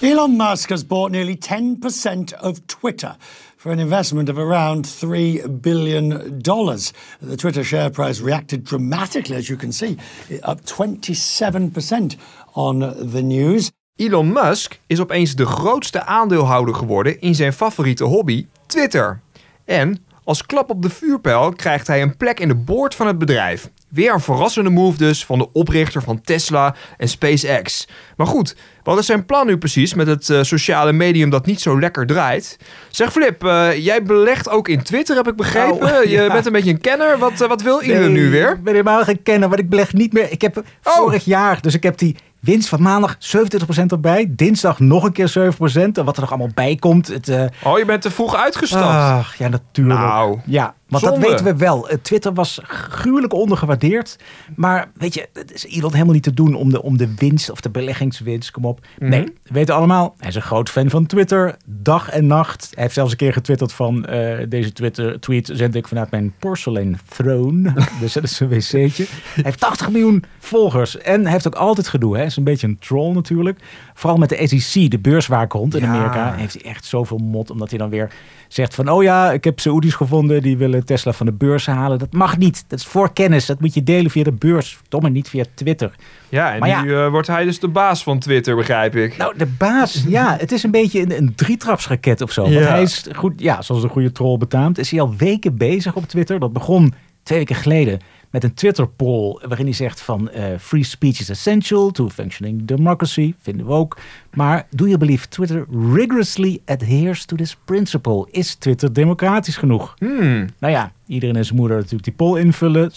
Elon 0.00 0.36
Musk 0.36 0.68
has 0.68 0.86
bought 0.86 1.12
nearly 1.12 1.38
10% 1.38 2.40
of 2.40 2.58
Twitter 2.66 3.16
for 3.62 3.70
an 3.70 3.78
investment 3.78 4.28
of 4.28 4.38
around 4.38 4.84
$3 4.84 5.60
billion. 5.60 6.08
The 6.40 7.36
Twitter 7.36 7.62
share 7.64 7.90
price 7.90 8.20
reacted 8.20 8.64
dramatically, 8.64 9.36
as 9.36 9.48
you 9.48 9.56
can 9.56 9.70
see, 9.72 9.98
up 10.42 10.64
27% 10.64 12.16
on 12.54 12.80
the 13.12 13.22
news. 13.22 13.70
Elon 13.96 14.32
Musk 14.32 14.78
is 14.86 15.00
opeens 15.00 15.34
de 15.34 15.46
grootste 15.46 16.04
aandeelhouder 16.04 16.74
geworden 16.74 17.20
in 17.20 17.34
zijn 17.34 17.52
favoriete 17.52 18.04
hobby, 18.04 18.46
Twitter. 18.66 19.20
En 19.64 20.04
als 20.24 20.46
klap 20.46 20.70
op 20.70 20.82
de 20.82 20.90
vuurpijl 20.90 21.52
krijgt 21.52 21.86
hij 21.86 22.02
een 22.02 22.16
plek 22.16 22.40
in 22.40 22.48
de 22.48 22.54
board 22.54 22.94
van 22.94 23.06
het 23.06 23.18
bedrijf. 23.18 23.70
Weer 23.88 24.12
een 24.12 24.20
verrassende 24.20 24.70
move 24.70 24.98
dus 24.98 25.24
van 25.24 25.38
de 25.38 25.52
oprichter 25.52 26.02
van 26.02 26.20
Tesla 26.20 26.74
en 26.98 27.08
SpaceX. 27.08 27.88
Maar 28.16 28.26
goed, 28.26 28.56
wat 28.82 28.98
is 28.98 29.06
zijn 29.06 29.26
plan 29.26 29.46
nu 29.46 29.58
precies 29.58 29.94
met 29.94 30.06
het 30.06 30.30
eh, 30.30 30.42
sociale 30.42 30.92
medium 30.92 31.30
dat 31.30 31.46
niet 31.46 31.60
zo 31.60 31.80
lekker 31.80 32.06
draait? 32.06 32.58
Zeg 32.90 33.12
Flip, 33.12 33.44
eh, 33.44 33.84
jij 33.84 34.02
belegt 34.02 34.48
ook 34.48 34.68
in 34.68 34.82
Twitter, 34.82 35.16
heb 35.16 35.28
ik 35.28 35.36
begrepen. 35.36 35.78
Nou, 35.78 36.08
Je 36.12 36.28
bent 36.32 36.46
een 36.46 36.52
beetje 36.52 36.70
een 36.70 36.80
kenner. 36.80 37.18
Wat, 37.18 37.40
eh, 37.40 37.48
wat 37.48 37.62
wil 37.62 37.80
Elon 37.80 38.12
nu 38.12 38.30
weer? 38.30 38.52
Ik 38.52 38.62
ben 38.62 38.72
helemaal 38.72 39.04
geen 39.04 39.22
kenner, 39.22 39.48
want 39.48 39.60
ik 39.60 39.68
beleg 39.68 39.92
niet 39.92 40.12
meer. 40.12 40.30
Ik 40.30 40.42
heb 40.42 40.62
vorig 40.80 41.24
jaar, 41.24 41.60
dus 41.60 41.74
ik 41.74 41.82
heb 41.82 41.98
die 41.98 42.16
winst 42.42 42.68
van 42.68 42.82
maandag 42.82 43.16
27% 43.18 43.84
erbij. 43.86 44.26
Dinsdag 44.30 44.78
nog 44.78 45.04
een 45.04 45.12
keer 45.12 45.28
7%. 45.30 45.98
En 45.98 46.04
wat 46.04 46.14
er 46.14 46.20
nog 46.20 46.30
allemaal 46.30 46.50
bij 46.54 46.76
komt. 46.76 47.06
Het, 47.08 47.28
eh, 47.28 47.44
Oh, 47.64 47.78
je 47.78 47.84
bent 47.84 48.02
te 48.02 48.10
vroeg 48.10 48.34
uitgestapt. 48.36 48.84
Ach, 48.84 49.36
ja, 49.36 49.48
natuurlijk. 49.48 50.00
Nou, 50.00 50.40
ja, 50.46 50.74
want 50.88 51.02
zonde. 51.04 51.20
dat 51.20 51.30
weten 51.30 51.44
we 51.44 51.56
wel. 51.56 51.88
Eh, 51.88 51.96
Twitter 52.02 52.34
was 52.34 52.60
gruwelijk 52.62 53.32
ondergewaardeerd. 53.32 54.16
Maar 54.56 54.90
weet 54.94 55.14
je, 55.14 55.28
het 55.32 55.52
is 55.52 55.66
Elon 55.66 55.92
helemaal 55.92 56.14
niet 56.14 56.22
te 56.22 56.34
doen 56.34 56.54
om 56.54 56.70
de, 56.70 56.82
om 56.82 56.96
de 56.96 57.14
winst 57.16 57.50
of 57.50 57.60
de 57.60 57.70
beleggingswinst. 57.70 58.50
Kom 58.50 58.64
op. 58.64 58.80
Mhm. 58.98 59.10
Nee, 59.10 59.32
we 59.52 59.58
weten 59.58 59.74
allemaal. 59.74 60.14
Hij 60.18 60.28
is 60.28 60.34
een 60.34 60.42
groot 60.42 60.70
fan 60.70 60.90
van 60.90 61.06
Twitter. 61.06 61.56
Dag 61.64 62.08
en 62.10 62.26
nacht. 62.26 62.68
Hij 62.74 62.82
heeft 62.82 62.94
zelfs 62.94 63.10
een 63.10 63.16
keer 63.16 63.32
getwitterd 63.32 63.72
van... 63.72 64.06
eh, 64.06 64.46
deze 64.48 64.72
Twitter 64.72 65.20
tweet 65.20 65.50
zend 65.52 65.74
ik 65.74 65.88
vanuit 65.88 66.10
mijn 66.10 66.34
porcelain 66.38 66.98
throne. 67.08 67.72
dus 68.00 68.12
dat 68.12 68.22
is 68.22 68.40
een 68.40 68.48
wc'tje. 68.48 69.04
Hij 69.34 69.42
heeft 69.44 69.60
80 69.60 69.90
miljoen 69.90 70.24
volgers. 70.38 70.98
En 70.98 71.22
hij 71.22 71.32
heeft 71.32 71.46
ook 71.46 71.54
altijd 71.54 71.88
gedoe. 71.88 72.16
Hij 72.16 72.24
is 72.26 72.36
een 72.36 72.44
beetje 72.44 72.66
een 72.66 72.78
troll 72.78 73.12
natuurlijk. 73.14 73.58
Vooral 73.94 74.18
met 74.18 74.28
de 74.28 74.46
SEC, 74.60 74.90
de 74.90 74.98
beurswaakhond 74.98 75.74
in 75.74 75.82
Ja. 75.82 75.88
Amerika. 75.88 76.32
Heeft 76.34 76.54
hij 76.62 76.70
echt 76.70 76.84
zoveel 76.84 77.18
mot. 77.18 77.50
Omdat 77.50 77.70
hij 77.70 77.78
dan 77.78 77.90
weer 77.90 78.10
zegt 78.54 78.74
van... 78.74 78.88
Oh 78.90 79.02
ja, 79.02 79.32
ik 79.32 79.44
heb 79.44 79.60
Saoedi's 79.60 79.94
gevonden. 79.94 80.42
Die 80.42 80.56
willen 80.56 80.84
Tesla 80.84 81.12
van 81.12 81.26
de 81.26 81.32
beurs 81.32 81.66
halen. 81.66 81.98
Dat 81.98 82.12
mag 82.12 82.38
niet. 82.38 82.64
Dat 82.68 82.78
is 82.78 82.84
voor 82.84 83.12
kennis. 83.12 83.46
Dat 83.46 83.60
moet 83.60 83.74
je 83.74 83.82
delen 83.82 84.10
via 84.10 84.22
de 84.24 84.32
beurs. 84.32 84.78
Domme 84.88 85.10
niet 85.10 85.28
via 85.28 85.44
Twitter. 85.54 85.94
Ja, 86.28 86.52
en 86.52 86.58
Maar 86.60 86.68
ja. 86.68 86.82
nu 86.82 86.94
eh, 86.96 87.08
wordt 87.08 87.26
hij 87.26 87.44
dus 87.44 87.60
de 87.60 87.68
baas 87.68 88.02
van 88.02 88.18
Twitter, 88.18 88.56
begrijp 88.56 88.96
ik. 88.96 89.16
Nou, 89.16 89.34
de 89.38 89.46
baas, 89.46 90.04
ja, 90.08 90.36
het 90.38 90.52
is 90.52 90.62
een 90.62 90.70
beetje 90.70 91.00
een, 91.00 91.16
een 91.16 91.34
drietrapsraket 91.34 92.20
of 92.20 92.32
zo. 92.32 92.42
Want 92.42 92.54
Ja. 92.54 92.60
hij 92.60 92.82
is 92.82 93.04
goed, 93.14 93.32
ja, 93.36 93.62
zoals 93.62 93.82
een 93.82 93.88
goede 93.88 94.12
troll 94.12 94.36
betaamt, 94.38 94.78
is 94.78 94.90
hij 94.90 95.00
al 95.00 95.14
weken 95.16 95.56
bezig 95.56 95.94
op 95.94 96.04
Twitter. 96.08 96.38
Dat 96.38 96.52
begon 96.52 96.94
twee 97.22 97.38
weken 97.38 97.56
geleden 97.56 97.98
met 98.32 98.44
een 98.44 98.54
Twitter-poll 98.54 99.38
waarin 99.46 99.66
hij 99.66 99.74
zegt 99.74 100.00
van 100.00 100.30
eh, 100.30 100.44
free 100.58 100.84
speech 100.84 101.20
is 101.20 101.28
essential 101.28 101.90
to 101.90 102.04
a 102.04 102.08
functioning 102.08 102.64
democracy, 102.64 103.34
vinden 103.40 103.66
we 103.66 103.72
ook. 103.72 103.98
Maar 104.34 104.66
do 104.70 104.84
you 104.86 104.98
believe 104.98 105.28
Twitter 105.28 105.66
rigorously 105.70 106.60
adheres 106.64 107.24
to 107.24 107.36
this 107.36 107.56
principle? 107.64 108.28
Is 108.30 108.54
Twitter 108.54 108.92
democratisch 108.92 109.56
genoeg? 109.56 109.94
Hmm. 109.98 110.46
Nou 110.58 110.72
ja, 110.72 110.92
iedereen 111.06 111.36
en 111.36 111.44
zijn 111.44 111.58
moeder 111.58 111.76
natuurlijk 111.76 112.04
die 112.04 112.12
poll 112.12 112.40
invullen. 112.40 112.90
70% 112.90 112.94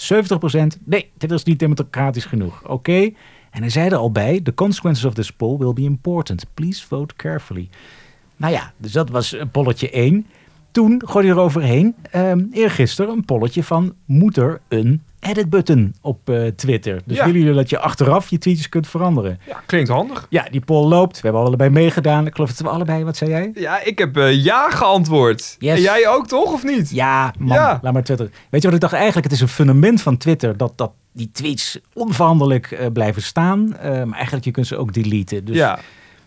nee, 0.83 1.11
dit 1.17 1.31
is 1.31 1.43
niet 1.43 1.59
democratisch 1.59 2.25
genoeg. 2.25 2.67
Oké. 2.67 3.11
En 3.51 3.61
hij 3.61 3.69
zei 3.69 3.89
er 3.89 3.95
al 3.95 4.11
bij, 4.11 4.39
the 4.43 4.53
consequences 4.53 5.05
of 5.05 5.13
this 5.13 5.31
poll 5.31 5.57
will 5.57 5.73
be 5.73 5.81
important. 5.81 6.45
Please 6.53 6.87
vote 6.87 7.15
carefully. 7.15 7.69
Nou 8.37 8.53
ja, 8.53 8.73
dus 8.77 8.91
dat 8.91 9.09
was 9.09 9.31
een 9.31 9.51
polletje 9.51 9.89
1. 9.89 10.25
Toen 10.71 11.01
gooide 11.05 11.29
hij 11.29 11.39
eroverheen, 11.39 11.95
ehm 12.11 12.45
eergisteren, 12.51 13.11
een 13.11 13.25
polletje 13.25 13.63
van... 13.63 13.93
moet 14.05 14.37
er 14.37 14.61
een 14.67 15.01
edit-button 15.25 15.95
op 16.01 16.29
eh, 16.29 16.47
Twitter? 16.47 17.01
Dus 17.05 17.17
Ja. 17.17 17.25
willen 17.25 17.39
jullie 17.39 17.55
dat 17.55 17.69
je 17.69 17.79
achteraf 17.79 18.29
je 18.29 18.37
tweetjes 18.37 18.69
kunt 18.69 18.87
veranderen? 18.87 19.39
Ja, 19.47 19.61
klinkt 19.65 19.89
handig. 19.89 20.25
Ja, 20.29 20.47
die 20.51 20.61
poll 20.61 20.87
loopt. 20.87 21.15
We 21.15 21.27
hebben 21.27 21.41
allebei 21.45 21.69
meegedaan. 21.69 22.25
Ik 22.27 22.35
geloof 22.35 22.49
dat 22.49 22.59
we 22.59 22.69
allebei, 22.69 23.03
wat 23.03 23.17
zei 23.17 23.29
jij? 23.29 23.51
Ja, 23.53 23.81
ik 23.83 23.97
heb 23.99 24.17
eh, 24.17 24.43
ja 24.43 24.69
geantwoord. 24.69 25.55
Yes. 25.59 25.75
En 25.75 25.81
jij 25.81 26.07
ook, 26.07 26.27
toch? 26.27 26.53
Of 26.53 26.63
niet? 26.63 26.89
Ja, 26.91 27.33
man, 27.39 27.57
Ja. 27.57 27.79
laat 27.81 27.93
maar 27.93 28.03
Twitter. 28.03 28.29
Weet 28.49 28.61
je 28.61 28.67
wat 28.67 28.75
ik 28.75 28.81
dacht? 28.81 28.93
Eigenlijk, 28.93 29.23
het 29.25 29.33
is 29.35 29.41
een 29.41 29.47
fundament 29.47 30.01
van 30.01 30.17
Twitter 30.17 30.57
dat, 30.57 30.73
dat 30.77 30.91
die 31.13 31.29
tweets 31.31 31.79
onveranderlijk 31.93 32.71
eh, 32.71 32.85
blijven 32.93 33.21
staan. 33.21 33.67
Maar 33.81 34.11
eigenlijk, 34.13 34.45
je 34.45 34.51
kunt 34.51 34.67
ze 34.67 34.77
ook 34.77 34.93
deleten. 34.93 35.45
Dus 35.45 35.55
ja. 35.55 35.79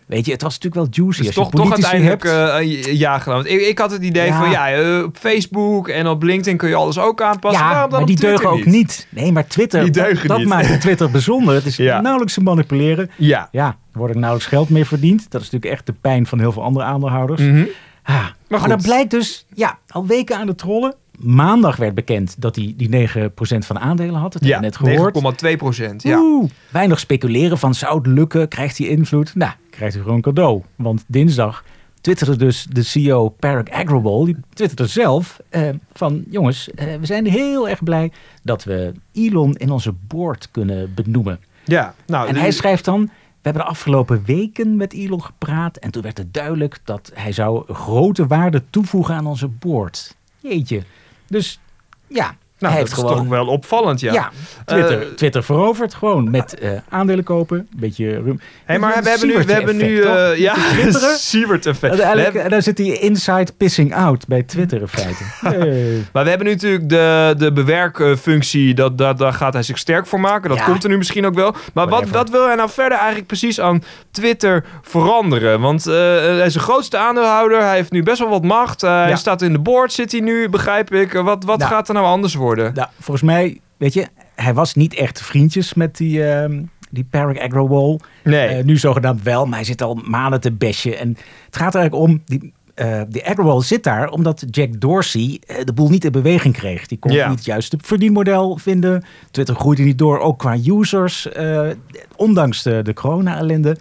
Weet 0.09 0.25
je, 0.25 0.31
het 0.31 0.41
was 0.41 0.59
natuurlijk 0.59 0.75
wel 0.95 1.05
juicy. 1.05 1.17
Dus 1.23 1.27
als 1.27 1.35
toch, 1.35 1.51
je 1.51 1.57
toch 1.57 1.71
uiteindelijk 1.71 2.23
hebt. 2.23 2.85
eh, 2.85 2.93
ja 2.99 3.19
gedaan. 3.19 3.45
Ik, 3.45 3.61
ik 3.61 3.77
had 3.77 3.91
het 3.91 4.01
idee 4.03 4.25
Ja. 4.25 4.39
van, 4.41 4.49
ja, 4.49 4.71
eh, 4.71 5.03
op 5.03 5.17
Facebook 5.17 5.87
en 5.87 6.07
op 6.07 6.23
LinkedIn 6.23 6.57
kun 6.57 6.69
je 6.69 6.75
alles 6.75 6.99
ook 6.99 7.21
aanpassen. 7.21 7.63
ja, 7.65 7.81
dan 7.87 7.89
maar 7.97 8.05
die 8.05 8.15
deugen 8.15 8.49
ook 8.49 8.65
niet. 8.65 9.07
Nee, 9.09 9.31
maar 9.31 9.47
Twitter, 9.47 9.83
Die 9.83 9.91
dat- 9.91 10.03
deugen 10.05 10.27
dat, 10.27 10.37
niet. 10.37 10.47
maakt 10.47 10.81
Twitter 10.81 11.11
bijzonder. 11.11 11.53
Het 11.55 11.65
is 11.65 11.75
Ja. 11.89 12.01
nauwelijks 12.01 12.33
te 12.33 12.41
manipuleren. 12.41 13.11
Ja. 13.17 13.49
Ja, 13.51 13.67
er 13.67 13.97
wordt 13.99 14.13
nauwelijks 14.15 14.49
geld 14.49 14.69
meer 14.69 14.85
verdiend. 14.85 15.31
Dat 15.31 15.41
is 15.41 15.49
natuurlijk 15.49 15.73
echt 15.73 15.85
de 15.85 15.93
pijn 16.01 16.25
van 16.25 16.39
heel 16.39 16.51
veel 16.51 16.63
andere 16.63 16.85
aandeelhouders. 16.85 17.41
Mhm. 17.41 17.63
Ah, 18.03 18.25
maar 18.47 18.59
goed. 18.59 18.69
dat 18.69 18.81
blijkt 18.81 19.11
dus, 19.11 19.45
ja, 19.53 19.77
al 19.87 20.05
weken 20.05 20.37
aan 20.37 20.47
de 20.47 20.55
trollen. 20.55 20.95
Maandag 21.19 21.75
werd 21.75 21.95
bekend 21.95 22.35
dat 22.41 22.55
hij 22.55 22.73
die 22.77 22.89
9% 22.89 23.11
van 23.41 23.75
de 23.75 23.81
aandelen 23.81 24.19
had. 24.19 24.33
Dat 24.33 24.45
Ja, 24.45 24.59
net 24.59 24.77
gehoord. 24.77 25.43
9,2 25.45 25.55
procent. 25.57 26.03
Ja. 26.03 26.19
Oeh, 26.19 26.49
weinig 26.71 26.99
speculeren 26.99 27.57
van 27.57 27.73
zou 27.73 27.97
het 27.97 28.07
lukken, 28.07 28.47
krijgt 28.47 28.77
hij 28.77 28.87
invloed? 28.87 29.35
Nou, 29.35 29.51
krijgt 29.69 29.93
hij 29.93 30.03
gewoon 30.03 30.21
cadeau. 30.21 30.61
Want 30.75 31.03
dinsdag 31.07 31.63
twitterde 32.01 32.35
dus 32.35 32.67
de 32.69 32.83
CEO 32.83 33.29
Parag 33.29 33.69
Agrawal, 33.69 34.25
die 34.25 34.37
twitterde 34.53 34.87
zelf 34.87 35.39
eh, 35.49 35.69
van 35.93 36.23
jongens, 36.29 36.71
eh, 36.71 36.85
we 36.99 37.05
zijn 37.05 37.25
heel 37.27 37.69
erg 37.69 37.83
blij 37.83 38.11
dat 38.43 38.63
we 38.63 38.91
Elon 39.13 39.55
in 39.55 39.69
onze 39.71 39.93
board 40.07 40.47
kunnen 40.51 40.93
benoemen. 40.93 41.39
ja. 41.65 41.93
Nou, 42.05 42.27
En 42.27 42.35
hij 42.35 42.51
schrijft 42.51 42.85
dan, 42.85 43.01
we 43.05 43.09
hebben 43.41 43.61
de 43.61 43.67
afgelopen 43.69 44.23
weken 44.25 44.75
met 44.75 44.93
Elon 44.93 45.23
gepraat 45.23 45.77
en 45.77 45.91
toen 45.91 46.01
werd 46.01 46.17
het 46.17 46.33
duidelijk 46.33 46.79
dat 46.83 47.11
hij 47.13 47.31
zou 47.31 47.73
grote 47.73 48.27
waarde 48.27 48.63
toevoegen 48.69 49.15
aan 49.15 49.27
onze 49.27 49.47
board. 49.47 50.15
Jeetje. 50.39 50.83
Dus 51.29 51.59
ja, 52.07 52.37
nou, 52.59 52.73
hij 52.73 52.81
dat 52.83 52.89
heeft 52.89 52.91
is 52.91 52.93
gewoon 53.09 53.17
toch 53.29 53.37
wel 53.37 53.47
opvallend, 53.47 53.99
ja. 53.99 54.13
ja, 54.13 54.29
Twitter, 54.65 55.01
Eh, 55.01 55.07
Twitter 55.07 55.43
verovert 55.43 55.93
gewoon 55.93 56.29
met 56.31 56.59
eh, 56.59 56.71
aandelen 56.89 57.23
kopen. 57.23 57.57
Een 57.57 57.67
beetje 57.79 58.09
rum. 58.11 58.39
Hey, 58.65 58.79
maar 58.79 59.03
we 59.03 59.09
hebben 59.09 59.27
nu, 59.27 59.43
we 59.45 59.53
hebben 59.53 59.77
nu, 59.77 60.01
eh, 60.01 60.37
ja. 60.37 60.55
Siebert 61.17 61.65
effect. 61.65 62.03
Hebben- 62.03 62.43
en 62.43 62.49
daar 62.49 62.61
zit 62.61 62.77
die 62.77 62.99
inside 62.99 63.51
pissing 63.57 63.95
out 63.95 64.27
bij 64.27 64.43
Twitter 64.43 64.81
in 64.81 64.87
feite. 64.87 65.23
Hey. 65.39 66.03
Maar 66.13 66.23
we 66.23 66.29
hebben 66.29 66.47
nu 66.47 66.53
natuurlijk 66.53 66.89
de, 66.89 67.33
de 67.37 67.51
bewerkfunctie, 67.53 68.73
dat, 68.73 68.97
dat, 68.97 69.17
daar 69.17 69.33
gaat 69.33 69.53
hij 69.53 69.63
zich 69.63 69.77
sterk 69.77 70.07
voor 70.07 70.19
maken. 70.19 70.49
Dat 70.49 70.57
Ja. 70.57 70.65
komt 70.65 70.83
er 70.83 70.89
nu 70.89 70.97
misschien 70.97 71.25
ook 71.25 71.33
wel. 71.35 71.51
Maar 71.51 71.87
wat, 71.87 71.89
Whatever. 71.89 72.13
wat 72.17 72.29
wil 72.29 72.45
hij 72.45 72.55
nou 72.55 72.69
verder 72.69 72.97
eigenlijk 72.97 73.27
precies 73.27 73.59
aan 73.59 73.83
Twitter 74.11 74.65
veranderen? 74.81 75.59
Want 75.61 75.87
eh, 75.87 75.93
hij 75.95 76.45
is 76.45 76.53
de 76.53 76.59
grootste 76.59 76.97
aandeelhouder, 76.97 77.61
hij 77.61 77.75
heeft 77.75 77.91
nu 77.91 78.03
best 78.03 78.19
wel 78.19 78.29
wat 78.29 78.43
macht. 78.43 78.83
Eh, 78.83 78.89
Hij 78.89 79.09
Ja. 79.09 79.15
staat 79.15 79.41
in 79.41 79.51
de 79.51 79.59
board, 79.59 79.93
zit 79.93 80.11
hij 80.11 80.21
nu, 80.21 80.49
begrijp 80.49 80.93
ik. 80.93 81.13
Eh, 81.13 81.23
Wat, 81.23 81.43
wat 81.43 81.57
Nou. 81.59 81.71
gaat 81.71 81.87
er 81.87 81.93
nou 81.93 82.05
anders 82.05 82.33
worden? 82.33 82.47
Nou, 82.55 82.87
volgens 82.99 83.21
mij, 83.25 83.59
weet 83.77 83.93
je, 83.93 84.07
hij 84.35 84.53
was 84.53 84.73
niet 84.75 84.93
echt 84.93 85.21
vriendjes 85.21 85.73
met 85.73 85.97
die, 85.97 86.23
ehm 86.31 86.61
die 86.91 87.03
Parag 87.09 87.37
Agrawal. 87.39 87.99
Nee. 88.23 88.47
Eh, 88.47 88.63
nu 88.63 88.77
zogenaamd 88.77 89.23
wel, 89.23 89.45
maar 89.45 89.55
hij 89.57 89.65
zit 89.65 89.81
al 89.81 89.95
maanden 90.05 90.41
te 90.41 90.51
besje. 90.51 90.95
En 90.95 91.07
het 91.45 91.55
gaat 91.55 91.73
er 91.73 91.79
eigenlijk 91.79 92.09
om, 92.11 92.21
die, 92.25 92.53
eh 92.75 93.01
die 93.09 93.25
Agrawal 93.25 93.61
zit 93.61 93.83
daar 93.83 94.09
omdat 94.09 94.43
Jack 94.49 94.79
Dorsey 94.81 95.41
eh, 95.47 95.63
de 95.63 95.73
boel 95.73 95.89
niet 95.89 96.05
in 96.05 96.11
beweging 96.11 96.53
kreeg. 96.53 96.87
Die 96.87 96.97
kon 96.99 97.11
Ja. 97.11 97.27
niet 97.27 97.37
het 97.37 97.45
juiste 97.45 97.77
verdienmodel 97.81 98.57
vinden. 98.57 99.03
Twitter 99.31 99.55
groeide 99.55 99.83
niet 99.83 99.97
door, 99.97 100.19
ook 100.19 100.39
qua 100.39 100.57
users, 100.65 101.31
eh, 101.31 101.67
ondanks 102.15 102.63
de, 102.63 102.81
de 102.81 102.93
corona-ellende. 102.93 103.77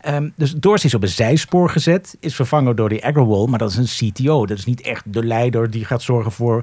Ehm, 0.00 0.28
dus 0.36 0.52
Dorsey 0.54 0.88
is 0.88 0.94
op 0.94 1.02
een 1.02 1.08
zijspoor 1.08 1.70
gezet, 1.70 2.16
is 2.20 2.34
vervangen 2.34 2.76
door 2.76 2.88
die 2.88 3.04
Agrawal, 3.04 3.46
maar 3.46 3.58
dat 3.58 3.70
is 3.70 3.76
een 4.00 4.10
CTO. 4.12 4.46
Dat 4.46 4.58
is 4.58 4.64
niet 4.64 4.80
echt 4.80 5.12
de 5.12 5.24
leider 5.24 5.70
die 5.70 5.84
gaat 5.84 6.02
zorgen 6.02 6.32
voor 6.32 6.62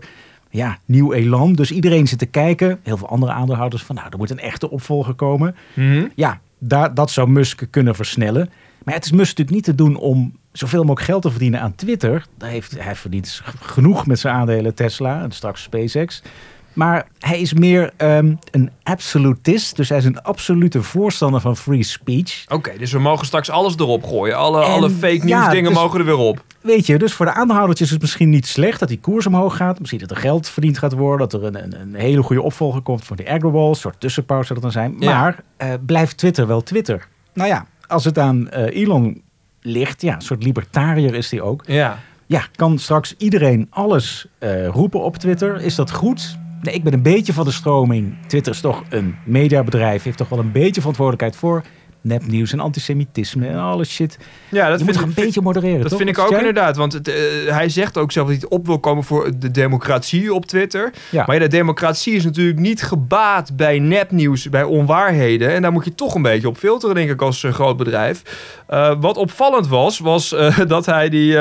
ja, 0.50 0.78
nieuw 0.86 1.14
elan. 1.14 1.54
Dus 1.54 1.72
iedereen 1.72 2.08
zit 2.08 2.20
te 2.20 2.26
kijken, 2.26 2.80
heel 2.84 2.98
veel 2.98 3.10
andere 3.10 3.32
aandeelhouders, 3.32 3.84
van 3.84 3.96
nou, 3.96 4.08
er 4.10 4.18
moet 4.18 4.30
een 4.30 4.40
echte 4.40 4.70
opvolger 4.70 5.14
komen. 5.14 5.56
Mhm. 5.74 6.08
Ja, 6.16 6.40
daar, 6.58 6.94
dat 6.94 7.12
zou 7.12 7.30
Musk 7.30 7.68
kunnen 7.70 7.96
versnellen. 7.96 8.50
Maar 8.84 8.94
het 8.94 9.06
is 9.06 9.12
Musk 9.12 9.38
natuurlijk 9.38 9.56
niet 9.56 9.64
te 9.64 9.84
doen 9.84 9.96
om 9.96 10.38
zoveel 10.52 10.84
mogelijk 10.84 11.06
geld 11.06 11.22
te 11.22 11.30
verdienen 11.30 11.62
aan 11.62 11.76
Twitter. 11.76 12.26
Daar 12.38 12.50
heeft, 12.50 12.84
hij 12.84 12.96
verdient 12.96 13.42
genoeg 13.62 14.06
met 14.06 14.20
zijn 14.20 14.36
aandelen 14.36 14.76
Tesla 14.76 15.22
en 15.22 15.32
straks 15.32 15.64
SpaceX. 15.64 16.22
Maar 16.78 17.08
hij 17.20 17.40
is 17.40 17.54
meer 17.54 17.92
ehm, 17.98 18.34
een 18.52 18.72
absolutist. 18.84 19.76
Dus 19.76 19.90
hij 19.90 19.98
is 19.98 20.06
een 20.06 20.22
absolute 20.22 20.84
voorstander 20.84 21.42
van 21.42 21.58
free 21.58 21.84
speech. 21.84 22.44
Oké, 22.48 22.78
dus 22.78 22.92
we 22.92 23.00
mogen 23.00 23.26
straks 23.26 23.50
alles 23.50 23.76
erop 23.76 24.04
gooien. 24.04 24.38
Alle, 24.38 24.64
En 24.64 24.72
alle 24.72 24.90
fake 24.90 25.14
news 25.14 25.28
ja, 25.30 25.50
dingen 25.50 25.72
dus- 25.72 25.80
mogen 25.80 26.00
er 26.00 26.06
weer 26.06 26.18
op. 26.18 26.44
Weet 26.62 26.86
je, 26.86 26.98
dus 26.98 27.14
voor 27.14 27.26
de 27.26 27.34
aandeelhoudertjes 27.34 27.88
is 27.88 27.94
het 27.94 28.02
misschien 28.02 28.30
niet 28.30 28.48
slecht 28.48 28.80
dat 28.80 28.90
die 28.90 29.00
koers 29.00 29.28
omhoog 29.28 29.56
gaat. 29.56 29.80
Misschien 29.80 30.00
dat 30.00 30.12
er 30.12 30.18
geld 30.18 30.50
verdiend 30.50 30.78
gaat 30.78 30.94
worden. 30.94 31.30
Dat 31.30 31.42
er 31.42 31.48
een, 31.48 31.64
een, 31.64 31.82
een 31.82 31.96
hele 31.96 32.24
goede 32.24 32.42
opvolger 32.42 32.82
komt 32.82 33.04
voor 33.04 33.16
die 33.16 33.32
Agrowall. 33.32 33.70
Een 33.70 33.76
soort 33.76 34.00
tussenpauze 34.00 34.48
zou 34.48 34.60
dat 34.60 34.74
dan 34.74 34.82
zijn. 34.84 34.96
Ja. 35.00 35.20
Maar 35.20 35.44
eh, 35.58 35.74
blijft 35.86 36.18
Twitter 36.18 36.48
wel 36.48 36.64
Twitter? 36.64 37.08
Nou 37.34 37.50
ja, 37.50 37.66
als 37.88 38.06
het 38.06 38.20
aan 38.20 38.50
eh, 38.50 38.82
Elon 38.82 39.22
ligt, 39.62 40.02
ja, 40.02 40.16
een 40.16 40.22
soort 40.22 40.44
libertariër 40.44 41.16
is 41.16 41.32
hij 41.32 41.42
ook. 41.42 41.64
Ja. 41.66 42.00
Ja, 42.26 42.44
kan 42.56 42.80
straks 42.80 43.16
iedereen 43.18 43.68
alles 43.70 44.28
eh, 44.38 44.68
roepen 44.68 45.02
op 45.02 45.18
Twitter? 45.18 45.62
Is 45.62 45.76
dat 45.76 45.92
goed? 45.92 46.38
Nee, 46.62 46.74
ik 46.74 46.84
ben 46.84 46.94
een 46.94 47.02
beetje 47.02 47.34
van 47.34 47.46
de 47.46 47.52
stroming. 47.52 48.18
Twitter 48.28 48.54
is 48.54 48.62
toch 48.62 48.84
een 48.90 49.16
mediabedrijf, 49.26 50.04
heeft 50.04 50.18
toch 50.18 50.30
wel 50.30 50.40
een 50.40 50.52
beetje 50.52 50.82
verantwoordelijkheid 50.82 51.36
voor 51.36 51.64
nepnieuws 52.08 52.54
en 52.54 52.60
antisemitisme 52.60 53.48
en 53.48 53.60
alle 53.60 53.86
shit. 53.86 54.18
Ja, 54.50 54.70
dat 54.70 54.80
je 54.80 54.86
moet 54.86 54.94
vind 54.94 55.06
toch 55.06 55.12
ik 55.12 55.18
een 55.18 55.24
beetje 55.24 55.42
modereren, 55.42 55.80
Dat 55.82 55.90
toch? 55.90 55.98
vind 55.98 56.10
ik 56.10 56.20
ook 56.20 56.32
inderdaad. 56.32 56.78
Want 56.78 56.94
het, 56.94 57.08
eh, 57.08 57.16
hij 57.48 57.70
zegt 57.70 57.98
ook 57.98 58.12
zelf 58.12 58.28
dat 58.28 58.38
hij 58.42 58.50
op 58.50 58.66
wil 58.66 58.80
komen 58.80 59.04
voor 59.04 59.32
de 59.40 59.52
democratie 59.52 60.34
op 60.34 60.46
Twitter. 60.46 60.94
Ja. 61.10 61.24
Maar 61.26 61.36
ja, 61.36 61.42
de 61.42 61.48
democratie 61.48 62.14
is 62.14 62.24
natuurlijk 62.24 62.60
niet 62.60 62.84
gebaat 62.84 63.56
bij 63.56 63.80
nepnieuws, 63.80 64.50
bij 64.50 64.64
onwaarheden. 64.64 65.54
En 65.54 65.62
daar 65.62 65.72
moet 65.72 65.86
je 65.86 65.96
toch 65.96 66.16
een 66.16 66.22
beetje 66.22 66.48
op 66.48 66.58
filteren, 66.58 66.96
denk 66.96 67.10
ik, 67.10 67.22
als 67.22 67.44
eh, 67.44 67.54
groot 67.54 67.78
bedrijf. 67.78 68.22
Eh, 68.68 68.94
wat 69.00 69.18
opvallend 69.18 69.68
was, 69.68 70.00
was 70.00 70.36
dat 70.68 70.86
hij 70.86 71.10
die... 71.10 71.38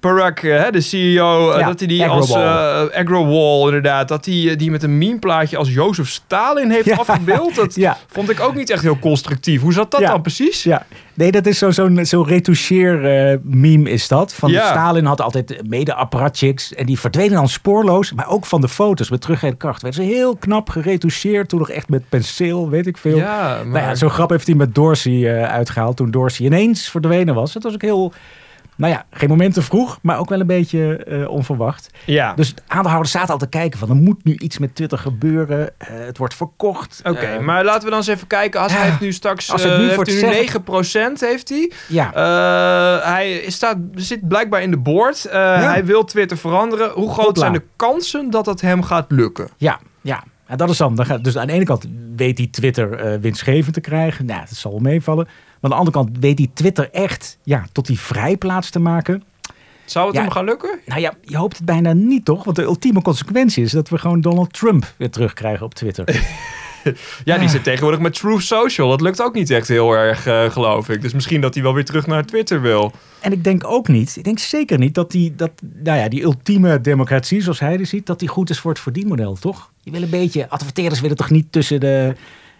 Parag, 0.00 0.34
eh, 0.34 0.62
hè, 0.62 0.70
de 0.70 0.80
CEO, 0.80 1.50
eh, 1.52 1.60
Ja, 1.60 1.66
dat 1.66 1.78
hij 1.78 1.88
die 1.88 2.06
als 2.06 2.32
Agrowall. 2.32 2.88
eh 2.88 3.00
Agrowall 3.00 3.64
inderdaad, 3.66 4.08
dat 4.08 4.24
hij 4.24 4.56
die 4.56 4.70
met 4.70 4.82
een 4.82 4.98
memeplaatje 4.98 5.56
als 5.56 5.72
Jozef 5.72 6.08
Stalin 6.08 6.70
heeft 6.70 6.84
Ja. 6.84 6.96
afgebeeld. 6.96 7.54
Dat 7.54 7.74
Ja. 7.86 7.96
vond 8.08 8.30
ik 8.30 8.40
ook 8.40 8.54
niet 8.54 8.70
echt 8.70 8.82
heel 8.82 8.98
constructief. 8.98 9.60
Hoe 9.60 9.72
zat 9.72 9.90
dat 9.90 10.00
dan 10.00 10.22
precies? 10.22 10.62
Ja, 10.62 10.86
nee, 11.14 11.30
dat 11.32 11.46
is 11.46 11.58
zo- 11.58 11.70
zo'n 11.70 12.04
zo 12.04 12.22
retoucheer 12.22 13.04
eh, 13.30 13.36
meme 13.42 13.90
is 13.90 14.08
dat. 14.08 14.34
Van. 14.34 14.50
Stalin 14.50 15.04
had 15.04 15.20
altijd 15.20 15.60
mede-apparatchiks 15.68 16.74
en 16.74 16.86
die 16.86 16.98
verdwenen 17.00 17.32
dan 17.34 17.48
spoorloos. 17.48 18.12
Maar 18.12 18.28
ook 18.28 18.46
van 18.46 18.60
de 18.60 18.68
foto's 18.68 19.10
met 19.10 19.20
teruggereden 19.20 19.58
kracht. 19.58 19.82
Werden 19.82 20.02
ze 20.04 20.10
heel 20.10 20.36
knap 20.36 20.68
geretoucheerd. 20.70 21.48
Toen 21.48 21.58
nog 21.58 21.70
echt 21.70 21.88
met 21.88 22.08
penseel, 22.08 22.68
weet 22.68 22.86
ik 22.86 22.96
veel. 22.96 23.16
Ja, 23.16 23.54
Nou 23.54 23.66
maar... 23.66 23.82
ja, 23.82 23.94
zo'n 23.94 24.10
grap 24.10 24.30
heeft 24.30 24.46
hij 24.46 24.56
met 24.56 24.74
Dorsey 24.74 25.36
eh, 25.42 25.52
uitgehaald. 25.52 25.96
Toen 25.96 26.10
Dorsey 26.10 26.46
ineens 26.46 26.88
verdwenen 26.90 27.34
was. 27.34 27.54
Het 27.54 27.62
was 27.62 27.74
ook 27.74 27.82
heel, 27.82 28.12
nou 28.78 28.92
ja, 28.92 29.04
geen 29.10 29.28
moment 29.28 29.54
te 29.54 29.62
vroeg. 29.62 29.98
Maar 30.02 30.18
ook 30.18 30.28
wel 30.28 30.40
een 30.40 30.46
beetje 30.46 30.96
eh, 30.96 31.28
onverwacht. 31.28 31.90
ja. 32.04 32.34
Dus 32.34 32.54
de 32.54 32.62
aandeelhouders 32.66 33.12
zaten 33.12 33.32
al 33.32 33.38
te 33.38 33.48
kijken 33.48 33.78
van... 33.78 33.88
er 33.88 33.94
moet 33.94 34.24
nu 34.24 34.34
iets 34.36 34.58
met 34.58 34.74
Twitter 34.74 34.98
gebeuren. 34.98 35.70
Eh, 35.78 35.88
het 35.88 36.18
wordt 36.18 36.34
verkocht. 36.34 37.00
Oké, 37.04 37.18
Eh, 37.18 37.38
maar 37.40 37.64
laten 37.64 37.82
we 37.82 37.88
dan 37.88 37.98
eens 37.98 38.06
even 38.08 38.26
kijken. 38.26 38.60
Als 38.60 38.72
hij 38.72 38.84
heeft 38.86 39.00
nu 39.00 39.12
straks 39.12 39.52
Als 39.52 39.62
het 39.62 39.78
nu 39.78 39.84
heeft 39.88 40.06
hij 40.06 40.14
nu 40.14 40.20
zeggen- 40.20 40.62
9% 41.16 41.20
heeft 41.20 41.48
hij. 41.48 41.72
Ja, 41.88 42.10
hij 43.04 43.44
staat, 43.46 43.76
zit 43.94 44.28
blijkbaar 44.28 44.62
in 44.62 44.70
de 44.70 44.78
board. 44.78 45.26
Hij 45.30 45.84
wil 45.84 46.04
Twitter 46.04 46.36
veranderen. 46.36 46.90
Hoe 46.90 47.12
groot 47.12 47.26
Hopla. 47.26 47.40
zijn 47.40 47.52
de 47.52 47.62
kansen 47.76 48.30
dat 48.30 48.46
het 48.46 48.60
hem 48.60 48.82
gaat 48.82 49.06
lukken? 49.08 49.48
Ja, 49.56 49.80
ja. 50.00 50.22
En 50.46 50.56
dat 50.56 50.70
is 50.70 50.76
dan, 50.76 50.94
dan 50.94 51.06
gaat, 51.06 51.24
dus 51.24 51.36
aan 51.38 51.46
de 51.46 51.52
ene 51.52 51.64
kant 51.64 51.86
weet 52.16 52.38
hij 52.38 52.46
Twitter 52.46 53.20
winstgevend 53.20 53.74
te 53.74 53.80
krijgen. 53.80 54.26
Nou, 54.26 54.40
dat 54.40 54.48
zal 54.58 54.70
wel 54.70 54.80
meevallen. 54.80 55.28
Maar 55.60 55.70
aan 55.70 55.70
de 55.70 55.76
andere 55.76 55.96
kant 56.04 56.18
weet 56.20 56.38
hij 56.38 56.50
Twitter 56.54 56.88
echt 56.92 57.38
ja, 57.42 57.64
tot 57.72 57.86
die 57.86 57.98
vrijplaats 57.98 58.70
te 58.70 58.78
maken. 58.78 59.22
Zou 59.84 60.06
het 60.06 60.14
Ja. 60.16 60.20
hem 60.22 60.30
gaan 60.30 60.44
lukken? 60.44 60.78
Nou 60.86 61.00
ja, 61.00 61.14
je 61.22 61.36
hoopt 61.36 61.56
het 61.56 61.66
bijna 61.66 61.92
niet 61.92 62.24
toch? 62.24 62.44
Want 62.44 62.56
de 62.56 62.62
ultieme 62.62 63.02
consequentie 63.02 63.64
is 63.64 63.70
dat 63.72 63.88
we 63.88 63.98
gewoon 63.98 64.20
Donald 64.20 64.52
Trump 64.52 64.92
weer 64.96 65.10
terugkrijgen 65.10 65.66
op 65.66 65.74
Twitter. 65.74 66.04
Ja, 67.24 67.38
die 67.38 67.48
zit 67.48 67.64
tegenwoordig 67.64 68.00
met 68.00 68.14
Truth 68.14 68.42
Social. 68.42 68.88
Dat 68.88 69.00
lukt 69.00 69.22
ook 69.22 69.34
niet 69.34 69.50
echt 69.50 69.68
heel 69.68 69.92
erg, 69.92 70.26
eh, 70.26 70.50
geloof 70.50 70.88
ik. 70.88 71.02
Dus 71.02 71.12
misschien 71.12 71.40
dat 71.40 71.54
hij 71.54 71.62
wel 71.62 71.74
weer 71.74 71.84
terug 71.84 72.06
naar 72.06 72.24
Twitter 72.24 72.60
wil. 72.60 72.92
en 73.20 73.32
ik 73.32 73.44
denk 73.44 73.66
ook 73.66 73.88
niet, 73.88 74.16
ik 74.16 74.24
denk 74.24 74.38
zeker 74.38 74.78
niet 74.78 74.94
dat 74.94 75.10
die, 75.10 75.34
dat, 75.34 75.50
nou 75.82 75.98
ja, 75.98 76.08
die 76.08 76.22
ultieme 76.22 76.80
democratie 76.80 77.40
zoals 77.42 77.60
hij 77.60 77.76
die 77.76 77.86
ziet, 77.86 78.06
dat 78.06 78.18
die 78.18 78.28
goed 78.28 78.50
is 78.50 78.58
voor 78.60 78.70
het 78.70 78.80
verdienmodel, 78.80 79.34
toch? 79.34 79.70
Je 79.82 79.90
wil 79.90 80.02
een 80.02 80.10
beetje, 80.10 80.48
adverteerders 80.48 81.00
willen 81.00 81.16
toch 81.16 81.30
niet 81.30 81.52
tussen 81.52 81.80
de 81.80 82.14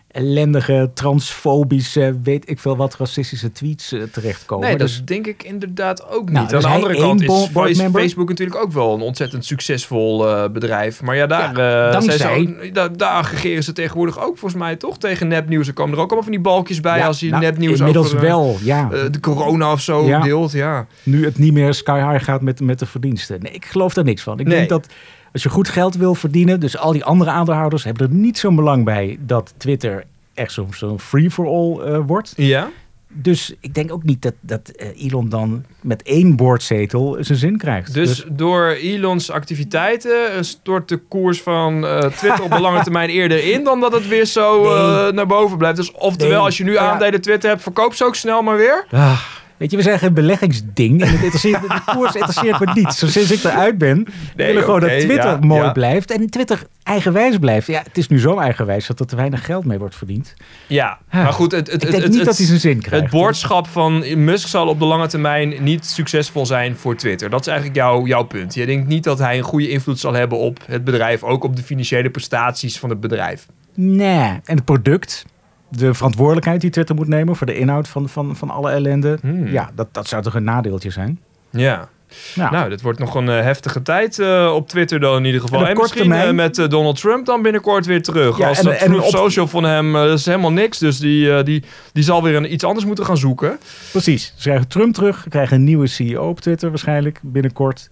ellendige, 0.09 0.91
transfobische, 0.95 2.19
weet 2.23 2.51
ik 2.51 2.59
veel 2.59 2.77
wat, 2.77 2.97
racistische 2.97 3.53
tweets 3.53 3.93
eh, 3.93 4.03
terechtkomen. 4.03 4.69
Nee, 4.69 4.77
dat 4.77 4.87
Dus- 4.87 5.05
denk 5.05 5.27
ik 5.27 5.43
inderdaad 5.43 6.09
ook 6.09 6.25
niet. 6.25 6.33
Nou, 6.33 6.47
Aan 6.47 6.53
dus 6.53 6.61
de 6.63 6.67
hij 6.69 6.77
andere 6.77 7.01
kant 7.01 7.23
is? 7.71 7.81
Facebook 7.93 8.29
natuurlijk 8.29 8.59
ook 8.63 8.73
wel 8.73 8.95
een 8.95 9.01
ontzettend 9.01 9.45
succesvol 9.45 10.29
eh, 10.29 10.51
bedrijf. 10.51 11.03
Maar 11.03 11.17
ja, 11.17 11.27
daar, 11.27 11.57
eh, 11.57 11.93
dankzij- 11.93 12.71
daar, 12.97 13.09
ageren 13.09 13.65
ze 13.65 13.73
tegenwoordig 13.73 14.19
ook 14.19 14.39
volgens 14.39 14.61
mij 14.61 14.77
toch 14.77 14.99
tegen 14.99 15.29
nepnieuws. 15.29 15.67
Er 15.69 15.73
komen 15.73 15.93
er 15.95 15.99
ook 16.01 16.07
allemaal 16.07 16.23
van 16.23 16.33
die 16.33 16.41
balkjes 16.43 16.81
bij 16.81 16.99
Ja, 16.99 17.07
als 17.07 17.21
je 17.21 17.31
nou, 17.31 17.43
nepnieuws 17.43 17.79
Inmiddels 17.79 18.07
over 18.07 18.21
wel, 18.21 18.57
ja. 18.63 18.89
de 19.11 19.21
corona 19.21 19.73
of 19.73 19.81
zo 19.81 20.07
Ja. 20.07 20.21
deelt. 20.21 20.53
Ja. 20.53 20.87
nu 21.03 21.25
het 21.25 21.39
niet 21.39 21.53
meer 21.53 21.75
sky 21.75 22.11
high 22.11 22.25
gaat 22.25 22.41
met, 22.43 22.61
met 22.61 22.79
de 22.79 22.87
verdiensten. 22.87 23.41
Nee, 23.43 23.53
ik 23.53 23.65
geloof 23.65 23.95
daar 23.95 24.05
niks 24.05 24.23
van. 24.23 24.39
Ik 24.41 24.47
Nee. 24.47 24.57
denk 24.57 24.69
dat 24.69 24.87
als 25.33 25.43
je 25.43 25.49
goed 25.49 25.69
geld 25.69 25.95
wil 25.97 26.15
verdienen, 26.15 26.61
dus 26.61 26.79
al 26.79 26.93
die 26.93 27.05
andere 27.05 27.31
aandeelhouders 27.31 27.85
hebben 27.85 28.09
er 28.09 28.15
niet 28.15 28.39
zo'n 28.39 28.57
belang 28.57 28.85
bij 28.85 29.19
dat 29.21 29.55
Twitter 29.57 30.05
echt 30.35 30.53
zo'n 30.71 31.01
free-for-all 31.01 31.81
eh, 31.81 31.99
wordt. 32.07 32.33
ja. 32.37 32.69
Dus 33.13 33.55
ik 33.61 33.75
denk 33.75 33.93
ook 33.93 34.03
niet 34.03 34.23
dat, 34.23 34.33
dat 34.41 34.69
eh, 34.69 35.05
Elon 35.05 35.29
dan 35.29 35.65
met 35.81 36.03
één 36.03 36.37
boordzetel 36.37 37.17
zijn 37.21 37.39
zin 37.39 37.59
krijgt. 37.59 37.95
Dus 37.95 38.25
door 38.31 38.67
Elons 38.69 39.31
activiteiten 39.31 40.33
eh, 40.33 40.43
stort 40.43 40.89
de 40.89 40.97
koers 40.97 41.43
van 41.43 41.87
Twitter 42.17 42.43
op 42.45 42.51
de 42.51 42.61
lange 42.61 42.83
termijn 42.83 43.09
eerder 43.09 43.53
in 43.53 43.65
dan 43.65 43.81
dat 43.81 43.93
het 43.93 44.09
weer 44.09 44.25
zo 44.25 44.63
Nee. 44.63 45.13
naar 45.13 45.27
boven 45.27 45.59
blijft. 45.59 45.77
Dus 45.77 45.93
oftewel, 45.93 46.35
Nee. 46.37 46.45
als 46.45 46.57
je 46.57 46.65
nu 46.65 46.77
aandelen 46.79 47.21
Twitter 47.21 47.51
hebt, 47.51 47.63
verkoop 47.63 47.95
ze 47.95 48.05
ook 48.05 48.15
snel 48.17 48.43
maar 48.43 48.57
weer. 48.57 48.87
Ah, 48.91 49.21
weet 49.59 49.71
je, 49.71 49.77
we 49.77 49.83
zijn 49.83 49.99
geen 49.99 50.15
beleggingsding. 50.15 51.01
En 51.03 51.09
het 51.09 51.23
interesseert, 51.23 51.61
de 51.63 51.81
koers 51.87 52.15
interesseert 52.15 52.61
me 52.61 52.71
niet. 52.75 52.93
Zo 52.93 53.07
sinds 53.07 53.31
ik 53.31 53.45
eruit 53.45 53.79
ben, 53.79 54.07
Nee, 54.37 54.47
willen 54.47 54.63
gewoon 54.63 54.81
dat 54.81 54.89
Twitter 54.91 55.31
ja, 55.31 55.39
mooi 55.41 55.63
ja. 55.63 55.73
blijft. 55.73 56.11
En 56.11 56.31
Twitter 56.31 56.63
eigenwijs 56.83 57.39
blijft. 57.39 57.67
Ja, 57.67 57.83
het 57.83 57.99
is 57.99 58.09
nu 58.09 58.19
zo 58.19 58.39
eigenwijs 58.39 58.87
dat 58.87 59.01
er 59.01 59.07
te 59.07 59.17
weinig 59.17 59.45
geld 59.45 59.65
mee 59.65 59.79
wordt 59.79 59.97
verdiend. 59.97 60.35
Ja, 60.67 60.99
maar 61.11 61.33
goed, 61.33 61.53
het, 61.53 61.73
het, 61.73 61.83
ik 61.83 61.91
denk 61.91 62.03
het, 62.03 62.13
niet 62.13 62.25
dat 62.25 62.37
hij 62.37 62.47
zijn 62.47 62.61
zin 62.61 62.81
krijgt. 62.81 63.05
Het 63.05 63.21
boodschap 63.21 63.67
van 63.67 64.25
Musk 64.25 64.49
zal 64.49 64.69
op 64.69 64.79
de 64.79 64.85
lange 64.85 65.07
termijn 65.07 65.55
niet 65.63 65.87
succesvol 65.87 66.47
zijn 66.47 66.77
voor 66.77 66.97
Twitter. 66.97 67.31
Dat 67.31 67.41
is 67.41 67.47
eigenlijk 67.47 67.77
jouw, 67.77 68.07
jouw 68.07 68.25
punt. 68.25 68.55
Je 68.55 68.67
denkt 68.67 68.89
niet 68.89 69.05
dat 69.05 69.19
hij 69.19 69.39
een 69.39 69.45
goede 69.45 69.69
invloed 69.69 69.99
zal 69.99 70.13
hebben 70.13 70.39
op 70.39 70.59
het 70.67 70.85
bedrijf, 70.85 71.23
ook 71.23 71.45
op 71.45 71.57
de 71.57 71.63
financiële 71.63 72.11
prestaties 72.11 72.79
van 72.79 72.91
het 72.91 73.01
bedrijf. 73.01 73.47
Nee. 73.75 74.41
En 74.45 74.57
het 74.57 74.65
product, 74.65 75.25
de 75.69 75.95
verantwoordelijkheid 75.95 76.61
die 76.61 76.71
Twitter 76.71 76.95
moet 76.95 77.09
nemen 77.09 77.37
voor 77.37 77.47
de 77.47 77.59
inhoud 77.59 77.89
van, 77.89 78.09
van, 78.09 78.37
van 78.37 78.51
alle 78.51 78.71
ellende. 78.71 79.19
Hmm. 79.21 79.47
Ja, 79.47 79.71
dat, 79.75 79.89
dat 79.93 80.09
zou 80.09 80.23
toch 80.23 80.35
een 80.35 80.45
nadeeltje 80.45 80.91
zijn? 80.91 81.21
Ja. 81.51 81.89
Ja. 82.35 82.51
Nou, 82.51 82.69
dit 82.69 82.83
wordt 82.83 82.99
nog 82.99 83.15
een 83.15 83.29
eh, 83.29 83.41
heftige 83.43 83.83
tijd 83.83 84.19
eh, 84.19 84.53
op 84.55 84.69
Twitter 84.69 85.01
dan 85.01 85.17
in 85.17 85.25
ieder 85.25 85.41
geval. 85.41 85.67
En 85.67 85.77
misschien 85.77 86.01
termijn- 86.01 86.29
eh, 86.29 86.35
met 86.35 86.55
Donald 86.71 87.01
Trump 87.01 87.27
dan 87.27 87.43
binnenkort 87.43 87.87
weer 87.87 88.03
terug. 88.03 88.39
Ja, 88.39 88.49
Als 88.49 88.59
en- 88.59 88.65
dat 88.65 88.75
en 88.75 88.95
op- 89.01 89.05
Social 89.05 89.47
van 89.49 89.65
hem 89.65 89.93
dat 89.93 90.19
is 90.19 90.27
helemaal 90.27 90.53
niks. 90.53 90.79
Dus 90.79 90.99
die, 90.99 91.43
die, 91.43 91.63
die 91.93 92.03
zal 92.05 92.23
weer 92.23 92.35
een, 92.37 92.53
iets 92.53 92.65
anders 92.65 92.87
moeten 92.87 93.05
gaan 93.05 93.17
zoeken. 93.17 93.59
Precies. 93.91 94.33
Ze 94.37 94.43
krijgen 94.43 94.69
Trump 94.69 94.95
terug. 94.95 95.25
We 95.25 95.31
krijgen 95.31 95.57
een 95.57 95.65
nieuwe 95.65 95.87
CEO 95.87 96.29
op 96.29 96.41
Twitter 96.41 96.69
waarschijnlijk 96.69 97.19
binnenkort. 97.23 97.91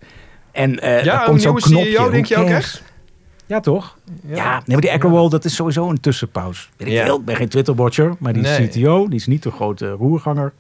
En 0.53 0.73
Ja, 0.83 1.21
een 1.21 1.25
komt 1.25 1.43
zo'n 1.43 1.59
nieuwe. 1.67 1.91
CEO, 1.91 2.11
denk 2.11 2.27
je 2.27 2.37
ook 2.37 2.49
echt? 2.49 2.83
Ja, 3.47 3.61
toch? 3.61 3.97
Ja, 4.27 4.53
nee, 4.53 4.63
maar 4.67 4.81
die 4.81 4.93
Agrowall, 4.93 5.29
dat 5.29 5.45
is 5.45 5.55
sowieso 5.55 5.89
een 5.91 6.01
tussenpauze. 6.01 6.67
Weet 6.77 6.89
ik 6.89 6.95
Ja. 6.95 7.05
veel, 7.05 7.19
ik 7.19 7.25
ben 7.25 7.37
geen 7.37 7.49
Twitter-watcher, 7.49 8.15
maar 8.19 8.33
die 8.33 8.43
Nee. 8.43 8.69
CTO, 8.69 9.09
die 9.09 9.19
is 9.19 9.27
niet 9.27 9.43
de 9.43 9.51
grote 9.51 9.91
roerganger. 9.91 10.53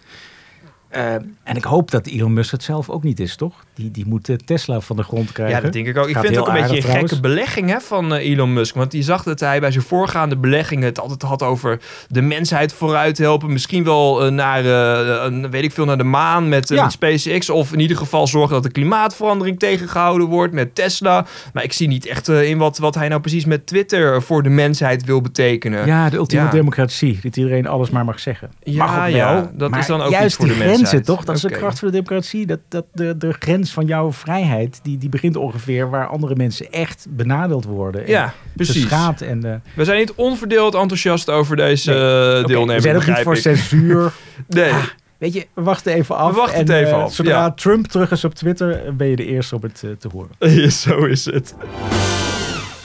Eh, 0.96 1.12
en 1.42 1.56
ik 1.56 1.64
hoop 1.64 1.90
dat 1.90 2.06
Elon 2.06 2.32
Musk 2.32 2.50
het 2.50 2.62
zelf 2.62 2.90
ook 2.90 3.02
niet 3.02 3.20
is, 3.20 3.36
toch? 3.36 3.64
Die, 3.74 3.90
die 3.90 4.06
moet 4.06 4.28
eh, 4.28 4.36
Tesla 4.36 4.80
van 4.80 4.96
de 4.96 5.02
grond 5.02 5.32
krijgen. 5.32 5.56
Ja, 5.56 5.62
dat 5.62 5.72
denk 5.72 5.86
ik 5.86 5.96
ook. 5.96 6.08
Ik 6.08 6.16
vind 6.16 6.28
het 6.28 6.38
ook 6.38 6.48
een 6.48 6.52
beetje 6.54 6.76
een 6.76 6.82
gekke 6.82 7.20
belegging 7.20 7.70
hè, 7.70 7.80
van 7.80 8.14
eh, 8.14 8.30
Elon 8.30 8.52
Musk. 8.52 8.74
Want 8.74 8.90
die 8.90 9.02
zag 9.02 9.22
dat 9.22 9.40
hij 9.40 9.60
bij 9.60 9.70
zijn 9.70 9.84
voorgaande 9.84 10.36
beleggingen 10.36 10.84
het 10.84 11.00
altijd 11.00 11.22
had 11.22 11.42
over 11.42 11.80
de 12.08 12.22
mensheid 12.22 12.72
vooruit 12.72 13.18
helpen. 13.18 13.52
Misschien 13.52 13.84
wel 13.84 14.24
eh, 14.24 14.30
naar, 14.32 14.64
een, 14.64 15.50
weet 15.50 15.62
ik 15.64 15.72
veel, 15.72 15.84
naar 15.84 15.98
de 15.98 16.04
maan 16.04 16.48
met, 16.48 16.68
Ja. 16.68 16.82
met 16.82 16.92
SpaceX. 16.92 17.50
Of 17.50 17.72
in 17.72 17.80
ieder 17.80 17.96
geval 17.96 18.26
zorgen 18.26 18.52
dat 18.54 18.62
de 18.62 18.70
klimaatverandering 18.72 19.58
tegengehouden 19.58 20.26
wordt 20.28 20.52
met 20.52 20.74
Tesla. 20.74 21.26
Maar 21.52 21.64
ik 21.64 21.72
zie 21.72 21.88
niet 21.88 22.06
echt 22.06 22.28
in 22.28 22.58
wat, 22.58 22.78
wat 22.78 22.94
hij 22.94 23.08
nou 23.08 23.20
precies 23.20 23.44
met 23.44 23.66
Twitter 23.66 24.22
voor 24.22 24.42
de 24.42 24.48
mensheid 24.48 25.04
wil 25.04 25.20
betekenen. 25.20 25.86
Ja, 25.86 26.10
de 26.10 26.16
ultieme 26.16 26.44
Ja. 26.44 26.50
democratie. 26.50 27.18
Dat 27.22 27.36
iedereen 27.36 27.66
alles 27.66 27.90
maar 27.90 28.04
mag 28.04 28.20
zeggen. 28.20 28.50
Ja, 28.62 28.86
mag 28.86 29.08
ja, 29.10 29.50
dat 29.54 29.70
maar 29.70 29.78
is 29.78 29.86
dan 29.86 30.02
ook 30.02 30.20
iets 30.24 30.34
voor 30.34 30.46
de 30.46 30.54
grenzen, 30.86 30.96
mensheid. 30.96 31.04
toch? 31.04 31.24
Dat 31.24 31.36
is 31.36 31.42
de 31.42 31.48
kracht 31.50 31.78
van 31.78 31.88
de 31.88 31.94
democratie. 31.94 32.46
Dat, 32.46 32.58
dat 32.68 32.84
de, 32.92 33.16
de 33.16 33.32
grens 33.38 33.72
van 33.72 33.86
jouw 33.86 34.12
vrijheid, 34.12 34.80
die, 34.82 34.98
die 34.98 35.08
begint 35.08 35.36
ongeveer 35.36 35.90
waar 35.90 36.06
andere 36.06 36.34
mensen 36.36 36.72
echt 36.72 37.06
benadeeld 37.10 37.64
worden. 37.64 38.04
En 38.04 38.10
Ja, 38.10 38.32
precies. 38.54 38.90
En... 39.20 39.44
eh, 39.44 39.54
We 39.74 39.84
zijn 39.84 39.98
niet 39.98 40.12
onverdeeld 40.14 40.74
enthousiast 40.74 41.30
over 41.30 41.56
deze 41.56 41.90
Nee. 41.90 42.32
uh, 42.32 42.38
Oké, 42.38 42.46
deelnemer, 42.46 42.74
we 42.74 42.80
zijn 42.80 42.96
ook 42.96 43.06
niet 43.06 43.16
voor 43.18 43.36
censuur. 43.36 44.12
Nee. 44.48 44.72
Weet 45.18 45.32
je, 45.34 45.46
we 45.54 45.62
wachten 45.62 45.92
even 45.92 46.16
af. 46.16 46.30
We 46.30 46.36
wachten 46.36 46.58
en, 46.66 46.74
even 46.74 46.92
eh, 46.92 47.02
af, 47.02 47.14
Zodra 47.14 47.32
ja. 47.32 47.50
Trump 47.50 47.86
terug 47.86 48.10
is 48.10 48.24
op 48.24 48.34
Twitter, 48.34 48.96
ben 48.96 49.06
je 49.06 49.16
de 49.16 49.26
eerste 49.26 49.54
om 49.54 49.62
het 49.62 49.82
eh, 49.84 49.90
te 49.90 50.08
horen. 50.12 50.70
Zo 50.72 51.04
is 51.04 51.24
het. 51.24 51.54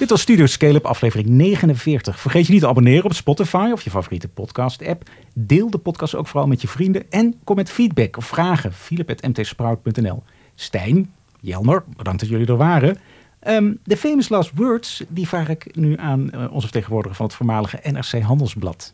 Dit 0.01 0.09
was 0.09 0.21
Studio 0.21 0.45
Scale-up 0.45 0.85
aflevering 0.85 1.27
49. 1.27 2.19
Vergeet 2.19 2.45
je 2.45 2.51
niet 2.51 2.61
te 2.61 2.67
abonneren 2.67 3.05
op 3.05 3.13
Spotify 3.13 3.69
of 3.73 3.81
je 3.81 3.89
favoriete 3.89 4.27
podcast-app. 4.27 5.09
Deel 5.33 5.69
de 5.69 5.77
podcast 5.77 6.15
ook 6.15 6.27
vooral 6.27 6.47
met 6.47 6.61
je 6.61 6.67
vrienden. 6.67 7.11
En 7.11 7.35
kom 7.43 7.55
met 7.55 7.69
feedback 7.69 8.17
of 8.17 8.25
vragen. 8.25 8.73
philip.mtsprout.nl 8.73 10.23
Stijn, 10.55 11.13
Jelmer, 11.39 11.83
bedankt 11.97 12.19
dat 12.19 12.29
jullie 12.29 12.47
er 12.47 12.57
waren. 12.57 12.97
Ehm, 13.39 13.73
de 13.83 13.97
famous 13.97 14.29
last 14.29 14.51
words, 14.55 15.03
die 15.07 15.27
vraag 15.27 15.49
ik 15.49 15.75
nu 15.75 15.97
aan 15.97 16.31
eh, 16.31 16.51
onze 16.51 16.67
vertegenwoordiger 16.67 17.15
van 17.15 17.25
het 17.25 17.35
voormalige 17.35 17.79
NRC 17.83 18.21
Handelsblad. 18.21 18.93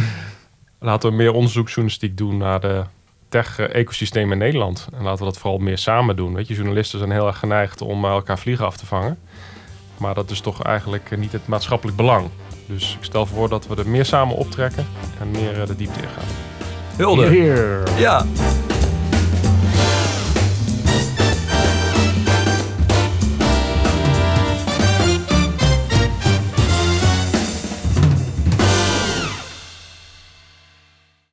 Laten 0.78 1.10
we 1.10 1.16
meer 1.16 1.32
onderzoeksjournalistiek 1.32 2.16
doen 2.16 2.36
naar 2.36 2.60
de 2.60 2.84
tech-ecosysteem 3.28 4.32
in 4.32 4.38
Nederland. 4.38 4.88
En 4.92 5.02
laten 5.02 5.18
we 5.18 5.32
dat 5.32 5.38
vooral 5.38 5.58
meer 5.58 5.78
samen 5.78 6.16
doen. 6.16 6.34
Weet 6.34 6.48
je, 6.48 6.54
journalisten 6.54 6.98
zijn 6.98 7.10
heel 7.10 7.26
erg 7.26 7.38
geneigd 7.38 7.80
om 7.80 8.04
eh, 8.04 8.10
elkaar 8.10 8.38
vliegen 8.38 8.66
af 8.66 8.76
te 8.76 8.86
vangen. 8.86 9.18
Maar 9.98 10.14
dat 10.14 10.30
is 10.30 10.40
toch 10.40 10.62
eigenlijk 10.62 11.10
eh, 11.10 11.18
niet 11.18 11.32
het 11.32 11.46
maatschappelijk 11.46 11.96
belang. 11.96 12.28
Dus 12.66 12.96
ik 12.98 13.04
stel 13.04 13.26
voor 13.26 13.48
dat 13.48 13.66
we 13.66 13.76
er 13.76 13.88
meer 13.88 14.04
samen 14.04 14.36
optrekken 14.36 14.86
en 15.20 15.30
meer 15.30 15.60
eh, 15.60 15.66
de 15.66 15.76
diepte 15.76 16.00
in 16.00 16.08
gaan. 16.08 16.24
Hulde. 16.96 17.28
Hier. 17.28 17.82
Ja. 17.96 18.24